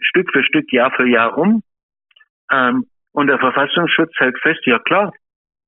[0.00, 1.62] Stück für Stück, Jahr für Jahr um.
[2.52, 5.12] Ähm, und der Verfassungsschutz hält fest, ja klar,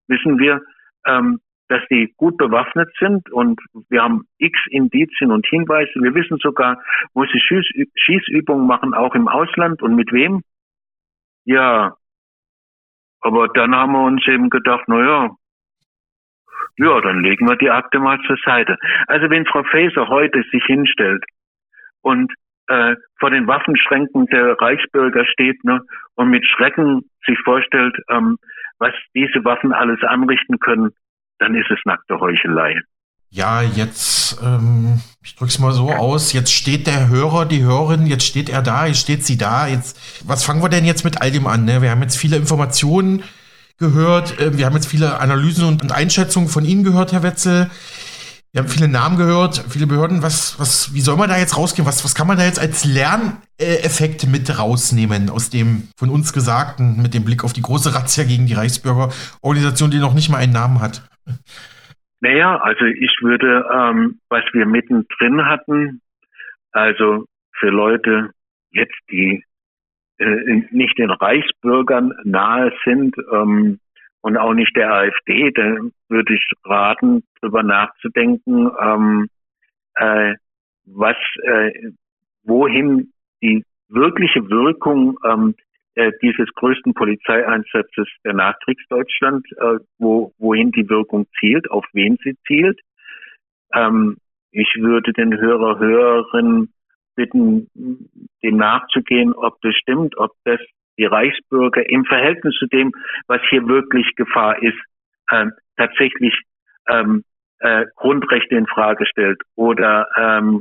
[0.06, 0.62] wissen wir,
[1.06, 1.40] ähm,
[1.74, 5.90] dass die gut bewaffnet sind und wir haben x Indizien und Hinweise.
[5.96, 6.80] Wir wissen sogar,
[7.14, 10.42] wo sie Schieß Schießübungen machen, auch im Ausland und mit wem.
[11.44, 11.96] Ja,
[13.20, 15.30] aber dann haben wir uns eben gedacht, na ja,
[16.76, 18.76] ja, dann legen wir die Akte mal zur Seite.
[19.08, 21.24] Also wenn Frau Faeser heute sich hinstellt
[22.02, 22.32] und
[22.68, 25.80] äh, vor den Waffenschränken der Reichsbürger steht ne,
[26.14, 28.38] und mit Schrecken sich vorstellt, ähm,
[28.78, 30.92] was diese Waffen alles anrichten können,
[31.38, 32.80] dann ist es nackte Heuchelei.
[33.34, 38.24] Ja, jetzt, ähm, ich drück's mal so aus, jetzt steht der Hörer, die Hörerin, jetzt
[38.24, 39.66] steht er da, jetzt steht sie da.
[39.66, 41.64] Jetzt, was fangen wir denn jetzt mit all dem an?
[41.64, 41.82] Ne?
[41.82, 43.24] Wir haben jetzt viele Informationen
[43.76, 47.70] gehört, äh, wir haben jetzt viele Analysen und, Einschätzungen von Ihnen gehört, Herr Wetzel.
[48.52, 50.22] Wir haben viele Namen gehört, viele Behörden.
[50.22, 51.88] Was, was, wie soll man da jetzt rausgehen?
[51.88, 57.02] Was, was kann man da jetzt als Lerneffekt mit rausnehmen aus dem von uns Gesagten
[57.02, 60.52] mit dem Blick auf die große Razzia gegen die Reichsbürgerorganisation, die noch nicht mal einen
[60.52, 61.02] Namen hat?
[62.20, 66.00] Naja, also ich würde, ähm, was wir mittendrin hatten,
[66.72, 67.26] also
[67.58, 68.30] für Leute
[68.70, 69.44] jetzt, die
[70.18, 73.78] äh, nicht den Reichsbürgern nahe sind ähm,
[74.22, 75.76] und auch nicht der AfD, da
[76.08, 79.28] würde ich raten, darüber nachzudenken, ähm,
[79.96, 80.34] äh,
[80.86, 81.90] was, äh,
[82.44, 85.54] wohin die wirkliche Wirkung ähm,
[85.94, 92.36] äh, dieses größten Polizeieinsatzes der Nachkriegsdeutschland, äh, wo, wohin die Wirkung zielt, auf wen sie
[92.46, 92.80] zielt.
[93.72, 94.16] Ähm,
[94.50, 96.72] ich würde den Hörer, Hörerinnen
[97.16, 97.68] bitten,
[98.42, 100.60] dem nachzugehen, ob das stimmt, ob das
[100.98, 102.92] die Reichsbürger im Verhältnis zu dem,
[103.26, 104.78] was hier wirklich Gefahr ist,
[105.30, 105.46] äh,
[105.76, 106.34] tatsächlich
[106.88, 107.24] ähm,
[107.60, 110.60] äh, Grundrechte in Frage stellt oder ähm,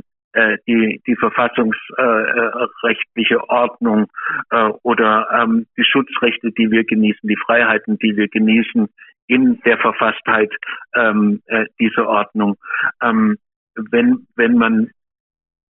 [0.66, 4.06] die, die verfassungsrechtliche äh, Ordnung
[4.50, 8.88] äh, oder ähm, die Schutzrechte, die wir genießen, die Freiheiten, die wir genießen
[9.26, 10.52] in der Verfasstheit
[10.94, 12.56] ähm, äh, dieser Ordnung.
[13.02, 13.38] Ähm,
[13.74, 14.90] wenn, wenn man,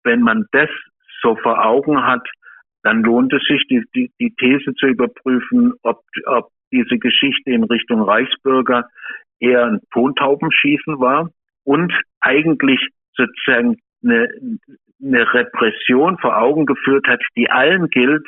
[0.04, 0.70] wenn man das
[1.22, 2.28] so vor Augen hat,
[2.84, 7.64] dann lohnt es sich, die, die, die These zu überprüfen, ob, ob diese Geschichte in
[7.64, 8.88] Richtung Reichsbürger
[9.40, 11.30] eher ein Tontaubenschießen war
[11.64, 12.80] und eigentlich
[13.16, 14.30] sozusagen eine,
[15.02, 18.26] eine Repression vor Augen geführt hat, die allen gilt,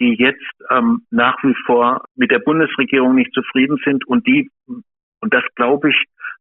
[0.00, 4.50] die jetzt ähm, nach wie vor mit der Bundesregierung nicht zufrieden sind und die
[5.20, 5.96] Und das glaube ich,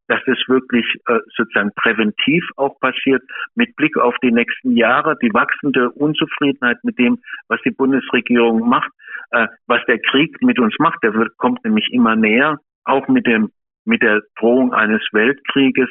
[0.07, 3.21] dass es wirklich äh, sozusagen präventiv auch passiert,
[3.55, 8.91] mit Blick auf die nächsten Jahre, die wachsende Unzufriedenheit mit dem, was die Bundesregierung macht,
[9.31, 13.25] äh, was der Krieg mit uns macht, der wird, kommt nämlich immer näher, auch mit
[13.27, 13.51] dem
[13.85, 15.89] mit der Drohung eines Weltkrieges,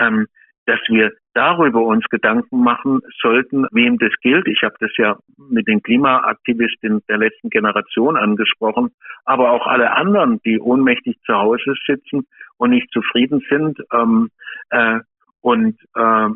[0.00, 0.26] ähm,
[0.66, 4.48] dass wir darüber uns Gedanken machen sollten, wem das gilt.
[4.48, 8.90] Ich habe das ja mit den Klimaaktivisten der letzten Generation angesprochen,
[9.24, 12.26] aber auch alle anderen, die ohnmächtig zu Hause sitzen
[12.58, 14.30] und nicht zufrieden sind ähm,
[14.70, 15.00] äh,
[15.40, 16.28] und äh,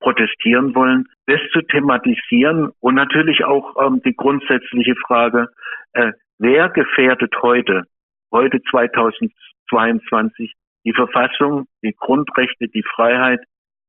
[0.00, 5.48] protestieren wollen, das zu thematisieren und natürlich auch ähm, die grundsätzliche Frage,
[5.92, 7.84] äh, wer gefährdet heute,
[8.32, 10.54] heute 2022,
[10.84, 13.40] die Verfassung, die Grundrechte, die Freiheit,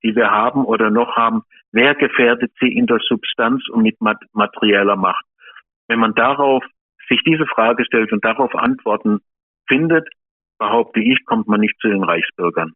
[0.04, 4.96] die wir haben oder noch haben, wer gefährdet sie in der Substanz und mit materieller
[4.96, 5.26] Macht?
[5.88, 6.64] Wenn man darauf
[7.10, 9.20] sich diese Frage stellt und darauf Antworten
[9.68, 10.08] findet,
[10.58, 12.74] behaupte ich, kommt man nicht zu den Reichsbürgern.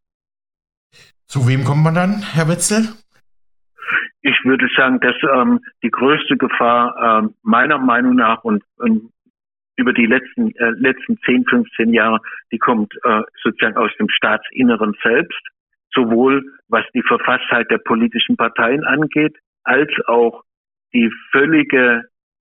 [1.27, 2.89] Zu wem kommt man dann, Herr Wetzel?
[4.22, 9.11] Ich würde sagen, dass ähm, die größte Gefahr ähm, meiner Meinung nach und, und
[9.77, 12.19] über die letzten, äh, letzten 10, 15 Jahre,
[12.52, 15.41] die kommt äh, sozusagen aus dem Staatsinneren selbst
[15.95, 20.43] sowohl was die Verfasstheit der politischen Parteien angeht, als auch
[20.93, 22.03] die völlige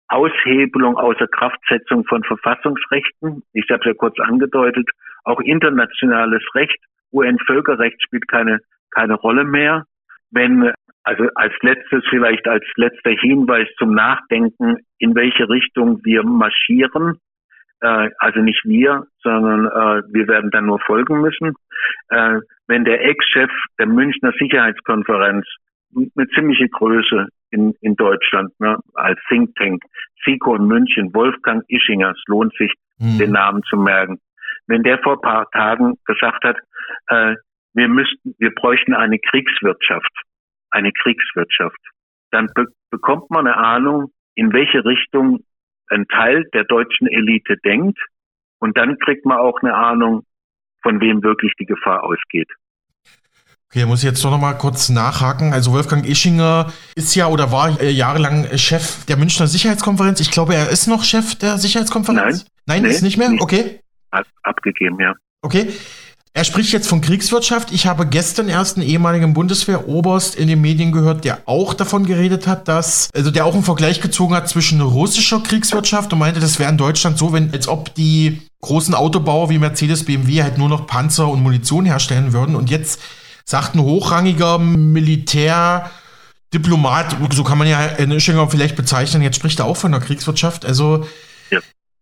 [0.08, 3.44] Aushebelung außer Kraftsetzung von Verfassungsrechten.
[3.54, 4.90] Ich habe es ja kurz angedeutet.
[5.24, 6.78] Auch internationales Recht,
[7.12, 8.60] UN-Völkerrecht spielt keine,
[8.92, 9.86] keine Rolle mehr.
[10.32, 10.72] Wenn,
[11.04, 17.20] also als letztes, vielleicht als letzter Hinweis zum Nachdenken, in welche Richtung wir marschieren,
[17.84, 21.54] äh, also nicht wir, sondern äh, wir werden dann nur folgen müssen.
[22.10, 25.46] Äh, wenn der Ex-Chef der Münchner Sicherheitskonferenz
[25.96, 29.84] eine ziemliche Größe in, in Deutschland, ne, als Think Tank,
[30.26, 33.20] SIKO in München, Wolfgang Ischinger, es lohnt sich, mhm.
[33.20, 34.20] den Namen zu merken.
[34.68, 36.58] Wenn der vor paar Tagen gesagt hat,
[37.08, 37.36] äh,
[37.74, 40.12] wir müssten, wir bräuchten eine Kriegswirtschaft,
[40.72, 41.80] eine Kriegswirtschaft,
[42.32, 45.44] dann be bekommt man eine Ahnung, in welche Richtung
[45.94, 48.00] ein Teil der deutschen Elite denkt.
[48.60, 50.24] Und dann kriegt man auch eine Ahnung,
[50.82, 52.50] von wem wirklich die Gefahr ausgeht.
[53.70, 55.52] Okay, muss ich jetzt doch noch mal kurz nachhaken.
[55.52, 60.20] Also Wolfgang Ischinger ist ja oder war äh, jahrelang Chef der Münchner Sicherheitskonferenz.
[60.20, 62.46] Ich glaube, er ist noch Chef der Sicherheitskonferenz.
[62.68, 63.30] Nein, Nein, nee, ist nicht mehr.
[63.30, 63.42] Nicht.
[63.42, 63.80] Okay.
[64.44, 65.16] abgegeben, ja.
[65.42, 65.74] Okay.
[66.36, 67.72] Er spricht jetzt von Kriegswirtschaft.
[67.72, 72.48] Ich habe gestern erst einen ehemaligen Bundeswehroberst in den Medien gehört, der auch davon geredet
[72.48, 76.58] hat, dass, also der auch einen Vergleich gezogen hat zwischen russischer Kriegswirtschaft und meinte, das
[76.58, 80.70] wäre in Deutschland so, wenn, als ob die großen Autobauer wie Mercedes, BMW halt nur
[80.70, 82.56] noch Panzer und Munition herstellen würden.
[82.56, 83.00] Und jetzt
[83.46, 89.66] sagt ein hochrangiger Militärdiplomat, so kann man ja in Ischinger vielleicht bezeichnen, jetzt spricht er
[89.66, 90.66] auch von der Kriegswirtschaft.
[90.66, 91.06] Also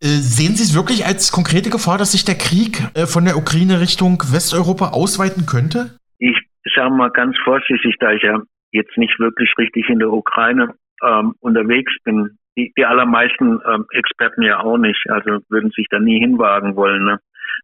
[0.07, 3.79] sehen Sie es wirklich als konkrete Gefahr, dass sich der Krieg äh, von der Ukraine
[3.79, 5.97] Richtung Westeuropa ausweiten könnte?
[6.17, 6.37] Ich
[6.75, 8.41] sage mal ganz vorsichtig, da ich ja
[8.71, 10.73] jetzt nicht wirklich richtig in der Ukraine
[11.03, 12.37] ähm, unterwegs bin.
[12.57, 17.05] Die, die allermeisten ähm, Experten ja auch nicht, also würden sich da nie hinwagen wollen.
[17.05, 17.19] Ne?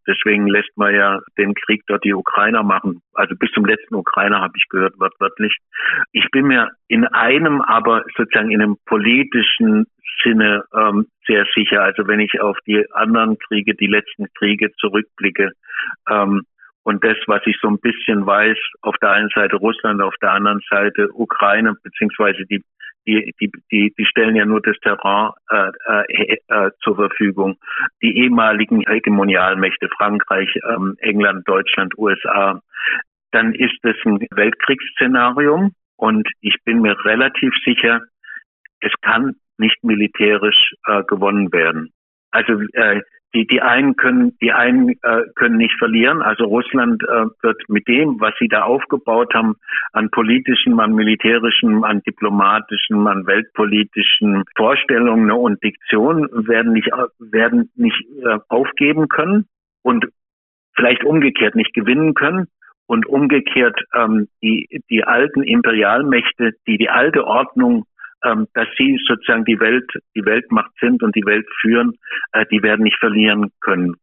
[0.08, 3.02] Deswegen lässt man ja den Krieg dort die Ukrainer machen.
[3.14, 5.58] Also bis zum letzten Ukrainer habe ich gehört, wortwörtlich.
[6.14, 9.86] Ich bin mir in einem, aber sozusagen in einem politischen
[10.23, 11.84] Sinne ähm, sehr sicher.
[11.84, 15.52] Also wenn ich auf die anderen Kriege, die letzten Kriege zurückblicke,
[16.10, 16.44] ähm,
[16.84, 20.31] und das, was ich so ein bisschen weiß, auf der einen Seite Russland, auf der
[20.31, 22.64] anderen Seite Ukraine, beziehungsweise die
[23.07, 25.72] die, die, die, die stellen ja nur das Terrain äh,
[26.10, 27.57] äh, äh, zur Verfügung.
[28.02, 32.61] Die ehemaligen Hegemonialmächte Frankreich, ähm, England, Deutschland, USA,
[33.31, 38.02] dann ist es ein Weltkriegsszenario und ich bin mir relativ sicher,
[38.81, 41.92] es kann nicht militärisch äh, gewonnen werden.
[42.32, 43.02] Also äh,
[43.34, 46.22] die, die einen können, die einen äh, können nicht verlieren.
[46.22, 49.56] Also Russland äh, wird mit dem, was sie da aufgebaut haben,
[49.92, 56.90] an politischen, an militärischen, an diplomatischen, an weltpolitischen Vorstellungen und Diktionen werden nicht,
[57.20, 59.46] werden nicht äh, aufgeben können
[59.84, 60.08] und
[60.76, 62.48] vielleicht umgekehrt nicht gewinnen können.
[62.90, 67.84] Und umgekehrt ähm, die, die alten Imperialmächte, die die alte Ordnung
[68.28, 71.94] ähm, dass sie sozusagen die Welt, die Weltmacht sind und die Welt führen,
[72.34, 73.95] äh, die werden nicht verlieren können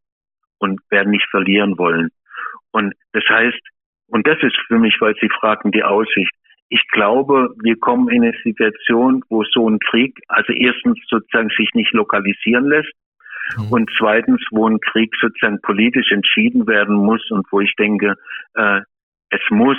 [0.58, 2.10] und werden nicht verlieren wollen.
[2.72, 3.60] Und das heißt,
[4.08, 6.30] und das ist für mich, weil Sie fragten, die Aussicht.
[6.68, 11.70] Ich glaube, wir kommen in eine Situation, wo so ein Krieg, also erstens sozusagen sich
[11.74, 12.92] nicht lokalisieren lässt
[13.56, 13.68] mhm.
[13.70, 18.14] und zweitens, wo ein Krieg sozusagen politisch entschieden werden muss und wo ich denke,
[18.54, 18.80] äh,
[19.30, 19.78] es muss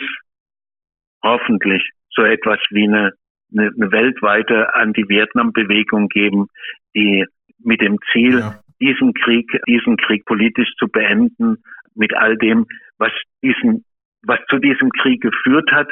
[1.24, 3.14] hoffentlich so etwas wie eine
[3.52, 6.48] eine, eine weltweite Anti-Vietnam-Bewegung geben,
[6.96, 7.26] die
[7.60, 8.60] mit dem Ziel, ja.
[8.80, 11.58] diesen Krieg, diesen Krieg politisch zu beenden,
[11.96, 12.66] mit all dem,
[12.98, 13.12] was
[13.42, 13.86] diesen,
[14.24, 15.90] was zu diesem Krieg geführt hat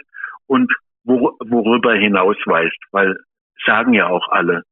[0.47, 0.71] und
[1.03, 3.17] wor worüber hinaus weist, weil
[3.65, 4.63] sagen ja auch alle,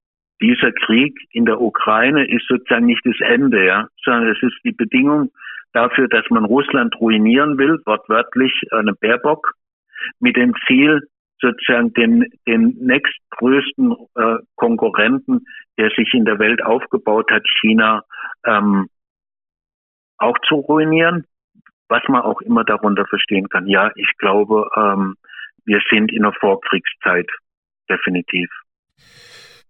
[0.41, 4.71] dieser Krieg in der Ukraine ist sozusagen nicht das Ende, ja, sondern es ist die
[4.71, 5.31] Bedingung
[5.73, 9.53] dafür, dass man Russland ruinieren will, wortwörtlich eine Baerbock,
[10.19, 11.07] mit dem Ziel,
[11.41, 15.45] sozusagen den, den nächstgrößten äh, Konkurrenten,
[15.77, 18.03] der sich in der Welt aufgebaut hat, China,
[18.45, 18.87] ähm,
[20.17, 21.25] auch zu ruinieren,
[21.89, 23.67] was man auch immer darunter verstehen kann.
[23.67, 25.15] Ja, ich glaube, ähm,
[25.65, 27.27] wir sind in der Vorkriegszeit,
[27.89, 28.49] definitiv.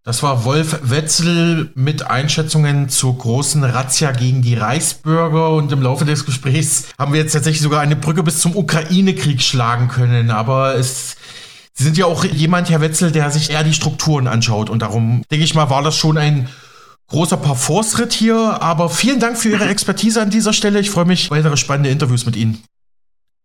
[0.04, 6.06] Das war Wolf Wetzel mit Einschätzungen zur großen Razzia gegen die Reichsbürger und im Laufe
[6.06, 10.32] des Gesprächs haben wir jetzt tatsächlich sogar eine Brücke bis zum Ukraine-Krieg schlagen können.
[10.32, 11.18] Aber es,
[11.74, 15.24] Sie sind ja auch jemand, Herr Wetzel, der sich eher die Strukturen anschaut und darum
[15.32, 16.48] denke ich mal, war das schon ein
[17.08, 18.58] großer Parforce-Ritt hier.
[18.62, 20.80] Aber vielen Dank für Ihre Expertise an dieser Stelle.
[20.80, 22.64] Ich freue mich auf weitere spannende Interviews mit Ihnen.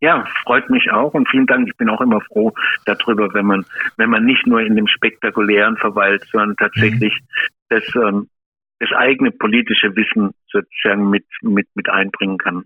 [0.01, 1.69] Ja, freut mich auch und vielen Dank.
[1.69, 2.53] Ich bin auch immer froh
[2.85, 3.65] darüber, wenn man,
[3.97, 7.55] wenn man nicht nur in dem Spektakulären verweilt, sondern tatsächlich mhm.
[7.71, 8.29] das, ähm,
[8.79, 12.65] das eigene politische Wissen sozusagen mit, mit, mit einbringen kann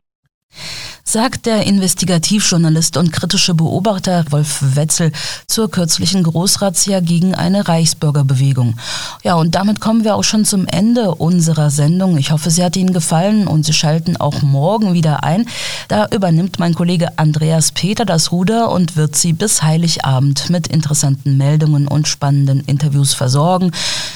[1.05, 5.13] sagt der Investigativjournalist und kritische Beobachter Wolf Wetzel
[5.47, 8.77] zur kürzlichen Großrazzia gegen eine Reichsbürgerbewegung.
[9.25, 12.17] Ja, und damit kommen wir auch schon zum Ende unserer Sendung.
[12.17, 15.47] Ich hoffe, sie hat Ihnen gefallen und Sie schalten auch morgen wieder ein.
[15.89, 21.37] Da übernimmt mein Kollege Andreas Peter das Ruder und wird Sie bis Heiligabend mit interessanten
[21.37, 23.73] Meldungen und spannenden Interviews versorgen.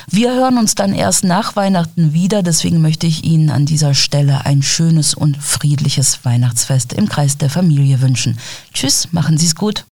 [0.09, 4.45] Wir hören uns dann erst nach Weihnachten wieder, deswegen möchte ich Ihnen an dieser Stelle
[4.47, 8.39] ein schönes und friedliches Weihnachtsfest im Kreis der Familie wünschen.
[8.73, 9.83] Tschüss, machen Sie es gut.